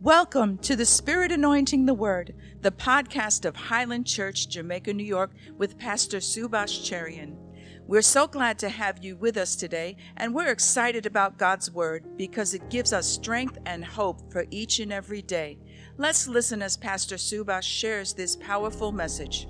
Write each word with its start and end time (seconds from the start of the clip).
Welcome 0.00 0.58
to 0.58 0.76
the 0.76 0.86
Spirit 0.86 1.32
Anointing 1.32 1.84
the 1.84 1.92
Word, 1.92 2.32
the 2.60 2.70
podcast 2.70 3.44
of 3.44 3.56
Highland 3.56 4.06
Church, 4.06 4.48
Jamaica, 4.48 4.94
New 4.94 5.02
York, 5.02 5.32
with 5.56 5.76
Pastor 5.76 6.18
Subash 6.18 6.88
Cherian. 6.88 7.36
We're 7.84 8.02
so 8.02 8.28
glad 8.28 8.60
to 8.60 8.68
have 8.68 9.02
you 9.02 9.16
with 9.16 9.36
us 9.36 9.56
today, 9.56 9.96
and 10.16 10.32
we're 10.32 10.52
excited 10.52 11.04
about 11.04 11.36
God's 11.36 11.72
Word 11.72 12.16
because 12.16 12.54
it 12.54 12.70
gives 12.70 12.92
us 12.92 13.08
strength 13.08 13.58
and 13.66 13.84
hope 13.84 14.30
for 14.30 14.46
each 14.52 14.78
and 14.78 14.92
every 14.92 15.20
day. 15.20 15.58
Let's 15.96 16.28
listen 16.28 16.62
as 16.62 16.76
Pastor 16.76 17.16
Subash 17.16 17.64
shares 17.64 18.14
this 18.14 18.36
powerful 18.36 18.92
message. 18.92 19.48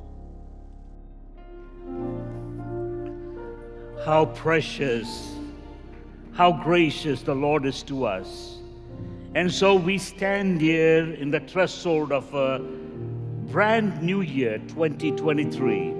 How 4.03 4.25
precious, 4.35 5.31
how 6.33 6.53
gracious 6.53 7.21
the 7.21 7.35
Lord 7.35 7.67
is 7.67 7.83
to 7.83 8.07
us. 8.07 8.58
And 9.35 9.53
so 9.53 9.75
we 9.75 9.99
stand 9.99 10.59
here 10.59 11.13
in 11.15 11.31
the 11.31 11.41
threshold 11.41 12.13
of 12.13 12.33
a 12.33 12.61
brand 13.51 14.03
new 14.03 14.23
year, 14.23 14.59
2023. 14.69 15.95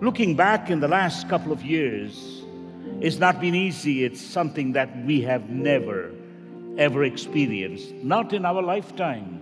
Looking 0.00 0.34
back 0.34 0.68
in 0.68 0.80
the 0.80 0.88
last 0.88 1.28
couple 1.28 1.52
of 1.52 1.62
years, 1.62 2.42
it's 3.00 3.18
not 3.18 3.40
been 3.40 3.54
easy. 3.54 4.04
It's 4.04 4.20
something 4.20 4.72
that 4.72 5.04
we 5.04 5.20
have 5.22 5.48
never, 5.48 6.12
ever 6.76 7.04
experienced, 7.04 7.92
not 7.94 8.32
in 8.32 8.44
our 8.44 8.62
lifetime. 8.62 9.40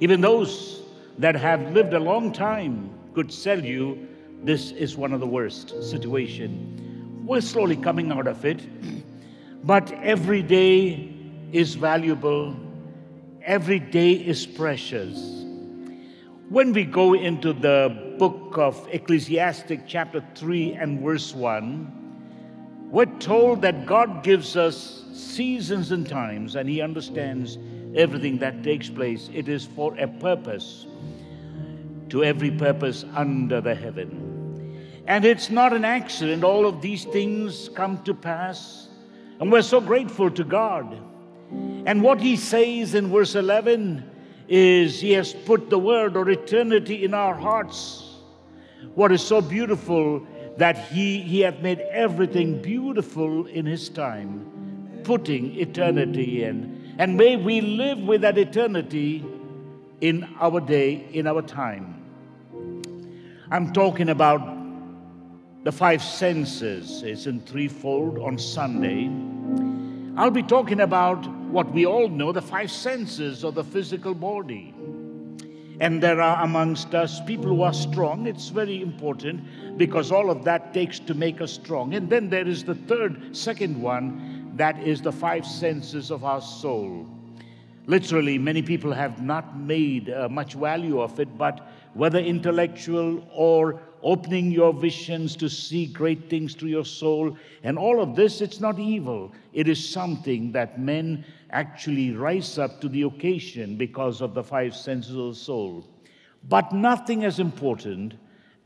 Even 0.00 0.20
those 0.20 0.82
that 1.18 1.36
have 1.36 1.72
lived 1.72 1.94
a 1.94 2.00
long 2.00 2.32
time 2.32 2.90
could 3.14 3.30
tell 3.30 3.64
you 3.64 4.08
this 4.42 4.72
is 4.72 4.96
one 4.96 5.12
of 5.12 5.20
the 5.20 5.26
worst 5.26 5.68
situation. 5.88 7.22
We're 7.24 7.42
slowly 7.42 7.76
coming 7.76 8.10
out 8.10 8.26
of 8.26 8.44
it, 8.44 8.60
but 9.64 9.92
every 10.02 10.42
day 10.42 11.14
is 11.52 11.74
valuable, 11.74 12.56
every 13.42 13.78
day 13.78 14.12
is 14.12 14.46
precious. 14.46 15.44
When 16.48 16.72
we 16.72 16.84
go 16.84 17.14
into 17.14 17.52
the 17.52 18.14
book 18.18 18.56
of 18.58 18.86
Ecclesiastic, 18.90 19.82
chapter 19.86 20.24
3 20.34 20.72
and 20.74 21.00
verse 21.00 21.34
1, 21.34 22.88
we're 22.90 23.06
told 23.18 23.62
that 23.62 23.86
God 23.86 24.22
gives 24.22 24.56
us 24.56 25.04
seasons 25.12 25.92
and 25.92 26.08
times, 26.08 26.56
and 26.56 26.68
He 26.68 26.80
understands 26.80 27.58
everything 27.94 28.38
that 28.38 28.62
takes 28.62 28.88
place. 28.88 29.28
It 29.32 29.48
is 29.48 29.66
for 29.66 29.94
a 29.98 30.08
purpose, 30.08 30.86
to 32.08 32.24
every 32.24 32.50
purpose 32.50 33.04
under 33.14 33.60
the 33.60 33.74
heaven. 33.74 35.04
And 35.06 35.24
it's 35.24 35.50
not 35.50 35.72
an 35.72 35.84
accident, 35.84 36.44
all 36.44 36.66
of 36.66 36.80
these 36.80 37.04
things 37.04 37.68
come 37.70 38.02
to 38.04 38.14
pass. 38.14 38.88
And 39.40 39.52
we're 39.52 39.62
so 39.62 39.80
grateful 39.80 40.30
to 40.30 40.44
God 40.44 40.98
and 41.50 42.02
what 42.02 42.20
he 42.20 42.36
says 42.36 42.94
in 42.94 43.08
verse 43.08 43.34
11 43.34 44.04
is 44.48 45.00
he 45.00 45.12
has 45.12 45.32
put 45.32 45.70
the 45.70 45.78
word 45.78 46.16
or 46.16 46.28
eternity 46.28 47.04
in 47.04 47.14
our 47.14 47.34
hearts. 47.34 48.16
What 48.94 49.12
is 49.12 49.22
so 49.22 49.40
beautiful 49.40 50.26
that 50.56 50.76
he, 50.88 51.20
he 51.22 51.40
hath 51.40 51.60
made 51.60 51.80
everything 51.80 52.60
beautiful 52.60 53.46
in 53.46 53.64
his 53.64 53.88
time, 53.88 55.00
putting 55.04 55.54
eternity 55.58 56.44
in. 56.44 56.94
And 56.98 57.16
may 57.16 57.36
we 57.36 57.60
live 57.60 58.00
with 58.00 58.22
that 58.22 58.36
eternity 58.36 59.24
in 60.00 60.28
our 60.40 60.60
day, 60.60 61.06
in 61.12 61.26
our 61.26 61.42
time. 61.42 61.94
I'm 63.50 63.72
talking 63.72 64.08
about 64.10 64.58
the 65.64 65.72
five 65.72 66.02
senses. 66.02 67.02
It's 67.02 67.26
in 67.26 67.40
threefold 67.40 68.18
on 68.18 68.38
Sunday. 68.38 69.10
I'll 70.18 70.30
be 70.30 70.42
talking 70.42 70.80
about 70.80 71.37
what 71.50 71.72
we 71.72 71.86
all 71.86 72.08
know 72.08 72.32
the 72.32 72.42
five 72.42 72.70
senses 72.70 73.44
of 73.44 73.54
the 73.54 73.64
physical 73.64 74.14
body. 74.14 74.74
And 75.80 76.02
there 76.02 76.20
are 76.20 76.42
amongst 76.42 76.94
us 76.94 77.20
people 77.20 77.46
who 77.46 77.62
are 77.62 77.72
strong. 77.72 78.26
It's 78.26 78.48
very 78.48 78.82
important 78.82 79.78
because 79.78 80.10
all 80.10 80.30
of 80.30 80.44
that 80.44 80.74
takes 80.74 80.98
to 81.00 81.14
make 81.14 81.40
us 81.40 81.52
strong. 81.52 81.94
And 81.94 82.10
then 82.10 82.28
there 82.28 82.46
is 82.46 82.64
the 82.64 82.74
third, 82.74 83.36
second 83.36 83.80
one, 83.80 84.52
that 84.56 84.82
is 84.82 85.00
the 85.00 85.12
five 85.12 85.46
senses 85.46 86.10
of 86.10 86.24
our 86.24 86.40
soul. 86.40 87.06
Literally, 87.86 88.38
many 88.38 88.60
people 88.60 88.92
have 88.92 89.22
not 89.22 89.58
made 89.58 90.10
uh, 90.10 90.28
much 90.28 90.54
value 90.54 91.00
of 91.00 91.18
it, 91.20 91.38
but 91.38 91.66
whether 91.94 92.18
intellectual 92.18 93.26
or 93.32 93.80
opening 94.02 94.50
your 94.50 94.72
visions 94.74 95.34
to 95.36 95.48
see 95.48 95.86
great 95.86 96.28
things 96.28 96.54
through 96.54 96.68
your 96.68 96.84
soul, 96.84 97.36
and 97.62 97.78
all 97.78 98.02
of 98.02 98.14
this, 98.14 98.40
it's 98.40 98.60
not 98.60 98.78
evil. 98.78 99.32
It 99.52 99.68
is 99.68 99.88
something 99.88 100.52
that 100.52 100.78
men 100.78 101.24
actually 101.50 102.12
rise 102.12 102.58
up 102.58 102.80
to 102.80 102.88
the 102.88 103.02
occasion 103.02 103.76
because 103.76 104.20
of 104.20 104.34
the 104.34 104.42
five 104.42 104.74
senses 104.74 105.14
of 105.14 105.28
the 105.28 105.34
soul. 105.34 105.86
But 106.48 106.72
nothing 106.72 107.24
as 107.24 107.40
important 107.40 108.14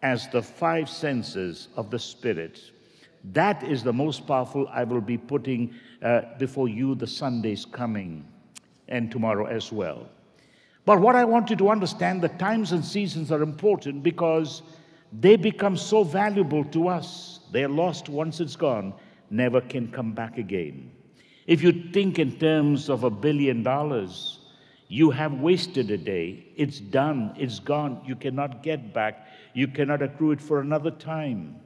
as 0.02 0.28
the 0.28 0.42
five 0.42 0.88
senses 0.88 1.68
of 1.76 1.90
the 1.90 1.98
Spirit. 1.98 2.60
That 3.32 3.62
is 3.62 3.82
the 3.82 3.92
most 3.92 4.26
powerful 4.26 4.68
I 4.68 4.84
will 4.84 5.00
be 5.00 5.16
putting 5.16 5.74
uh, 6.02 6.22
before 6.38 6.68
you 6.68 6.94
the 6.94 7.06
Sundays 7.06 7.64
coming 7.64 8.26
and 8.88 9.10
tomorrow 9.10 9.46
as 9.46 9.70
well. 9.70 10.08
But 10.84 11.00
what 11.00 11.14
I 11.14 11.24
want 11.24 11.50
you 11.50 11.56
to 11.56 11.70
understand 11.70 12.20
the 12.20 12.28
times 12.28 12.72
and 12.72 12.84
seasons 12.84 13.30
are 13.30 13.42
important 13.42 14.02
because 14.02 14.62
they 15.12 15.36
become 15.36 15.76
so 15.76 16.02
valuable 16.02 16.64
to 16.64 16.88
us. 16.88 17.40
They're 17.52 17.68
lost 17.68 18.08
once 18.08 18.40
it's 18.40 18.56
gone, 18.56 18.92
never 19.30 19.60
can 19.60 19.92
come 19.92 20.12
back 20.12 20.38
again. 20.38 20.90
If 21.46 21.62
you 21.62 21.72
think 21.92 22.18
in 22.18 22.38
terms 22.38 22.88
of 22.88 23.02
a 23.02 23.10
billion 23.10 23.62
dollars, 23.62 24.38
you 24.86 25.10
have 25.10 25.40
wasted 25.40 25.90
a 25.90 25.96
day. 25.96 26.46
It's 26.54 26.78
done, 26.78 27.34
it's 27.36 27.58
gone. 27.58 28.02
You 28.06 28.14
cannot 28.14 28.62
get 28.62 28.92
back, 28.92 29.26
you 29.54 29.66
cannot 29.66 30.02
accrue 30.02 30.32
it 30.32 30.40
for 30.40 30.60
another 30.60 30.90
time. 30.90 31.56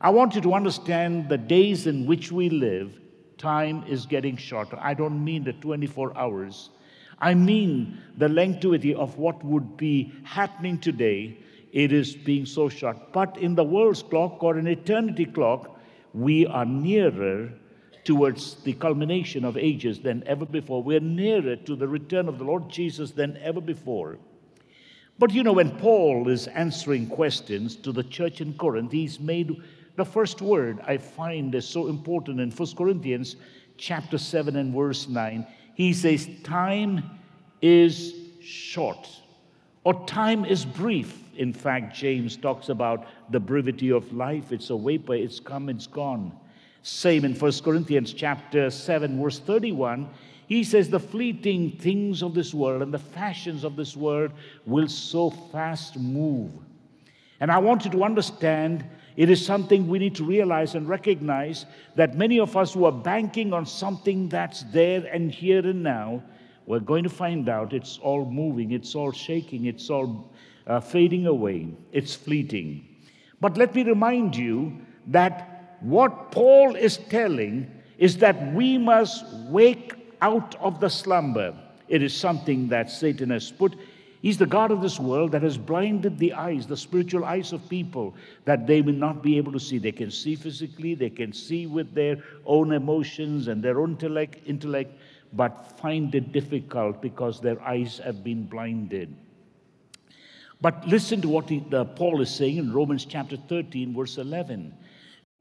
I 0.00 0.10
want 0.10 0.34
you 0.34 0.40
to 0.42 0.54
understand 0.54 1.28
the 1.28 1.38
days 1.38 1.86
in 1.86 2.06
which 2.06 2.32
we 2.32 2.48
live, 2.48 2.98
time 3.36 3.84
is 3.86 4.06
getting 4.06 4.36
shorter. 4.36 4.78
I 4.80 4.94
don't 4.94 5.22
mean 5.22 5.44
the 5.44 5.52
24 5.54 6.16
hours, 6.16 6.70
I 7.18 7.34
mean 7.34 8.00
the 8.16 8.28
longevity 8.28 8.94
of 8.94 9.18
what 9.18 9.44
would 9.44 9.76
be 9.76 10.12
happening 10.24 10.78
today. 10.78 11.38
It 11.72 11.92
is 11.92 12.14
being 12.14 12.46
so 12.46 12.68
short. 12.68 13.12
But 13.12 13.36
in 13.38 13.54
the 13.54 13.64
world's 13.64 14.02
clock 14.02 14.42
or 14.42 14.56
an 14.56 14.66
eternity 14.66 15.24
clock, 15.24 15.78
we 16.12 16.46
are 16.46 16.66
nearer 16.66 17.52
towards 18.04 18.54
the 18.62 18.72
culmination 18.74 19.44
of 19.44 19.56
ages 19.56 20.00
than 20.00 20.22
ever 20.26 20.44
before. 20.44 20.82
We're 20.82 21.00
nearer 21.00 21.56
to 21.56 21.76
the 21.76 21.88
return 21.88 22.28
of 22.28 22.38
the 22.38 22.44
Lord 22.44 22.68
Jesus 22.68 23.12
than 23.12 23.36
ever 23.38 23.60
before. 23.60 24.18
But 25.18 25.32
you 25.32 25.42
know, 25.42 25.52
when 25.52 25.70
Paul 25.78 26.28
is 26.28 26.48
answering 26.48 27.06
questions 27.06 27.76
to 27.76 27.92
the 27.92 28.02
church 28.02 28.40
in 28.40 28.54
Corinth, 28.54 28.90
he's 28.90 29.20
made 29.20 29.62
the 29.94 30.04
first 30.04 30.40
word 30.40 30.80
I 30.86 30.96
find 30.96 31.54
is 31.54 31.68
so 31.68 31.88
important 31.88 32.40
in 32.40 32.50
1 32.50 32.76
Corinthians 32.76 33.36
chapter 33.76 34.16
7 34.16 34.56
and 34.56 34.74
verse 34.74 35.06
9. 35.06 35.46
He 35.74 35.92
says, 35.92 36.28
Time 36.42 37.18
is 37.60 38.14
short, 38.40 39.08
or 39.84 40.06
time 40.06 40.44
is 40.44 40.64
brief. 40.64 41.18
In 41.36 41.52
fact, 41.52 41.94
James 41.94 42.36
talks 42.36 42.68
about 42.68 43.06
the 43.30 43.40
brevity 43.40 43.90
of 43.90 44.12
life. 44.12 44.50
It's 44.50 44.70
a 44.70 44.76
vapor, 44.76 45.14
it's 45.14 45.40
come, 45.40 45.68
it's 45.68 45.86
gone. 45.86 46.32
Same 46.82 47.24
in 47.24 47.34
1 47.34 47.52
Corinthians 47.64 48.12
chapter 48.12 48.68
7, 48.68 49.22
verse 49.22 49.38
31. 49.38 50.08
He 50.48 50.64
says, 50.64 50.90
The 50.90 50.98
fleeting 51.00 51.70
things 51.78 52.22
of 52.22 52.34
this 52.34 52.52
world 52.52 52.82
and 52.82 52.92
the 52.92 52.98
fashions 52.98 53.62
of 53.62 53.76
this 53.76 53.96
world 53.96 54.32
will 54.66 54.88
so 54.88 55.30
fast 55.30 55.96
move. 55.96 56.50
And 57.40 57.50
I 57.50 57.58
want 57.58 57.84
you 57.84 57.90
to 57.92 58.04
understand 58.04 58.84
it 59.16 59.30
is 59.30 59.44
something 59.44 59.88
we 59.88 59.98
need 59.98 60.14
to 60.16 60.24
realize 60.24 60.74
and 60.74 60.88
recognize 60.88 61.66
that 61.96 62.16
many 62.16 62.40
of 62.40 62.56
us 62.56 62.74
who 62.74 62.84
are 62.84 62.92
banking 62.92 63.52
on 63.52 63.66
something 63.66 64.28
that's 64.28 64.62
there 64.64 65.06
and 65.12 65.30
here 65.30 65.60
and 65.60 65.82
now, 65.82 66.22
we're 66.66 66.80
going 66.80 67.04
to 67.04 67.10
find 67.10 67.48
out 67.48 67.72
it's 67.72 67.98
all 67.98 68.24
moving, 68.24 68.72
it's 68.72 68.94
all 68.94 69.12
shaking, 69.12 69.66
it's 69.66 69.90
all 69.90 70.32
uh, 70.66 70.80
fading 70.80 71.26
away, 71.26 71.68
it's 71.92 72.14
fleeting. 72.14 72.86
But 73.40 73.56
let 73.56 73.74
me 73.74 73.82
remind 73.82 74.36
you 74.36 74.80
that 75.08 75.51
what 75.82 76.30
Paul 76.30 76.76
is 76.76 76.96
telling 76.96 77.70
is 77.98 78.16
that 78.18 78.52
we 78.52 78.78
must 78.78 79.24
wake 79.48 79.94
out 80.20 80.54
of 80.56 80.80
the 80.80 80.88
slumber. 80.88 81.54
It 81.88 82.02
is 82.02 82.14
something 82.14 82.68
that 82.68 82.90
Satan 82.90 83.30
has 83.30 83.50
put. 83.50 83.76
He's 84.22 84.38
the 84.38 84.46
God 84.46 84.70
of 84.70 84.80
this 84.80 85.00
world 85.00 85.32
that 85.32 85.42
has 85.42 85.58
blinded 85.58 86.18
the 86.18 86.32
eyes, 86.32 86.66
the 86.66 86.76
spiritual 86.76 87.24
eyes 87.24 87.52
of 87.52 87.68
people, 87.68 88.14
that 88.44 88.66
they 88.68 88.80
will 88.80 88.94
not 88.94 89.22
be 89.22 89.36
able 89.36 89.52
to 89.52 89.58
see. 89.58 89.78
They 89.78 89.92
can 89.92 90.12
see 90.12 90.36
physically, 90.36 90.94
they 90.94 91.10
can 91.10 91.32
see 91.32 91.66
with 91.66 91.92
their 91.94 92.22
own 92.46 92.72
emotions 92.72 93.48
and 93.48 93.62
their 93.62 93.80
own 93.80 93.92
intellect, 93.92 94.38
intellect 94.46 94.96
but 95.32 95.78
find 95.80 96.14
it 96.14 96.32
difficult 96.32 97.02
because 97.02 97.40
their 97.40 97.60
eyes 97.62 97.98
have 98.04 98.22
been 98.22 98.44
blinded. 98.44 99.14
But 100.60 100.86
listen 100.86 101.20
to 101.22 101.28
what 101.28 101.48
he, 101.48 101.60
Paul 101.96 102.20
is 102.20 102.32
saying 102.32 102.58
in 102.58 102.72
Romans 102.72 103.04
chapter 103.04 103.36
13, 103.36 103.94
verse 103.94 104.18
11 104.18 104.72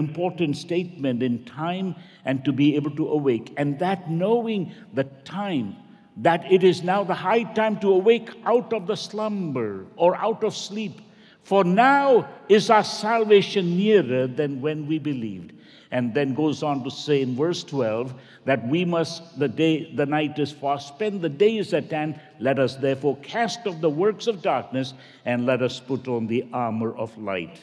important 0.05 0.57
statement 0.57 1.21
in 1.21 1.45
time 1.45 1.95
and 2.25 2.43
to 2.45 2.51
be 2.51 2.75
able 2.75 2.91
to 2.91 3.07
awake. 3.09 3.53
And 3.57 3.79
that 3.79 4.09
knowing 4.09 4.73
the 4.93 5.05
time 5.25 5.75
that 6.17 6.51
it 6.51 6.63
is 6.63 6.83
now 6.83 7.03
the 7.03 7.13
high 7.13 7.43
time 7.43 7.79
to 7.79 7.93
awake 7.93 8.29
out 8.45 8.73
of 8.73 8.87
the 8.87 8.95
slumber 8.95 9.85
or 9.95 10.15
out 10.17 10.43
of 10.43 10.55
sleep. 10.55 11.01
For 11.43 11.63
now 11.63 12.27
is 12.49 12.69
our 12.69 12.83
salvation 12.83 13.77
nearer 13.77 14.27
than 14.27 14.61
when 14.61 14.87
we 14.87 14.99
believed. 14.99 15.53
And 15.93 16.13
then 16.13 16.33
goes 16.33 16.63
on 16.63 16.83
to 16.85 16.91
say 16.91 17.21
in 17.21 17.35
verse 17.35 17.63
12 17.63 18.13
that 18.45 18.65
we 18.67 18.85
must, 18.85 19.37
the 19.37 19.47
day, 19.47 19.93
the 19.93 20.05
night 20.05 20.39
is 20.39 20.51
far 20.51 20.79
spent, 20.79 21.21
the 21.21 21.29
day 21.29 21.57
is 21.57 21.73
at 21.73 21.91
hand. 21.91 22.19
Let 22.39 22.59
us 22.59 22.75
therefore 22.75 23.17
cast 23.17 23.67
off 23.67 23.81
the 23.81 23.89
works 23.89 24.27
of 24.27 24.41
darkness 24.41 24.93
and 25.25 25.45
let 25.45 25.61
us 25.61 25.79
put 25.79 26.07
on 26.07 26.27
the 26.27 26.45
armor 26.53 26.95
of 26.95 27.17
light. 27.17 27.59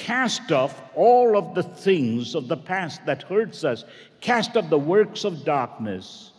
Cast 0.00 0.50
off 0.50 0.80
all 0.94 1.36
of 1.36 1.54
the 1.54 1.62
things 1.62 2.34
of 2.34 2.48
the 2.48 2.56
past 2.56 3.04
that 3.04 3.22
hurts 3.22 3.64
us. 3.64 3.84
Cast 4.22 4.56
off 4.56 4.70
the 4.70 4.78
works 4.78 5.24
of 5.24 5.44
darkness. 5.44 6.32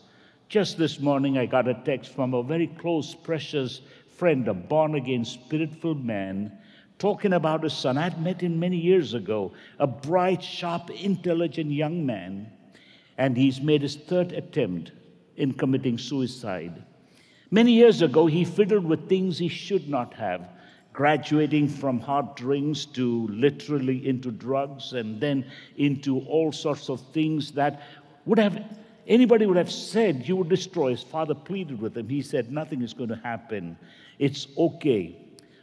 Just 0.50 0.80
this 0.80 1.00
morning, 1.00 1.38
I 1.38 1.46
got 1.46 1.68
a 1.68 1.76
text 1.76 2.12
from 2.12 2.34
a 2.34 2.42
very 2.42 2.66
close, 2.66 3.14
precious 3.14 3.82
friend, 4.18 4.48
a 4.48 4.54
born 4.56 4.96
again, 4.96 5.24
spirit 5.24 5.76
filled 5.76 6.04
man, 6.04 6.52
talking 6.98 7.34
about 7.34 7.62
his 7.62 7.74
son. 7.74 8.00
I'd 8.00 8.20
met 8.20 8.42
him 8.42 8.60
many 8.60 8.78
years 8.78 9.14
ago, 9.14 9.54
a 9.78 9.86
bright, 9.86 10.42
sharp, 10.42 10.90
intelligent 10.90 11.72
young 11.72 12.04
man, 12.04 12.52
and 13.20 13.38
he's 13.38 13.62
made 13.62 13.84
his 13.84 13.96
third 13.96 14.32
attempt 14.32 14.92
in 15.38 15.54
committing 15.54 16.00
suicide. 16.00 16.84
Many 17.52 17.74
years 17.74 18.02
ago, 18.02 18.26
he 18.26 18.44
fiddled 18.44 18.86
with 18.86 19.08
things 19.08 19.38
he 19.38 19.50
should 19.50 19.88
not 19.88 20.16
have 20.16 20.50
graduating 20.94 21.68
from 21.68 22.00
hard 22.00 22.36
drinks 22.36 22.86
to 22.86 23.28
literally 23.28 24.08
into 24.08 24.32
drugs 24.32 24.94
and 24.94 25.22
then 25.22 25.46
into 25.78 26.20
all 26.22 26.52
sorts 26.52 26.90
of 26.90 27.00
things 27.14 27.52
that 27.52 27.82
would 28.26 28.38
have 28.38 28.64
anybody 29.08 29.46
would 29.46 29.58
have 29.58 29.72
said 29.72 30.28
you 30.28 30.36
would 30.36 30.50
destroy. 30.50 30.92
His 30.92 31.04
father 31.04 31.34
pleaded 31.34 31.82
with 31.82 31.98
him. 31.98 32.10
He 32.10 32.22
said 32.22 32.52
nothing 32.52 32.82
is 32.82 32.94
going 32.94 33.10
to 33.10 33.16
happen. 33.16 33.78
It's 34.20 34.48
okay. 34.58 35.16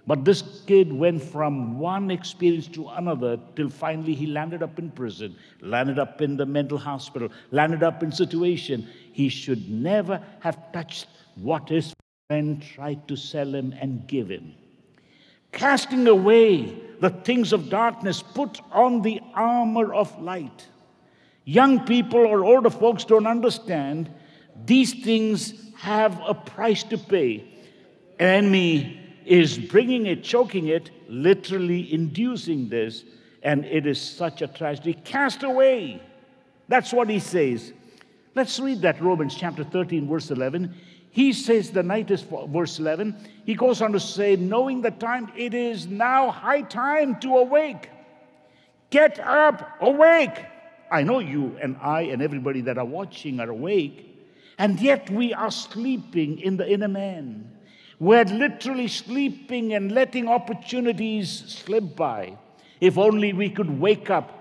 But 0.06 0.24
this 0.24 0.62
kid 0.66 0.90
went 0.90 1.22
from 1.22 1.78
one 1.78 2.10
experience 2.10 2.66
to 2.68 2.88
another 2.88 3.38
till 3.54 3.68
finally 3.68 4.14
he 4.14 4.26
landed 4.26 4.62
up 4.62 4.78
in 4.78 4.90
prison 4.90 5.36
landed 5.60 5.98
up 5.98 6.22
in 6.22 6.38
the 6.38 6.46
mental 6.46 6.78
hospital 6.78 7.28
landed 7.50 7.82
up 7.82 8.02
in 8.02 8.10
situation. 8.10 8.88
He 9.12 9.28
should 9.28 9.68
never 9.68 10.22
have 10.40 10.72
touched 10.72 11.08
what 11.34 11.68
his 11.68 11.92
friend 12.28 12.62
tried 12.62 13.06
to 13.08 13.16
sell 13.16 13.54
him 13.54 13.74
and 13.78 14.06
give 14.06 14.30
him 14.30 14.54
casting 15.52 16.06
away 16.06 16.80
the 17.00 17.10
things 17.10 17.52
of 17.52 17.70
darkness, 17.70 18.22
put 18.22 18.60
on 18.72 19.02
the 19.02 19.20
armor 19.34 19.94
of 19.94 20.20
light. 20.20 20.66
Young 21.44 21.86
people 21.86 22.20
or 22.20 22.44
older 22.44 22.70
folks 22.70 23.04
don't 23.04 23.26
understand 23.26 24.10
these 24.64 25.04
things 25.04 25.72
have 25.76 26.20
a 26.26 26.34
price 26.34 26.82
to 26.84 26.98
pay. 26.98 27.44
Enemy 28.18 29.00
is 29.24 29.58
bringing 29.58 30.06
it, 30.06 30.24
choking 30.24 30.68
it, 30.68 30.90
literally 31.08 31.92
inducing 31.92 32.68
this, 32.68 33.04
and 33.42 33.64
it 33.64 33.86
is 33.86 34.00
such 34.00 34.42
a 34.42 34.48
tragedy. 34.48 34.94
Cast 35.04 35.42
away. 35.42 36.02
That's 36.66 36.92
what 36.92 37.08
he 37.08 37.20
says. 37.20 37.72
Let's 38.34 38.58
read 38.58 38.82
that 38.82 39.00
Romans 39.00 39.34
chapter 39.34 39.64
13, 39.64 40.08
verse 40.08 40.30
11. 40.30 40.74
He 41.18 41.32
says 41.32 41.72
the 41.72 41.82
night 41.82 42.12
is, 42.12 42.22
verse 42.22 42.78
11, 42.78 43.16
he 43.44 43.56
goes 43.56 43.82
on 43.82 43.90
to 43.90 43.98
say, 43.98 44.36
knowing 44.36 44.82
the 44.82 44.92
time, 44.92 45.32
it 45.36 45.52
is 45.52 45.88
now 45.88 46.30
high 46.30 46.62
time 46.62 47.18
to 47.18 47.38
awake. 47.38 47.90
Get 48.90 49.18
up, 49.18 49.78
awake. 49.80 50.46
I 50.92 51.02
know 51.02 51.18
you 51.18 51.58
and 51.60 51.76
I 51.82 52.02
and 52.02 52.22
everybody 52.22 52.60
that 52.60 52.78
are 52.78 52.84
watching 52.84 53.40
are 53.40 53.50
awake, 53.50 54.16
and 54.58 54.78
yet 54.78 55.10
we 55.10 55.34
are 55.34 55.50
sleeping 55.50 56.38
in 56.38 56.56
the 56.56 56.70
inner 56.70 56.86
man. 56.86 57.50
We're 57.98 58.22
literally 58.22 58.86
sleeping 58.86 59.74
and 59.74 59.90
letting 59.90 60.28
opportunities 60.28 61.28
slip 61.48 61.96
by. 61.96 62.38
If 62.80 62.96
only 62.96 63.32
we 63.32 63.50
could 63.50 63.80
wake 63.80 64.08
up. 64.08 64.38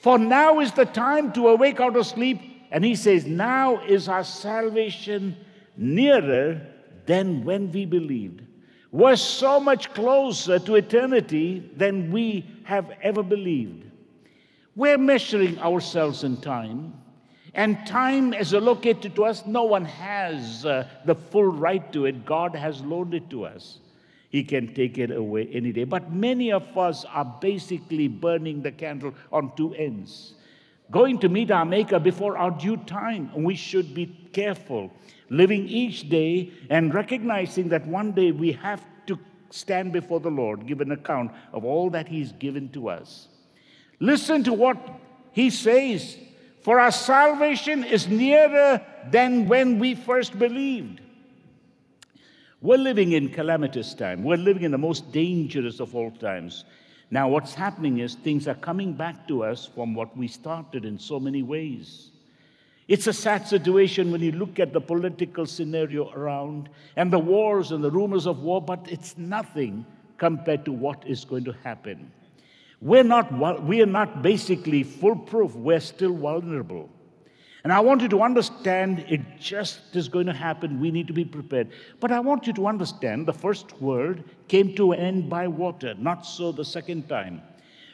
For 0.00 0.16
now 0.16 0.60
is 0.60 0.70
the 0.70 0.84
time 0.84 1.32
to 1.32 1.48
awake 1.48 1.80
out 1.80 1.96
of 1.96 2.06
sleep. 2.06 2.40
And 2.70 2.84
he 2.84 2.94
says, 2.94 3.26
Now 3.26 3.84
is 3.84 4.06
our 4.08 4.22
salvation 4.22 5.36
nearer 5.76 6.60
than 7.06 7.44
when 7.44 7.70
we 7.72 7.84
believed. 7.84 8.42
We're 8.90 9.16
so 9.16 9.58
much 9.58 9.92
closer 9.94 10.58
to 10.58 10.74
eternity 10.74 11.70
than 11.76 12.12
we 12.12 12.46
have 12.64 12.92
ever 13.02 13.22
believed. 13.22 13.86
We're 14.76 14.98
measuring 14.98 15.58
ourselves 15.58 16.24
in 16.24 16.38
time, 16.38 16.94
and 17.54 17.86
time 17.86 18.32
is 18.34 18.54
allocated 18.54 19.14
to 19.16 19.24
us. 19.24 19.44
No 19.46 19.64
one 19.64 19.84
has 19.84 20.64
uh, 20.64 20.88
the 21.04 21.14
full 21.14 21.52
right 21.52 21.92
to 21.92 22.06
it. 22.06 22.24
God 22.24 22.54
has 22.54 22.80
loaned 22.82 23.14
it 23.14 23.28
to 23.30 23.44
us. 23.44 23.78
He 24.30 24.42
can 24.42 24.72
take 24.74 24.96
it 24.96 25.10
away 25.10 25.48
any 25.52 25.72
day. 25.72 25.84
But 25.84 26.10
many 26.10 26.52
of 26.52 26.76
us 26.76 27.04
are 27.04 27.38
basically 27.40 28.08
burning 28.08 28.62
the 28.62 28.72
candle 28.72 29.14
on 29.30 29.54
two 29.56 29.74
ends. 29.74 30.34
Going 30.90 31.18
to 31.18 31.28
meet 31.28 31.50
our 31.50 31.66
Maker 31.66 31.98
before 31.98 32.38
our 32.38 32.50
due 32.50 32.78
time. 32.78 33.30
We 33.34 33.54
should 33.54 33.94
be 33.94 34.06
careful 34.32 34.90
living 35.32 35.66
each 35.66 36.10
day 36.10 36.52
and 36.68 36.92
recognizing 36.92 37.70
that 37.70 37.86
one 37.86 38.12
day 38.12 38.30
we 38.30 38.52
have 38.52 38.84
to 39.06 39.18
stand 39.50 39.92
before 39.92 40.20
the 40.20 40.30
Lord, 40.30 40.66
give 40.66 40.80
an 40.80 40.92
account 40.92 41.32
of 41.52 41.64
all 41.64 41.88
that 41.90 42.06
He's 42.06 42.32
given 42.32 42.68
to 42.70 42.88
us. 42.88 43.28
Listen 43.98 44.44
to 44.44 44.52
what 44.52 44.76
He 45.32 45.50
says 45.50 46.18
For 46.60 46.78
our 46.78 46.92
salvation 46.92 47.82
is 47.82 48.06
nearer 48.06 48.80
than 49.10 49.48
when 49.48 49.78
we 49.78 49.94
first 49.94 50.38
believed. 50.38 51.00
We're 52.60 52.78
living 52.78 53.12
in 53.12 53.30
calamitous 53.30 53.94
time. 53.94 54.22
We're 54.22 54.36
living 54.36 54.62
in 54.62 54.70
the 54.70 54.78
most 54.78 55.10
dangerous 55.10 55.80
of 55.80 55.96
all 55.96 56.12
times. 56.12 56.64
Now, 57.10 57.28
what's 57.28 57.54
happening 57.54 57.98
is 57.98 58.14
things 58.14 58.46
are 58.46 58.54
coming 58.54 58.92
back 58.92 59.26
to 59.28 59.42
us 59.42 59.66
from 59.66 59.94
what 59.94 60.16
we 60.16 60.28
started 60.28 60.84
in 60.84 60.98
so 60.98 61.18
many 61.18 61.42
ways. 61.42 62.11
It's 62.92 63.06
a 63.06 63.12
sad 63.14 63.48
situation 63.48 64.12
when 64.12 64.20
you 64.20 64.32
look 64.32 64.60
at 64.60 64.74
the 64.74 64.80
political 64.82 65.46
scenario 65.46 66.10
around 66.10 66.68
and 66.94 67.10
the 67.10 67.18
wars 67.18 67.72
and 67.72 67.82
the 67.82 67.90
rumors 67.90 68.26
of 68.26 68.40
war, 68.40 68.60
but 68.60 68.86
it's 68.86 69.16
nothing 69.16 69.86
compared 70.18 70.66
to 70.66 70.72
what 70.72 71.02
is 71.06 71.24
going 71.24 71.44
to 71.44 71.52
happen. 71.64 72.12
We're 72.82 73.02
not, 73.02 73.32
we 73.62 73.80
are 73.80 73.86
not 73.86 74.20
basically 74.20 74.82
foolproof, 74.82 75.54
we're 75.54 75.80
still 75.80 76.14
vulnerable. 76.14 76.90
And 77.64 77.72
I 77.72 77.80
want 77.80 78.02
you 78.02 78.08
to 78.08 78.20
understand 78.20 79.06
it 79.08 79.22
just 79.40 79.96
is 79.96 80.06
going 80.06 80.26
to 80.26 80.34
happen. 80.34 80.78
We 80.78 80.90
need 80.90 81.06
to 81.06 81.14
be 81.14 81.24
prepared. 81.24 81.70
But 81.98 82.12
I 82.12 82.20
want 82.20 82.46
you 82.46 82.52
to 82.52 82.66
understand 82.66 83.24
the 83.24 83.32
first 83.32 83.80
world 83.80 84.22
came 84.48 84.76
to 84.76 84.92
an 84.92 85.00
end 85.00 85.30
by 85.30 85.48
water, 85.48 85.94
not 85.94 86.26
so 86.26 86.52
the 86.52 86.66
second 86.66 87.08
time. 87.08 87.40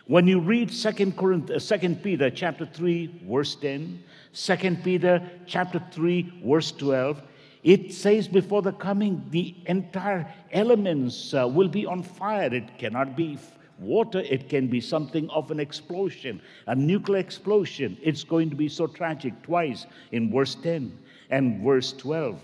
When 0.08 0.26
you 0.26 0.40
read 0.40 0.70
2 0.70 1.12
Corinthians, 1.12 1.68
2 1.68 1.96
Peter 1.96 2.30
chapter 2.30 2.64
3, 2.64 3.24
verse 3.28 3.54
10, 3.56 4.02
2 4.32 4.76
Peter 4.82 5.30
chapter 5.44 5.82
3, 5.92 6.40
verse 6.46 6.72
12, 6.72 7.20
it 7.62 7.92
says 7.92 8.26
before 8.26 8.62
the 8.62 8.72
coming, 8.72 9.22
the 9.28 9.54
entire 9.66 10.26
elements 10.50 11.34
uh, 11.34 11.46
will 11.46 11.68
be 11.68 11.84
on 11.84 12.02
fire. 12.02 12.54
It 12.54 12.78
cannot 12.78 13.18
be 13.18 13.36
water, 13.78 14.20
it 14.20 14.48
can 14.48 14.68
be 14.68 14.80
something 14.80 15.28
of 15.28 15.50
an 15.50 15.60
explosion, 15.60 16.40
a 16.68 16.74
nuclear 16.74 17.20
explosion. 17.20 17.98
It's 18.02 18.24
going 18.24 18.48
to 18.48 18.56
be 18.56 18.70
so 18.70 18.86
tragic 18.86 19.42
twice 19.42 19.84
in 20.12 20.32
verse 20.32 20.54
10 20.54 20.98
and 21.28 21.62
verse 21.62 21.92
12. 21.92 22.40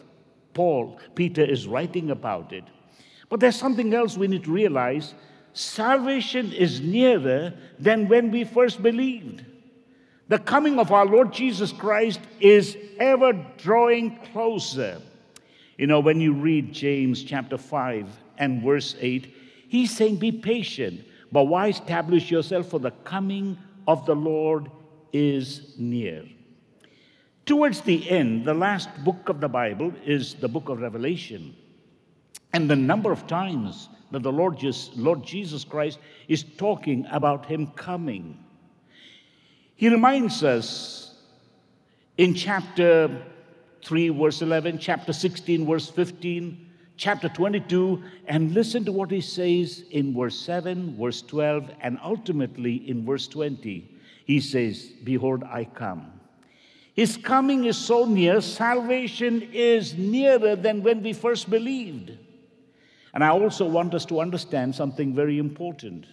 Paul, 0.53 1.01
Peter 1.15 1.43
is 1.43 1.67
writing 1.67 2.11
about 2.11 2.53
it. 2.53 2.65
But 3.31 3.41
there's 3.41 3.57
something 3.57 3.95
else 3.95 4.19
we 4.19 4.29
need 4.29 4.45
to 4.45 4.53
realize 4.53 5.15
salvation 5.55 6.53
is 6.53 6.81
nearer 6.81 7.55
than 7.79 8.09
when 8.09 8.31
we 8.31 8.45
first 8.45 8.83
believed. 8.83 9.45
The 10.29 10.39
coming 10.39 10.79
of 10.79 10.93
our 10.93 11.07
Lord 11.07 11.33
Jesus 11.33 11.73
Christ 11.73 12.21
is 12.41 12.77
ever 12.99 13.33
drawing 13.59 14.19
closer. 14.33 15.01
You 15.79 15.87
know, 15.87 16.01
when 16.01 16.21
you 16.21 16.33
read 16.33 16.73
James 16.73 17.23
chapter 17.23 17.57
5 17.57 18.09
and 18.39 18.63
verse 18.63 18.97
8, 19.01 19.35
he's 19.69 19.95
saying, 19.95 20.17
Be 20.17 20.33
patient, 20.33 21.05
but 21.31 21.45
why 21.45 21.69
establish 21.69 22.31
yourself? 22.31 22.69
For 22.69 22.81
the 22.81 22.93
coming 23.05 23.59
of 23.87 24.07
the 24.07 24.15
Lord 24.15 24.71
is 25.13 25.75
near. 25.79 26.25
Towards 27.47 27.83
the 27.83 28.09
end, 28.09 28.45
the 28.45 28.55
last 28.55 28.89
book 29.05 29.29
of 29.29 29.41
the 29.41 29.49
Bible 29.49 29.93
is 30.05 30.35
the 30.35 30.49
book 30.49 30.69
of 30.69 30.81
Revelation. 30.81 31.55
And 32.55 32.71
the 32.71 32.77
number 32.77 33.13
of 33.13 33.27
times 33.27 33.89
that 34.15 34.23
the 34.23 34.33
Lord, 34.33 34.57
just, 34.57 34.97
Lord 34.97 35.25
Jesus 35.25 35.65
Christ 35.65 35.99
is 36.29 36.45
talking 36.45 37.07
about 37.11 37.47
him 37.47 37.67
coming. 37.69 38.39
He 39.77 39.89
reminds 39.89 40.45
us 40.45 41.15
in 42.17 42.35
chapter 42.35 43.25
3, 43.85 44.09
verse 44.11 44.41
11, 44.41 44.79
chapter 44.79 45.13
16, 45.13 45.67
verse 45.67 45.91
15, 45.91 46.71
chapter 46.97 47.29
22, 47.29 48.03
and 48.27 48.55
listen 48.55 48.85
to 48.85 48.93
what 48.93 49.11
he 49.11 49.21
says 49.21 49.85
in 49.91 50.15
verse 50.15 50.39
7, 50.39 50.97
verse 50.97 51.23
12, 51.23 51.71
and 51.81 51.99
ultimately 52.03 52.89
in 52.89 53.05
verse 53.05 53.27
20. 53.27 53.91
He 54.25 54.41
says, 54.41 54.93
Behold, 55.03 55.43
I 55.45 55.65
come. 55.65 56.13
His 56.95 57.17
coming 57.17 57.65
is 57.65 57.77
so 57.77 58.05
near, 58.05 58.41
salvation 58.41 59.43
is 59.53 59.99
nearer 59.99 60.55
than 60.55 60.85
when 60.85 61.03
we 61.03 61.13
first 61.13 61.51
believed. 61.51 62.13
And 63.15 63.23
I 63.23 63.29
also 63.29 63.65
want 63.65 63.95
us 63.95 64.05
to 64.07 64.21
understand 64.21 64.75
something 64.75 65.15
very 65.15 65.39
important. 65.39 66.07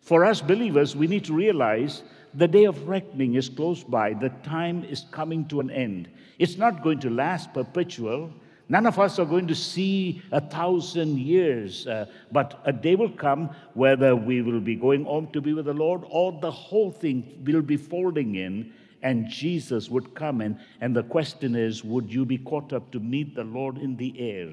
For 0.00 0.24
us 0.24 0.40
believers, 0.40 0.94
we 0.94 1.08
need 1.08 1.24
to 1.24 1.34
realize 1.34 2.04
the 2.34 2.46
day 2.46 2.64
of 2.64 2.86
reckoning 2.86 3.34
is 3.34 3.48
close 3.48 3.82
by, 3.82 4.14
the 4.14 4.28
time 4.44 4.84
is 4.84 5.06
coming 5.10 5.46
to 5.48 5.58
an 5.58 5.70
end. 5.70 6.08
It's 6.38 6.56
not 6.56 6.84
going 6.84 7.00
to 7.00 7.10
last 7.10 7.52
perpetual. 7.52 8.30
None 8.68 8.86
of 8.86 8.98
us 8.98 9.18
are 9.18 9.24
going 9.24 9.48
to 9.48 9.54
see 9.54 10.22
a 10.30 10.40
thousand 10.40 11.18
years, 11.18 11.86
uh, 11.88 12.06
but 12.30 12.60
a 12.64 12.72
day 12.72 12.94
will 12.94 13.10
come 13.10 13.50
whether 13.74 14.14
we 14.14 14.42
will 14.42 14.60
be 14.60 14.76
going 14.76 15.04
home 15.04 15.28
to 15.32 15.40
be 15.40 15.52
with 15.52 15.64
the 15.64 15.74
Lord 15.74 16.02
or 16.08 16.38
the 16.40 16.50
whole 16.50 16.92
thing 16.92 17.42
will 17.44 17.62
be 17.62 17.76
folding 17.76 18.36
in 18.36 18.72
and 19.02 19.28
Jesus 19.28 19.88
would 19.88 20.14
come 20.14 20.40
in. 20.40 20.58
And 20.80 20.94
the 20.94 21.04
question 21.04 21.56
is, 21.56 21.82
would 21.82 22.12
you 22.12 22.24
be 22.24 22.38
caught 22.38 22.72
up 22.72 22.90
to 22.92 23.00
meet 23.00 23.34
the 23.34 23.44
Lord 23.44 23.78
in 23.78 23.96
the 23.96 24.14
air? 24.18 24.52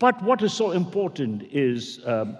But 0.00 0.22
what 0.22 0.40
is 0.42 0.54
so 0.54 0.70
important 0.70 1.42
is 1.52 2.00
um, 2.06 2.38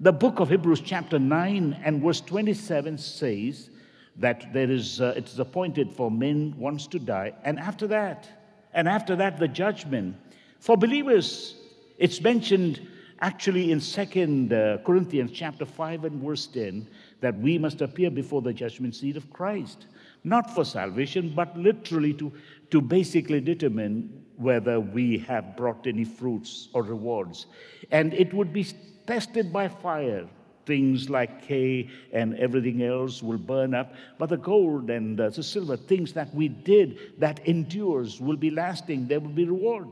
the 0.00 0.12
book 0.12 0.38
of 0.38 0.50
Hebrews, 0.50 0.82
chapter 0.82 1.18
9 1.18 1.80
and 1.82 2.02
verse 2.02 2.20
27 2.20 2.98
says 2.98 3.70
that 4.16 4.52
there 4.52 4.70
is, 4.70 5.00
uh, 5.00 5.14
it 5.16 5.26
is 5.26 5.38
appointed 5.38 5.90
for 5.90 6.10
men 6.10 6.54
once 6.58 6.86
to 6.88 6.98
die, 6.98 7.32
and 7.42 7.58
after 7.58 7.86
that, 7.86 8.28
and 8.74 8.86
after 8.86 9.16
that, 9.16 9.38
the 9.38 9.48
judgment. 9.48 10.14
For 10.58 10.76
believers, 10.76 11.56
it's 11.96 12.20
mentioned 12.20 12.86
actually 13.20 13.72
in 13.72 13.80
Second 13.80 14.52
uh, 14.52 14.76
Corinthians 14.84 15.30
chapter 15.32 15.64
5 15.64 16.04
and 16.04 16.22
verse 16.22 16.46
10 16.48 16.86
that 17.22 17.34
we 17.38 17.56
must 17.56 17.80
appear 17.80 18.10
before 18.10 18.42
the 18.42 18.52
judgment 18.52 18.94
seat 18.94 19.16
of 19.16 19.30
Christ, 19.32 19.86
not 20.22 20.54
for 20.54 20.66
salvation, 20.66 21.32
but 21.34 21.56
literally 21.56 22.12
to, 22.14 22.30
to 22.70 22.82
basically 22.82 23.40
determine 23.40 24.22
whether 24.40 24.80
we 24.80 25.18
have 25.18 25.56
brought 25.56 25.86
any 25.86 26.04
fruits 26.04 26.68
or 26.72 26.82
rewards. 26.82 27.46
And 27.90 28.14
it 28.14 28.32
would 28.32 28.52
be 28.52 28.66
tested 29.06 29.52
by 29.52 29.68
fire 29.68 30.26
things 30.66 31.10
like 31.10 31.44
hay 31.44 31.90
and 32.12 32.36
everything 32.36 32.82
else 32.82 33.22
will 33.22 33.38
burn 33.38 33.74
up. 33.74 33.92
But 34.18 34.28
the 34.28 34.36
gold 34.36 34.88
and 34.88 35.18
the 35.18 35.42
silver, 35.42 35.76
things 35.76 36.12
that 36.12 36.32
we 36.34 36.48
did 36.48 37.18
that 37.18 37.40
endures, 37.46 38.20
will 38.20 38.36
be 38.36 38.50
lasting. 38.50 39.08
There 39.08 39.20
will 39.20 39.30
be 39.30 39.46
reward. 39.46 39.88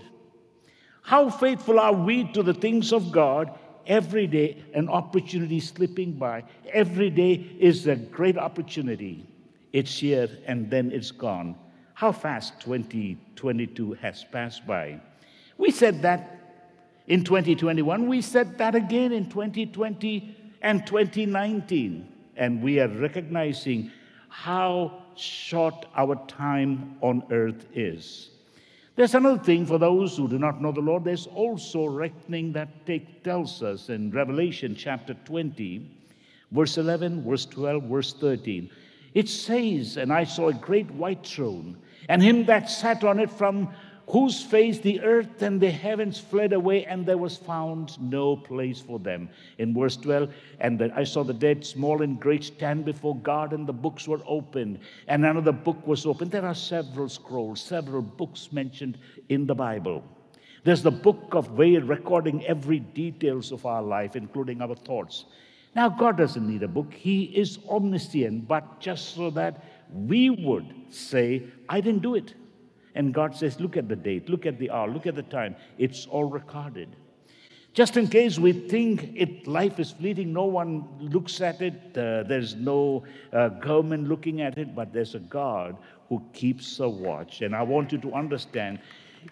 How 1.03 1.31
faithful 1.31 1.81
are 1.81 1.93
we 1.93 2.31
to 2.33 2.43
the 2.43 2.55
things 2.55 2.93
of 2.93 3.11
God? 3.11 3.59
Every 3.87 4.27
day, 4.27 4.63
an 4.75 4.89
opportunity 4.89 5.61
slipping 5.61 6.13
by. 6.13 6.45
Every 6.73 7.11
day 7.11 7.33
is 7.59 7.87
a 7.87 7.97
great 7.97 8.37
opportunity. 8.37 9.27
It's 9.73 9.99
here 9.99 10.29
and 10.47 10.71
then 10.71 10.93
it's 10.93 11.11
gone. 11.11 11.57
How 11.99 12.13
fast 12.13 12.61
2022 12.61 13.95
has 13.95 14.23
passed 14.23 14.65
by. 14.65 15.01
We 15.57 15.73
said 15.73 16.01
that 16.03 16.39
in 17.09 17.25
2021. 17.25 18.07
We 18.07 18.23
said 18.23 18.57
that 18.59 18.77
again 18.77 19.11
in 19.11 19.29
2020 19.29 20.37
and 20.63 20.87
2019. 20.87 22.09
And 22.37 22.63
we 22.63 22.79
are 22.79 22.87
recognizing 22.87 23.91
how 24.29 25.03
short 25.17 25.87
our 25.97 26.15
time 26.29 26.99
on 27.01 27.25
earth 27.33 27.67
is. 27.75 28.31
There's 28.95 29.17
another 29.17 29.43
thing 29.43 29.67
for 29.67 29.79
those 29.79 30.17
who 30.17 30.29
do 30.29 30.39
not 30.39 30.63
know 30.63 30.71
the 30.71 30.81
Lord. 30.81 31.03
There's 31.03 31.27
also 31.27 31.87
reckoning 31.87 32.53
that 32.53 32.87
take, 32.87 33.25
tells 33.25 33.61
us 33.61 33.89
in 33.89 34.13
Revelation 34.13 34.77
chapter 34.77 35.15
20, 35.25 35.91
verse 36.53 36.79
11, 36.79 37.25
verse 37.25 37.45
12, 37.47 37.83
verse 37.83 38.13
13. 38.13 38.71
It 39.15 39.29
says, 39.29 39.97
And 39.97 40.13
I 40.13 40.23
saw 40.23 40.47
a 40.47 40.55
great 40.55 40.89
white 40.93 41.27
throne, 41.27 41.77
and 42.09 42.23
him 42.23 42.45
that 42.47 42.71
sat 42.71 43.05
on 43.05 43.21
it 43.21 43.31
from 43.31 43.69
whose 44.09 44.43
face 44.43 44.79
the 44.79 45.01
earth 45.03 45.43
and 45.43 45.61
the 45.61 45.71
heavens 45.71 46.19
fled 46.19 46.55
away, 46.55 46.85
and 46.87 47.05
there 47.05 47.19
was 47.19 47.37
found 47.37 48.01
no 48.01 48.35
place 48.35 48.81
for 48.81 48.99
them. 48.99 49.29
In 49.59 49.75
verse 49.75 49.99
12, 49.99 50.33
and 50.61 50.79
the, 50.79 50.91
I 50.97 51.05
saw 51.05 51.23
the 51.23 51.35
dead, 51.35 51.65
small 51.65 52.01
and 52.01 52.19
great, 52.19 52.45
stand 52.45 52.87
before 52.87 53.17
God, 53.17 53.53
and 53.53 53.67
the 53.67 53.73
books 53.73 54.09
were 54.09 54.23
opened, 54.27 54.79
and 55.09 55.27
another 55.27 55.53
book 55.53 55.87
was 55.87 56.07
opened. 56.07 56.31
There 56.31 56.47
are 56.47 56.55
several 56.55 57.11
scrolls, 57.11 57.61
several 57.61 58.01
books 58.01 58.51
mentioned 58.51 58.97
in 59.29 59.47
the 59.47 59.55
Bible. 59.55 60.03
There's 60.65 60.83
the 60.83 60.91
book 60.91 61.35
of 61.35 61.53
way 61.53 61.77
recording 61.77 62.45
every 62.47 62.81
details 62.81 63.53
of 63.53 63.67
our 63.67 63.83
life, 63.83 64.17
including 64.17 64.63
our 64.63 64.75
thoughts. 64.75 65.27
Now, 65.77 65.91
God 65.91 66.17
doesn't 66.17 66.49
need 66.49 66.63
a 66.63 66.69
book. 66.69 66.93
He 66.95 67.25
is 67.25 67.59
omniscient, 67.69 68.49
but 68.49 68.81
just 68.81 69.15
so 69.15 69.31
that 69.31 69.63
we 69.93 70.31
would 70.31 70.78
say, 70.91 71.45
I 71.69 71.81
didn't 71.81 72.03
do 72.03 72.15
it. 72.15 72.35
And 72.95 73.15
God 73.15 73.35
says, 73.35 73.61
Look 73.61 73.77
at 73.77 73.89
the 73.89 73.97
date, 73.97 74.29
look 74.29 74.47
at 74.47 74.59
the 74.59 74.71
hour, 74.71 74.89
look 74.89 75.07
at 75.07 75.15
the 75.15 75.23
time. 75.23 75.57
It's 75.79 76.07
all 76.07 76.25
recorded. 76.25 76.97
Just 77.75 77.97
in 77.97 78.09
case 78.09 78.39
we 78.39 78.53
think 78.53 79.13
it, 79.15 79.47
life 79.47 79.79
is 79.79 79.93
fleeting, 79.93 80.33
no 80.33 80.47
one 80.47 80.89
looks 80.99 81.41
at 81.41 81.61
it, 81.61 81.97
uh, 81.97 82.25
there's 82.25 82.57
no 82.57 83.05
uh, 83.33 83.51
government 83.51 84.09
looking 84.09 84.41
at 84.41 84.59
it, 84.59 84.75
but 84.75 84.93
there's 84.93 85.15
a 85.15 85.21
God 85.21 85.77
who 86.09 86.21
keeps 86.33 86.81
a 86.81 86.89
watch. 86.89 87.43
And 87.43 87.55
I 87.55 87.63
want 87.63 87.93
you 87.93 87.99
to 87.99 88.13
understand 88.15 88.81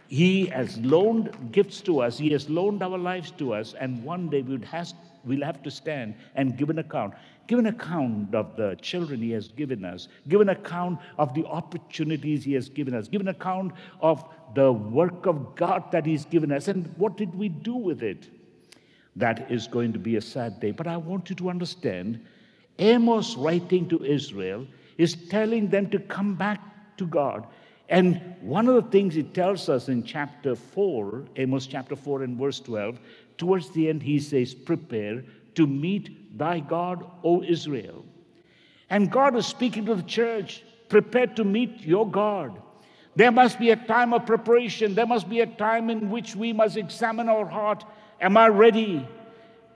he 0.08 0.46
has 0.46 0.78
loaned 0.78 1.52
gifts 1.52 1.80
to 1.82 2.00
us. 2.00 2.18
He 2.18 2.30
has 2.30 2.48
loaned 2.48 2.82
our 2.82 2.98
lives 2.98 3.32
to 3.32 3.54
us. 3.54 3.74
And 3.80 4.02
one 4.04 4.28
day 4.28 4.42
we 4.42 4.64
has, 4.66 4.94
we'll 5.26 5.44
have 5.44 5.62
to 5.62 5.70
stand 5.70 6.14
and 6.34 6.56
give 6.56 6.70
an 6.70 6.78
account. 6.78 7.14
Give 7.46 7.58
an 7.58 7.66
account 7.66 8.34
of 8.34 8.56
the 8.56 8.76
children 8.80 9.20
He 9.20 9.30
has 9.32 9.48
given 9.48 9.84
us. 9.84 10.08
Give 10.28 10.40
an 10.40 10.48
account 10.48 10.98
of 11.18 11.34
the 11.34 11.44
opportunities 11.46 12.44
He 12.44 12.54
has 12.54 12.68
given 12.68 12.94
us. 12.94 13.08
Give 13.08 13.20
an 13.20 13.28
account 13.28 13.72
of 14.00 14.24
the 14.54 14.72
work 14.72 15.26
of 15.26 15.54
God 15.54 15.90
that 15.92 16.06
He's 16.06 16.24
given 16.24 16.50
us. 16.50 16.68
And 16.68 16.92
what 16.96 17.16
did 17.16 17.34
we 17.34 17.48
do 17.48 17.74
with 17.74 18.02
it? 18.02 18.28
That 19.16 19.50
is 19.50 19.66
going 19.66 19.92
to 19.92 19.98
be 19.98 20.16
a 20.16 20.20
sad 20.20 20.60
day. 20.60 20.72
But 20.72 20.86
I 20.86 20.96
want 20.96 21.30
you 21.30 21.36
to 21.36 21.50
understand 21.50 22.20
Amos, 22.78 23.36
writing 23.36 23.88
to 23.88 24.04
Israel, 24.04 24.66
is 24.98 25.16
telling 25.28 25.68
them 25.68 25.88
to 25.90 25.98
come 25.98 26.34
back 26.34 26.60
to 26.98 27.06
God. 27.06 27.46
And 27.88 28.20
one 28.40 28.68
of 28.68 28.74
the 28.74 28.90
things 28.90 29.14
he 29.14 29.22
tells 29.22 29.68
us 29.68 29.88
in 29.88 30.02
chapter 30.02 30.56
4, 30.56 31.24
Amos 31.36 31.66
chapter 31.66 31.94
4 31.94 32.22
and 32.22 32.36
verse 32.36 32.58
12, 32.60 32.98
towards 33.38 33.70
the 33.70 33.88
end, 33.88 34.02
he 34.02 34.18
says, 34.18 34.54
Prepare 34.54 35.24
to 35.54 35.66
meet 35.66 36.38
thy 36.38 36.60
God, 36.60 37.04
O 37.24 37.42
Israel. 37.42 38.04
And 38.90 39.10
God 39.10 39.36
is 39.36 39.46
speaking 39.46 39.86
to 39.86 39.94
the 39.94 40.02
church, 40.02 40.62
prepare 40.88 41.26
to 41.28 41.44
meet 41.44 41.80
your 41.80 42.08
God. 42.08 42.62
There 43.16 43.32
must 43.32 43.58
be 43.58 43.70
a 43.70 43.76
time 43.76 44.12
of 44.12 44.26
preparation. 44.26 44.94
There 44.94 45.06
must 45.06 45.28
be 45.28 45.40
a 45.40 45.46
time 45.46 45.88
in 45.88 46.10
which 46.10 46.36
we 46.36 46.52
must 46.52 46.76
examine 46.76 47.28
our 47.28 47.46
heart. 47.46 47.84
Am 48.20 48.36
I 48.36 48.48
ready 48.48 49.08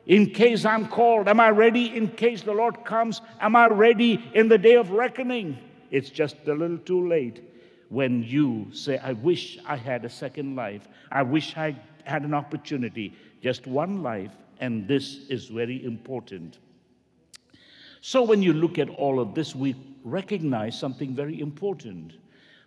in 0.07 0.31
case 0.31 0.67
I'm 0.67 0.87
called? 0.87 1.27
Am 1.27 1.41
I 1.41 1.49
ready 1.49 1.97
in 1.97 2.09
case 2.09 2.43
the 2.43 2.53
Lord 2.53 2.85
comes? 2.85 3.23
Am 3.41 3.57
I 3.57 3.67
ready 3.69 4.23
in 4.35 4.49
the 4.49 4.59
day 4.59 4.77
of 4.77 4.91
reckoning? 4.91 5.57
It's 5.91 6.11
just 6.11 6.37
a 6.47 6.55
little 6.55 6.79
too 6.79 7.09
late 7.09 7.43
when 7.89 8.23
you 8.23 8.69
say, 8.73 8.99
I 8.99 9.15
wish 9.15 9.59
I 9.67 9.77
had 9.77 10.05
a 10.05 10.11
second 10.11 10.55
life. 10.55 10.87
I 11.11 11.23
wish 11.23 11.57
I 11.57 11.77
had 12.05 12.23
an 12.23 12.35
opportunity. 12.35 13.15
Just 13.41 13.67
one 13.67 14.03
life 14.03 14.33
and 14.61 14.87
this 14.87 15.29
is 15.29 15.47
very 15.47 15.85
important. 15.85 16.59
So, 18.03 18.23
when 18.23 18.43
you 18.43 18.53
look 18.53 18.79
at 18.79 18.89
all 18.91 19.21
of 19.21 19.35
this, 19.35 19.55
we 19.55 19.75
recognize 20.05 20.79
something 20.79 21.15
very 21.15 21.41
important 21.41 22.15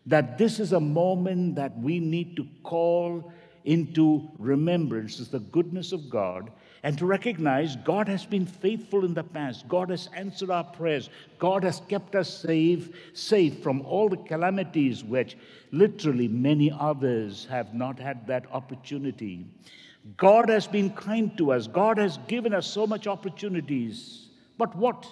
that 0.06 0.38
this 0.38 0.60
is 0.60 0.74
a 0.74 0.80
moment 0.80 1.56
that 1.56 1.77
we 1.80 2.00
need 2.00 2.36
to 2.36 2.46
call 2.63 3.32
into 3.65 4.30
remembrance 4.38 5.20
is 5.20 5.30
the 5.30 5.39
goodness 5.39 5.94
of 5.94 6.10
God 6.10 6.51
and 6.84 6.98
to 6.98 7.06
recognize 7.06 7.77
God 7.77 8.10
has 8.10 8.25
been 8.25 8.46
faithful 8.46 9.06
in 9.06 9.13
the 9.13 9.24
past. 9.24 9.68
God 9.70 9.89
has 9.89 10.10
answered 10.13 10.50
our 10.50 10.65
prayers. 10.65 11.10
God 11.39 11.63
has 11.63 11.82
kept 11.88 12.13
us 12.13 12.30
safe, 12.30 12.89
safe 13.13 13.63
from 13.63 13.82
all 13.82 14.10
the 14.10 14.18
calamities 14.18 15.03
which 15.03 15.38
literally 15.72 16.27
many 16.27 16.70
others 16.77 17.48
have 17.50 17.74
not 17.74 17.98
had 17.98 18.27
that 18.27 18.46
opportunity. 18.51 19.46
God 20.17 20.50
has 20.50 20.67
been 20.67 20.89
kind 20.91 21.38
to 21.38 21.53
us. 21.53 21.67
God 21.67 21.98
has 21.98 22.17
given 22.27 22.53
us 22.53 22.67
so 22.67 22.86
much 22.86 23.07
opportunities. 23.07 24.27
But 24.57 24.75
what 24.75 25.05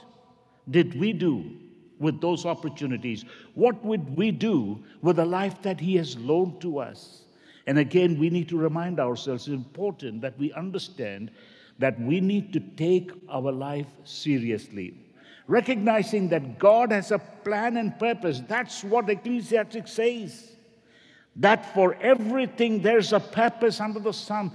did 0.70 1.00
we 1.00 1.14
do 1.14 1.58
with 2.00 2.20
those 2.20 2.46
opportunities? 2.46 3.24
What 3.54 3.84
would 3.86 4.18
we 4.18 4.32
do 4.32 4.84
with 5.02 5.16
the 5.16 5.26
life 5.26 5.62
that 5.62 5.80
He 5.80 5.96
has 5.96 6.18
loaned 6.18 6.60
to 6.62 6.80
us? 6.80 7.24
And 7.68 7.78
again, 7.78 8.20
we 8.20 8.30
need 8.30 8.50
to 8.50 8.58
remind 8.58 9.00
ourselves 9.00 9.48
it's 9.48 9.56
important 9.56 10.22
that 10.22 10.38
we 10.38 10.52
understand 10.54 11.32
that 11.80 12.00
we 12.00 12.20
need 12.20 12.54
to 12.54 12.60
take 12.60 13.12
our 13.30 13.52
life 13.52 13.88
seriously. 14.04 14.94
Recognizing 15.48 16.30
that 16.30 16.60
God 16.60 16.92
has 16.92 17.12
a 17.12 17.20
plan 17.20 17.78
and 17.78 17.98
purpose. 17.98 18.42
That's 18.48 18.84
what 18.84 19.10
Ecclesiastes 19.10 19.92
says. 19.92 20.52
That 21.38 21.74
for 21.74 21.96
everything 21.96 22.82
there's 22.82 23.14
a 23.14 23.20
purpose 23.20 23.80
under 23.80 24.00
the 24.00 24.14
sun 24.14 24.52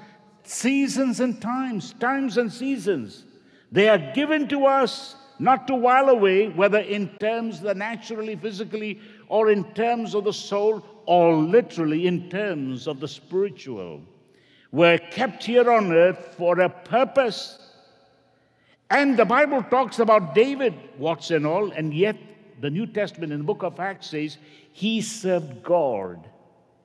seasons 0.48 1.20
and 1.20 1.40
times, 1.40 1.94
times 1.94 2.38
and 2.38 2.52
seasons. 2.52 3.24
They 3.72 3.88
are 3.88 4.12
given 4.14 4.48
to 4.48 4.66
us 4.66 5.16
not 5.38 5.66
to 5.66 5.74
while 5.74 6.08
away, 6.08 6.48
whether 6.48 6.78
in 6.78 7.08
terms 7.18 7.60
the 7.60 7.74
naturally, 7.74 8.36
physically, 8.36 9.00
or 9.28 9.50
in 9.50 9.64
terms 9.74 10.14
of 10.14 10.24
the 10.24 10.32
soul, 10.32 10.84
or 11.06 11.36
literally 11.36 12.06
in 12.06 12.30
terms 12.30 12.86
of 12.86 13.00
the 13.00 13.08
spiritual. 13.08 14.00
We're 14.72 14.98
kept 14.98 15.44
here 15.44 15.70
on 15.70 15.92
earth 15.92 16.34
for 16.36 16.60
a 16.60 16.68
purpose. 16.68 17.58
And 18.90 19.16
the 19.16 19.24
Bible 19.24 19.62
talks 19.62 19.98
about 19.98 20.34
David, 20.34 20.74
what's 20.96 21.30
and 21.30 21.46
all, 21.46 21.70
and 21.72 21.92
yet 21.92 22.16
the 22.60 22.70
New 22.70 22.86
Testament 22.86 23.32
in 23.32 23.38
the 23.40 23.44
book 23.44 23.62
of 23.62 23.78
Acts 23.78 24.08
says 24.08 24.38
he 24.72 25.00
served 25.00 25.62
God 25.62 26.28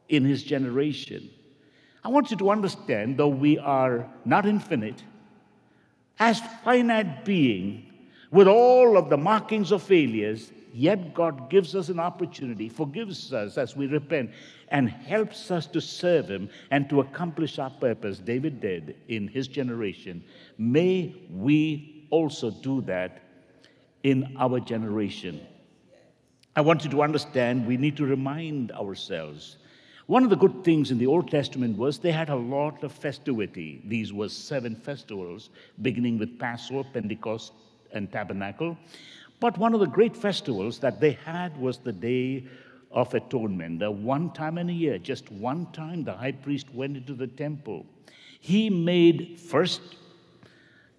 in 0.10 0.26
his 0.26 0.44
generation. 0.44 1.30
I 2.04 2.10
want 2.10 2.32
you 2.32 2.38
to 2.38 2.50
understand, 2.50 3.18
though 3.18 3.28
we 3.28 3.60
are 3.60 4.10
not 4.26 4.46
infinite, 4.46 5.04
as 6.20 6.42
finite 6.64 7.26
being, 7.26 7.88
with 8.32 8.48
all 8.48 8.98
of 8.98 9.10
the 9.10 9.18
markings 9.18 9.72
of 9.72 9.84
failures, 9.84 10.52
yet 10.74 11.14
God 11.14 11.50
gives 11.50 11.76
us 11.76 11.90
an 11.90 12.00
opportunity, 12.00 12.70
forgives 12.70 13.34
us 13.34 13.58
as 13.58 13.76
we 13.76 13.88
repent, 13.88 14.32
and 14.70 14.90
helps 14.90 15.52
us 15.52 15.66
to 15.68 15.82
serve 15.82 16.30
Him 16.30 16.50
and 16.72 16.90
to 16.90 17.02
accomplish 17.02 17.60
our 17.60 17.70
purpose. 17.70 18.20
David 18.20 18.62
did 18.62 18.96
in 19.10 19.28
his 19.28 19.48
generation. 19.48 20.24
May 20.58 21.14
we 21.30 22.08
also 22.10 22.50
do 22.50 22.82
that 22.82 23.22
in 24.04 24.36
our 24.40 24.60
generation. 24.60 25.46
I 26.56 26.62
want 26.62 26.84
you 26.84 26.90
to 26.92 27.02
understand 27.04 27.68
we 27.68 27.78
need 27.78 27.98
to 27.98 28.06
remind 28.06 28.72
ourselves 28.72 29.58
one 30.12 30.26
of 30.26 30.30
the 30.30 30.36
good 30.36 30.66
things 30.66 30.92
in 30.92 30.98
the 30.98 31.08
Old 31.08 31.32
Testament 31.32 31.78
was 31.78 31.98
they 31.98 32.12
had 32.12 32.28
a 32.28 32.36
lot 32.36 32.84
of 32.84 32.92
festivity. 32.92 33.82
These 33.86 34.12
were 34.12 34.28
seven 34.28 34.76
festivals, 34.76 35.52
beginning 35.82 36.18
with 36.18 36.38
Passover, 36.38 36.84
Pentecost, 36.92 37.54
and 37.94 38.12
Tabernacle. 38.12 38.78
But 39.40 39.58
one 39.58 39.74
of 39.74 39.80
the 39.80 39.86
great 39.86 40.18
festivals 40.18 40.80
that 40.80 41.00
they 41.00 41.12
had 41.12 41.56
was 41.56 41.78
the 41.78 41.94
Day 41.94 42.44
of 42.92 43.14
Atonement. 43.14 43.80
The 43.80 43.90
one 43.90 44.34
time 44.34 44.58
in 44.58 44.70
a 44.70 44.74
year, 44.74 44.98
just 44.98 45.32
one 45.32 45.72
time, 45.72 46.04
the 46.04 46.12
high 46.12 46.34
priest 46.34 46.68
went 46.74 46.98
into 46.98 47.14
the 47.14 47.28
temple. 47.28 47.86
He 48.42 48.70
made 48.70 49.40
first 49.40 49.80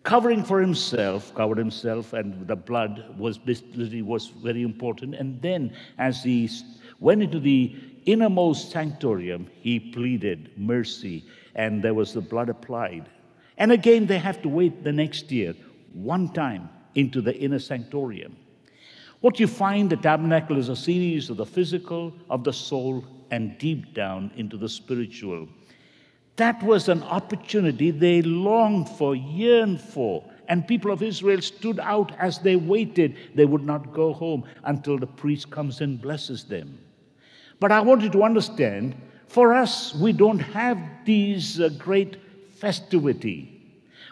covering 0.04 0.42
for 0.42 0.58
himself, 0.58 1.34
covered 1.34 1.58
himself, 1.58 2.14
and 2.14 2.48
the 2.48 2.56
blood 2.56 3.14
was 3.18 3.38
was 3.44 4.28
very 4.28 4.62
important. 4.62 5.16
And 5.16 5.42
then, 5.42 5.76
as 5.98 6.22
he 6.22 6.48
went 6.98 7.22
into 7.22 7.40
the 7.40 7.76
innermost 8.06 8.72
sanctorium, 8.72 9.48
he 9.60 9.78
pleaded 9.78 10.50
mercy, 10.56 11.24
and 11.54 11.82
there 11.82 11.94
was 11.94 12.12
the 12.12 12.20
blood 12.20 12.48
applied. 12.48 13.08
And 13.58 13.72
again, 13.72 14.06
they 14.06 14.18
have 14.18 14.42
to 14.42 14.48
wait 14.48 14.82
the 14.82 14.92
next 14.92 15.30
year, 15.30 15.54
one 15.92 16.32
time, 16.32 16.68
into 16.94 17.20
the 17.20 17.36
inner 17.36 17.58
sanctorium. 17.58 18.32
What 19.20 19.38
you 19.38 19.46
find, 19.46 19.88
the 19.88 19.96
tabernacle 19.96 20.58
is 20.58 20.68
a 20.68 20.76
series 20.76 21.30
of 21.30 21.36
the 21.36 21.46
physical, 21.46 22.12
of 22.28 22.42
the 22.42 22.52
soul, 22.52 23.04
and 23.30 23.56
deep 23.58 23.94
down 23.94 24.30
into 24.36 24.56
the 24.56 24.68
spiritual. 24.68 25.48
That 26.36 26.62
was 26.62 26.88
an 26.88 27.02
opportunity 27.04 27.90
they 27.90 28.22
longed 28.22 28.88
for, 28.88 29.14
yearned 29.14 29.80
for. 29.80 30.24
And 30.48 30.66
people 30.66 30.90
of 30.90 31.02
Israel 31.02 31.40
stood 31.40 31.78
out 31.78 32.12
as 32.18 32.40
they 32.40 32.56
waited. 32.56 33.16
They 33.34 33.44
would 33.44 33.64
not 33.64 33.92
go 33.92 34.12
home 34.12 34.44
until 34.64 34.98
the 34.98 35.06
priest 35.06 35.50
comes 35.50 35.80
and 35.80 36.00
blesses 36.00 36.44
them. 36.44 36.78
But 37.62 37.70
I 37.70 37.80
want 37.80 38.02
you 38.02 38.10
to 38.10 38.24
understand 38.24 38.96
for 39.28 39.54
us, 39.54 39.94
we 39.94 40.12
don't 40.12 40.40
have 40.40 40.78
these 41.04 41.60
uh, 41.60 41.68
great 41.78 42.16
festivity. 42.56 43.38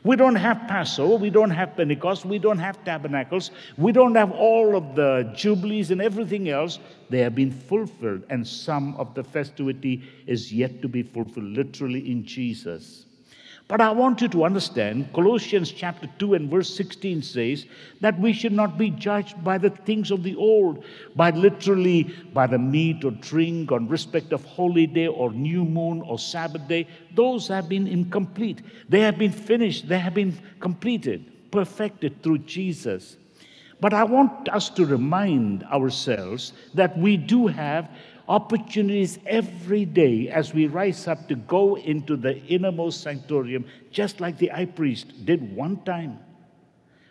We 0.04 0.14
don't 0.14 0.36
have 0.36 0.68
Passover, 0.68 1.16
we 1.16 1.30
don't 1.30 1.50
have 1.50 1.76
Pentecost, 1.76 2.24
we 2.24 2.38
don't 2.38 2.60
have 2.60 2.84
tabernacles, 2.84 3.50
we 3.76 3.90
don't 3.90 4.14
have 4.14 4.30
all 4.30 4.76
of 4.76 4.94
the 4.94 5.32
jubilees 5.34 5.90
and 5.90 6.00
everything 6.00 6.48
else. 6.48 6.78
They 7.08 7.18
have 7.18 7.34
been 7.34 7.50
fulfilled, 7.50 8.22
and 8.30 8.46
some 8.46 8.94
of 8.94 9.14
the 9.14 9.24
festivity 9.24 10.04
is 10.28 10.52
yet 10.52 10.80
to 10.82 10.88
be 10.88 11.02
fulfilled, 11.02 11.46
literally 11.46 12.08
in 12.08 12.24
Jesus. 12.24 13.06
But 13.70 13.80
I 13.80 13.92
want 13.92 14.20
you 14.20 14.26
to 14.30 14.42
understand 14.42 15.12
Colossians 15.12 15.70
chapter 15.70 16.08
2 16.18 16.34
and 16.34 16.50
verse 16.50 16.74
16 16.74 17.22
says 17.22 17.66
that 18.00 18.18
we 18.18 18.32
should 18.32 18.50
not 18.50 18.76
be 18.76 18.90
judged 18.90 19.44
by 19.44 19.58
the 19.58 19.70
things 19.70 20.10
of 20.10 20.24
the 20.24 20.34
old, 20.34 20.82
by 21.14 21.30
literally 21.30 22.12
by 22.34 22.48
the 22.48 22.58
meat 22.58 23.04
or 23.04 23.12
drink 23.12 23.70
on 23.70 23.86
respect 23.86 24.32
of 24.32 24.44
holy 24.44 24.88
day 24.88 25.06
or 25.06 25.30
new 25.30 25.64
moon 25.64 26.02
or 26.02 26.18
Sabbath 26.18 26.66
day. 26.66 26.88
Those 27.14 27.46
have 27.46 27.68
been 27.68 27.86
incomplete. 27.86 28.60
They 28.88 29.02
have 29.02 29.18
been 29.18 29.30
finished, 29.30 29.86
they 29.86 30.00
have 30.00 30.14
been 30.14 30.36
completed, 30.58 31.52
perfected 31.52 32.24
through 32.24 32.38
Jesus. 32.38 33.18
But 33.80 33.94
I 33.94 34.02
want 34.02 34.48
us 34.48 34.68
to 34.70 34.84
remind 34.84 35.62
ourselves 35.62 36.54
that 36.74 36.98
we 36.98 37.16
do 37.16 37.46
have 37.46 37.88
opportunities 38.30 39.18
every 39.26 39.84
day 39.84 40.28
as 40.28 40.54
we 40.54 40.68
rise 40.68 41.08
up 41.08 41.26
to 41.28 41.34
go 41.34 41.76
into 41.76 42.16
the 42.16 42.40
innermost 42.46 43.04
sanctorium, 43.04 43.64
just 43.90 44.20
like 44.20 44.38
the 44.38 44.46
high 44.46 44.66
priest 44.66 45.26
did 45.26 45.54
one 45.54 45.82
time. 45.82 46.16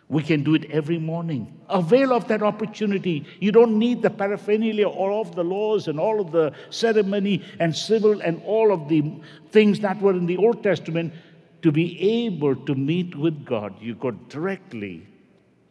We 0.08 0.22
can 0.22 0.42
do 0.42 0.54
it 0.54 0.64
every 0.70 0.98
morning. 0.98 1.60
Avail 1.68 2.14
of 2.14 2.26
that 2.28 2.42
opportunity. 2.42 3.26
You 3.38 3.52
don't 3.52 3.78
need 3.78 4.00
the 4.00 4.08
paraphernalia 4.08 4.88
or 4.88 5.12
of 5.12 5.36
the 5.36 5.44
laws 5.44 5.88
and 5.88 6.00
all 6.00 6.20
of 6.20 6.32
the 6.32 6.52
ceremony 6.70 7.44
and 7.60 7.76
civil 7.76 8.22
and 8.22 8.42
all 8.44 8.72
of 8.72 8.88
the 8.88 9.04
things 9.50 9.78
that 9.80 10.00
were 10.00 10.14
in 10.14 10.24
the 10.24 10.38
Old 10.38 10.62
Testament 10.62 11.12
to 11.60 11.70
be 11.70 12.00
able 12.24 12.56
to 12.56 12.74
meet 12.74 13.14
with 13.14 13.44
God. 13.44 13.74
You 13.78 13.94
go 13.94 14.10
directly 14.10 15.06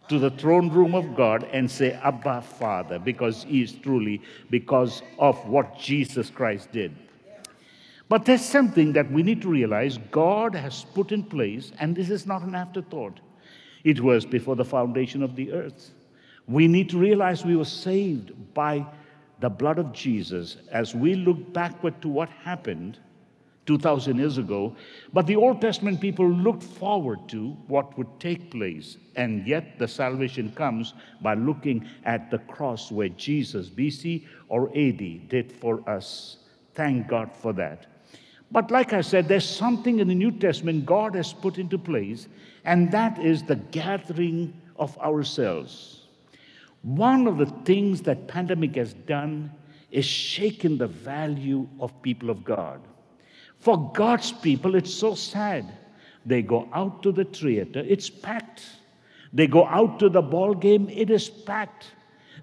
to 0.09 0.19
the 0.19 0.31
throne 0.31 0.69
room 0.69 0.95
of 0.95 1.15
God 1.15 1.47
and 1.51 1.69
say, 1.69 1.93
Abba, 2.03 2.41
Father, 2.41 2.99
because 2.99 3.43
He 3.43 3.61
is 3.61 3.73
truly 3.73 4.21
because 4.49 5.01
of 5.17 5.37
what 5.47 5.79
Jesus 5.79 6.29
Christ 6.29 6.71
did. 6.71 6.95
But 8.09 8.25
there's 8.25 8.43
something 8.43 8.93
that 8.93 9.11
we 9.11 9.21
need 9.21 9.41
to 9.43 9.49
realize 9.49 9.99
God 10.11 10.55
has 10.55 10.83
put 10.95 11.11
in 11.11 11.23
place, 11.23 11.71
and 11.79 11.95
this 11.95 12.09
is 12.09 12.25
not 12.25 12.41
an 12.41 12.55
afterthought. 12.55 13.19
It 13.83 14.01
was 14.01 14.25
before 14.25 14.55
the 14.55 14.65
foundation 14.65 15.21
of 15.21 15.35
the 15.35 15.53
earth. 15.53 15.91
We 16.47 16.67
need 16.67 16.89
to 16.89 16.97
realize 16.97 17.45
we 17.45 17.55
were 17.55 17.63
saved 17.65 18.31
by 18.55 18.85
the 19.39 19.49
blood 19.49 19.77
of 19.77 19.93
Jesus. 19.93 20.57
As 20.71 20.95
we 20.95 21.13
look 21.13 21.53
backward 21.53 22.01
to 22.01 22.09
what 22.09 22.29
happened, 22.29 22.97
2,000 23.65 24.17
years 24.17 24.37
ago. 24.37 24.75
But 25.13 25.27
the 25.27 25.35
Old 25.35 25.61
Testament 25.61 26.01
people 26.01 26.27
looked 26.27 26.63
forward 26.63 27.27
to 27.29 27.49
what 27.67 27.97
would 27.97 28.19
take 28.19 28.49
place. 28.51 28.97
And 29.15 29.45
yet 29.47 29.77
the 29.77 29.87
salvation 29.87 30.51
comes 30.53 30.93
by 31.21 31.35
looking 31.35 31.87
at 32.05 32.31
the 32.31 32.39
cross 32.39 32.91
where 32.91 33.09
Jesus, 33.09 33.69
BC 33.69 34.25
or 34.47 34.69
AD, 34.75 35.29
did 35.29 35.51
for 35.51 35.87
us. 35.89 36.37
Thank 36.73 37.07
God 37.07 37.31
for 37.35 37.53
that. 37.53 37.85
But 38.51 38.71
like 38.71 38.93
I 38.93 39.01
said, 39.01 39.27
there's 39.27 39.47
something 39.47 39.99
in 39.99 40.07
the 40.07 40.15
New 40.15 40.31
Testament 40.31 40.85
God 40.85 41.13
has 41.15 41.33
put 41.33 41.59
into 41.59 41.77
place, 41.77 42.27
and 42.65 42.91
that 42.91 43.19
is 43.19 43.43
the 43.43 43.57
gathering 43.57 44.59
of 44.77 44.97
ourselves. 44.97 46.07
One 46.81 47.27
of 47.27 47.37
the 47.37 47.45
things 47.65 48.01
that 48.03 48.27
pandemic 48.27 48.75
has 48.75 48.93
done 48.93 49.51
is 49.91 50.05
shaken 50.05 50.77
the 50.77 50.87
value 50.87 51.67
of 51.79 52.01
people 52.01 52.29
of 52.29 52.43
God. 52.43 52.79
For 53.59 53.91
God's 53.93 54.31
people, 54.31 54.75
it's 54.75 54.93
so 54.93 55.15
sad. 55.15 55.71
They 56.25 56.41
go 56.41 56.67
out 56.73 57.03
to 57.03 57.11
the 57.11 57.25
theater, 57.25 57.83
it's 57.87 58.09
packed. 58.09 58.63
They 59.31 59.47
go 59.47 59.65
out 59.67 59.99
to 59.99 60.09
the 60.09 60.21
ball 60.21 60.53
game, 60.55 60.89
it 60.89 61.09
is 61.09 61.29
packed. 61.29 61.91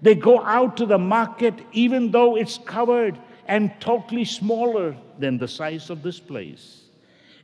They 0.01 0.15
go 0.15 0.43
out 0.43 0.77
to 0.77 0.85
the 0.85 0.97
market, 0.97 1.55
even 1.71 2.11
though 2.11 2.37
it's 2.37 2.57
covered 2.57 3.17
and 3.47 3.71
totally 3.79 4.25
smaller 4.25 4.95
than 5.17 5.37
the 5.37 5.47
size 5.47 5.89
of 5.89 6.03
this 6.03 6.19
place. 6.19 6.83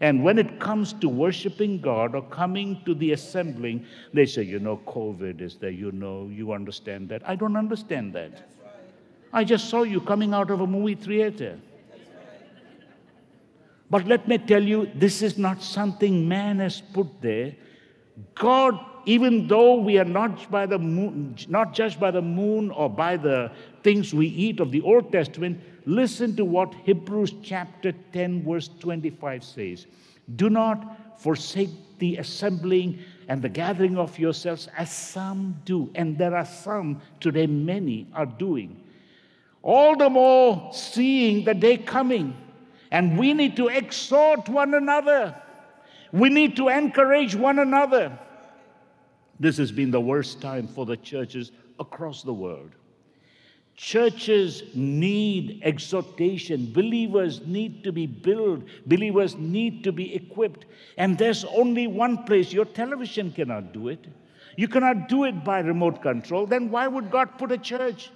And 0.02 0.24
when 0.24 0.38
it 0.38 0.60
comes 0.60 0.94
to 0.94 1.10
worshiping 1.10 1.80
God 1.80 2.14
or 2.14 2.22
coming 2.24 2.82
to 2.86 2.94
the 2.94 3.14
assembling, 3.14 3.86
they 4.14 4.26
say, 4.26 4.44
you 4.44 4.60
know, 4.60 4.82
COVID 4.86 5.42
is 5.42 5.56
there, 5.56 5.72
you 5.72 5.92
know, 5.92 6.30
you 6.32 6.52
understand 6.52 7.10
that. 7.10 7.28
I 7.28 7.36
don't 7.36 7.56
understand 7.56 8.14
that. 8.14 8.50
I 9.32 9.44
just 9.44 9.70
saw 9.70 9.84
you 9.84 10.02
coming 10.02 10.34
out 10.34 10.52
of 10.52 10.62
a 10.62 10.68
movie 10.68 10.96
theater. 10.96 11.58
But 13.90 14.08
let 14.08 14.28
me 14.28 14.38
tell 14.38 14.64
you, 14.64 14.90
this 14.96 15.22
is 15.22 15.38
not 15.38 15.62
something 15.62 16.28
man 16.28 16.60
has 16.60 16.82
put 16.82 17.22
there. 17.22 17.56
God, 18.36 18.80
even 19.06 19.48
though 19.48 19.76
we 19.76 19.98
are 19.98 20.06
not 20.06 20.50
by 20.50 20.66
the 20.66 20.80
moon, 20.80 21.36
not 21.48 21.74
judged 21.74 22.00
by 22.00 22.12
the 22.12 22.22
moon 22.22 22.72
or 22.72 22.90
by 22.90 23.18
the 23.18 23.52
things 23.84 24.14
we 24.14 24.28
eat 24.28 24.60
of 24.60 24.72
the 24.72 24.82
Old 24.82 25.12
Testament, 25.12 25.62
listen 25.86 26.36
to 26.36 26.46
what 26.46 26.74
Hebrews 26.86 27.36
chapter 27.44 27.92
10, 28.14 28.44
verse 28.46 28.70
25 28.80 29.44
says. 29.44 29.88
Do 30.36 30.50
not 30.50 31.20
forsake 31.20 31.70
the 32.00 32.18
assembling 32.18 33.00
and 33.28 33.42
the 33.42 33.50
gathering 33.50 33.98
of 33.98 34.18
yourselves 34.18 34.68
as 34.78 34.92
some 34.92 35.60
do. 35.66 35.90
And 35.96 36.18
there 36.18 36.36
are 36.36 36.46
some 36.46 37.02
today, 37.20 37.48
many 37.48 38.08
are 38.14 38.26
doing. 38.26 38.82
All 39.62 39.96
the 39.96 40.10
more 40.10 40.72
seeing 40.74 41.46
the 41.46 41.54
day 41.54 41.78
coming 41.78 42.36
and 42.94 43.18
we 43.18 43.34
need 43.34 43.58
to 43.58 43.68
exhort 43.70 44.48
one 44.48 44.76
another. 44.76 45.36
We 46.12 46.30
need 46.30 46.56
to 46.58 46.70
encourage 46.70 47.36
one 47.36 47.60
another. 47.60 48.18
this 49.40 49.58
has 49.58 49.72
been 49.72 49.92
the 49.92 50.00
worst 50.00 50.42
time 50.42 50.68
for 50.68 50.86
the 50.86 50.96
churches 50.96 51.52
across 51.80 52.22
the 52.22 52.34
world. 52.34 52.70
Churches 53.76 54.62
need 54.76 55.60
exhortation. 55.64 56.72
Believers 56.72 57.42
need 57.48 57.84
to 57.84 57.92
be 57.92 58.06
built. 58.06 58.62
Believers 58.86 59.36
need 59.36 59.84
to 59.84 59.92
be 59.92 60.14
equipped. 60.14 60.66
And 60.98 61.18
there's 61.18 61.44
only 61.46 61.88
one 61.88 62.24
place. 62.26 62.54
Your 62.54 62.66
television 62.66 63.32
cannot 63.32 63.74
do 63.74 63.88
it. 63.88 64.06
You 64.56 64.68
cannot 64.68 65.10
do 65.10 65.24
it 65.24 65.44
by 65.44 65.62
remote 65.62 66.04
control. 66.04 66.46
Then 66.46 66.70
why 66.70 66.86
would 66.86 67.10
God 67.10 67.40
put 67.40 67.52
a 67.52 67.58
church? 67.58 68.12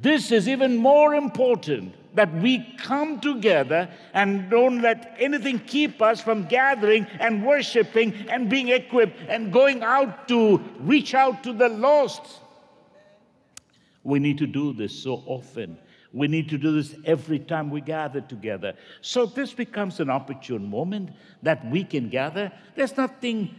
This 0.00 0.32
is 0.32 0.48
even 0.48 0.76
more 0.76 1.14
important 1.14 1.94
that 2.14 2.32
we 2.34 2.74
come 2.78 3.20
together 3.20 3.88
and 4.14 4.50
don't 4.50 4.82
let 4.82 5.14
anything 5.18 5.58
keep 5.60 6.02
us 6.02 6.20
from 6.20 6.46
gathering 6.46 7.06
and 7.18 7.44
worshiping 7.44 8.14
and 8.28 8.48
being 8.48 8.68
equipped 8.68 9.16
and 9.28 9.52
going 9.52 9.82
out 9.82 10.28
to 10.28 10.58
reach 10.80 11.14
out 11.14 11.42
to 11.44 11.52
the 11.52 11.68
lost. 11.68 12.22
We 14.02 14.18
need 14.18 14.38
to 14.38 14.46
do 14.46 14.72
this 14.72 15.02
so 15.02 15.22
often. 15.26 15.78
We 16.12 16.26
need 16.26 16.48
to 16.48 16.58
do 16.58 16.72
this 16.72 16.94
every 17.04 17.38
time 17.38 17.70
we 17.70 17.80
gather 17.80 18.20
together. 18.20 18.74
So 19.00 19.26
this 19.26 19.52
becomes 19.52 20.00
an 20.00 20.10
opportune 20.10 20.68
moment 20.68 21.10
that 21.42 21.64
we 21.70 21.84
can 21.84 22.08
gather. 22.08 22.50
There's 22.74 22.96
nothing 22.96 23.54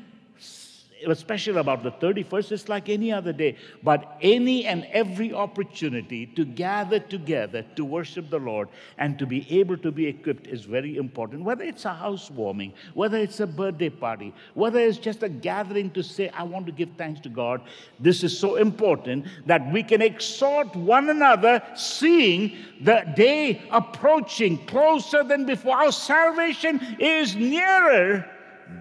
special 1.13 1.57
about 1.57 1.83
the 1.83 1.91
31st, 1.91 2.51
it's 2.51 2.69
like 2.69 2.89
any 2.89 3.11
other 3.11 3.33
day. 3.33 3.57
But 3.83 4.17
any 4.21 4.65
and 4.65 4.85
every 4.91 5.33
opportunity 5.33 6.27
to 6.27 6.45
gather 6.45 6.99
together 6.99 7.65
to 7.75 7.85
worship 7.85 8.29
the 8.29 8.39
Lord 8.39 8.69
and 8.97 9.17
to 9.19 9.25
be 9.25 9.45
able 9.59 9.77
to 9.77 9.91
be 9.91 10.07
equipped 10.07 10.47
is 10.47 10.63
very 10.63 10.97
important. 10.97 11.43
Whether 11.43 11.63
it's 11.63 11.85
a 11.85 11.93
housewarming, 11.93 12.73
whether 12.93 13.17
it's 13.17 13.39
a 13.39 13.47
birthday 13.47 13.89
party, 13.89 14.33
whether 14.53 14.79
it's 14.79 14.97
just 14.97 15.23
a 15.23 15.29
gathering 15.29 15.91
to 15.91 16.03
say, 16.03 16.29
I 16.29 16.43
want 16.43 16.65
to 16.67 16.71
give 16.71 16.89
thanks 16.97 17.19
to 17.21 17.29
God, 17.29 17.61
this 17.99 18.23
is 18.23 18.37
so 18.37 18.55
important 18.55 19.25
that 19.45 19.71
we 19.71 19.83
can 19.83 20.01
exhort 20.01 20.75
one 20.75 21.09
another, 21.09 21.61
seeing 21.75 22.57
the 22.81 23.03
day 23.15 23.61
approaching 23.71 24.65
closer 24.65 25.23
than 25.23 25.45
before. 25.45 25.75
Our 25.77 25.91
salvation 25.91 26.97
is 26.99 27.35
nearer 27.35 28.29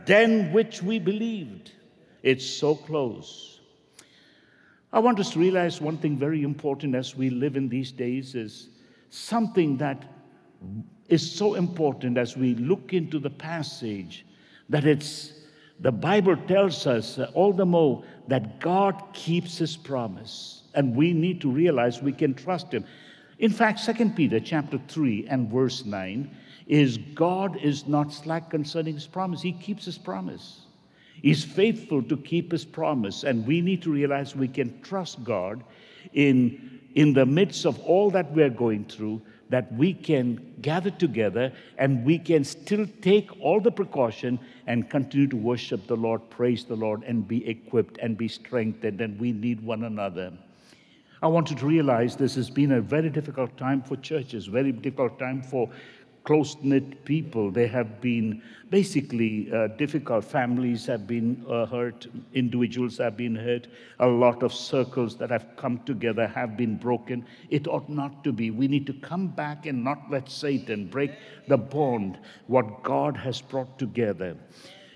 than 0.06 0.52
which 0.52 0.82
we 0.82 0.98
believed. 0.98 1.72
It's 2.22 2.44
so 2.44 2.74
close. 2.74 3.60
I 4.92 4.98
want 4.98 5.20
us 5.20 5.32
to 5.32 5.38
realize 5.38 5.80
one 5.80 5.98
thing 5.98 6.18
very 6.18 6.42
important 6.42 6.94
as 6.94 7.14
we 7.14 7.30
live 7.30 7.56
in 7.56 7.68
these 7.68 7.92
days 7.92 8.34
is 8.34 8.68
something 9.10 9.76
that 9.78 10.04
is 11.08 11.30
so 11.30 11.54
important 11.54 12.18
as 12.18 12.36
we 12.36 12.54
look 12.56 12.92
into 12.92 13.18
the 13.18 13.30
passage 13.30 14.26
that 14.68 14.84
it's 14.84 15.32
the 15.80 15.92
Bible 15.92 16.36
tells 16.36 16.86
us 16.86 17.18
uh, 17.18 17.30
all 17.32 17.54
the 17.54 17.64
more 17.64 18.04
that 18.28 18.60
God 18.60 19.02
keeps 19.14 19.56
his 19.56 19.76
promise 19.76 20.64
and 20.74 20.94
we 20.94 21.12
need 21.14 21.40
to 21.40 21.50
realize 21.50 22.02
we 22.02 22.12
can 22.12 22.34
trust 22.34 22.70
him. 22.70 22.84
In 23.38 23.50
fact, 23.50 23.84
2 23.84 24.10
Peter 24.10 24.38
chapter 24.38 24.78
3 24.88 25.26
and 25.28 25.50
verse 25.50 25.86
9 25.86 26.30
is 26.66 26.98
God 27.14 27.56
is 27.62 27.86
not 27.88 28.12
slack 28.12 28.50
concerning 28.50 28.94
his 28.94 29.06
promise. 29.06 29.40
He 29.40 29.52
keeps 29.52 29.86
his 29.86 29.96
promise. 29.96 30.66
He's 31.22 31.44
faithful 31.44 32.02
to 32.04 32.16
keep 32.16 32.52
his 32.52 32.64
promise, 32.64 33.24
and 33.24 33.46
we 33.46 33.60
need 33.60 33.82
to 33.82 33.92
realize 33.92 34.34
we 34.34 34.48
can 34.48 34.80
trust 34.82 35.22
God 35.24 35.62
in, 36.12 36.80
in 36.94 37.12
the 37.12 37.26
midst 37.26 37.66
of 37.66 37.78
all 37.80 38.10
that 38.10 38.32
we're 38.32 38.50
going 38.50 38.84
through, 38.86 39.20
that 39.50 39.72
we 39.74 39.92
can 39.92 40.54
gather 40.62 40.90
together 40.90 41.52
and 41.76 42.04
we 42.04 42.18
can 42.18 42.44
still 42.44 42.86
take 43.02 43.28
all 43.40 43.60
the 43.60 43.70
precaution 43.70 44.38
and 44.68 44.88
continue 44.88 45.26
to 45.26 45.36
worship 45.36 45.86
the 45.88 45.96
Lord, 45.96 46.28
praise 46.30 46.64
the 46.64 46.76
Lord, 46.76 47.02
and 47.02 47.26
be 47.26 47.46
equipped 47.48 47.98
and 47.98 48.16
be 48.16 48.28
strengthened, 48.28 49.00
and 49.00 49.18
we 49.18 49.32
need 49.32 49.60
one 49.60 49.84
another. 49.84 50.32
I 51.22 51.26
want 51.26 51.50
you 51.50 51.56
to 51.56 51.66
realize 51.66 52.16
this 52.16 52.34
has 52.36 52.48
been 52.48 52.72
a 52.72 52.80
very 52.80 53.10
difficult 53.10 53.54
time 53.58 53.82
for 53.82 53.96
churches, 53.96 54.46
very 54.46 54.72
difficult 54.72 55.18
time 55.18 55.42
for 55.42 55.68
close 56.24 56.56
knit 56.62 57.04
people. 57.04 57.50
They 57.50 57.66
have 57.66 58.00
been 58.00 58.42
basically 58.70 59.50
uh, 59.52 59.68
difficult. 59.68 60.24
Families 60.24 60.86
have 60.86 61.06
been 61.06 61.44
uh, 61.48 61.66
hurt, 61.66 62.06
individuals 62.34 62.98
have 62.98 63.16
been 63.16 63.34
hurt, 63.34 63.66
a 63.98 64.06
lot 64.06 64.42
of 64.42 64.52
circles 64.52 65.16
that 65.16 65.30
have 65.30 65.46
come 65.56 65.78
together 65.84 66.26
have 66.26 66.56
been 66.56 66.76
broken. 66.76 67.26
It 67.50 67.66
ought 67.66 67.88
not 67.88 68.22
to 68.24 68.32
be. 68.32 68.50
We 68.50 68.68
need 68.68 68.86
to 68.86 68.92
come 68.92 69.28
back 69.28 69.66
and 69.66 69.82
not 69.82 70.10
let 70.10 70.30
Satan 70.30 70.86
break 70.86 71.12
the 71.48 71.58
bond, 71.58 72.18
what 72.46 72.82
God 72.82 73.16
has 73.16 73.40
brought 73.40 73.78
together. 73.78 74.36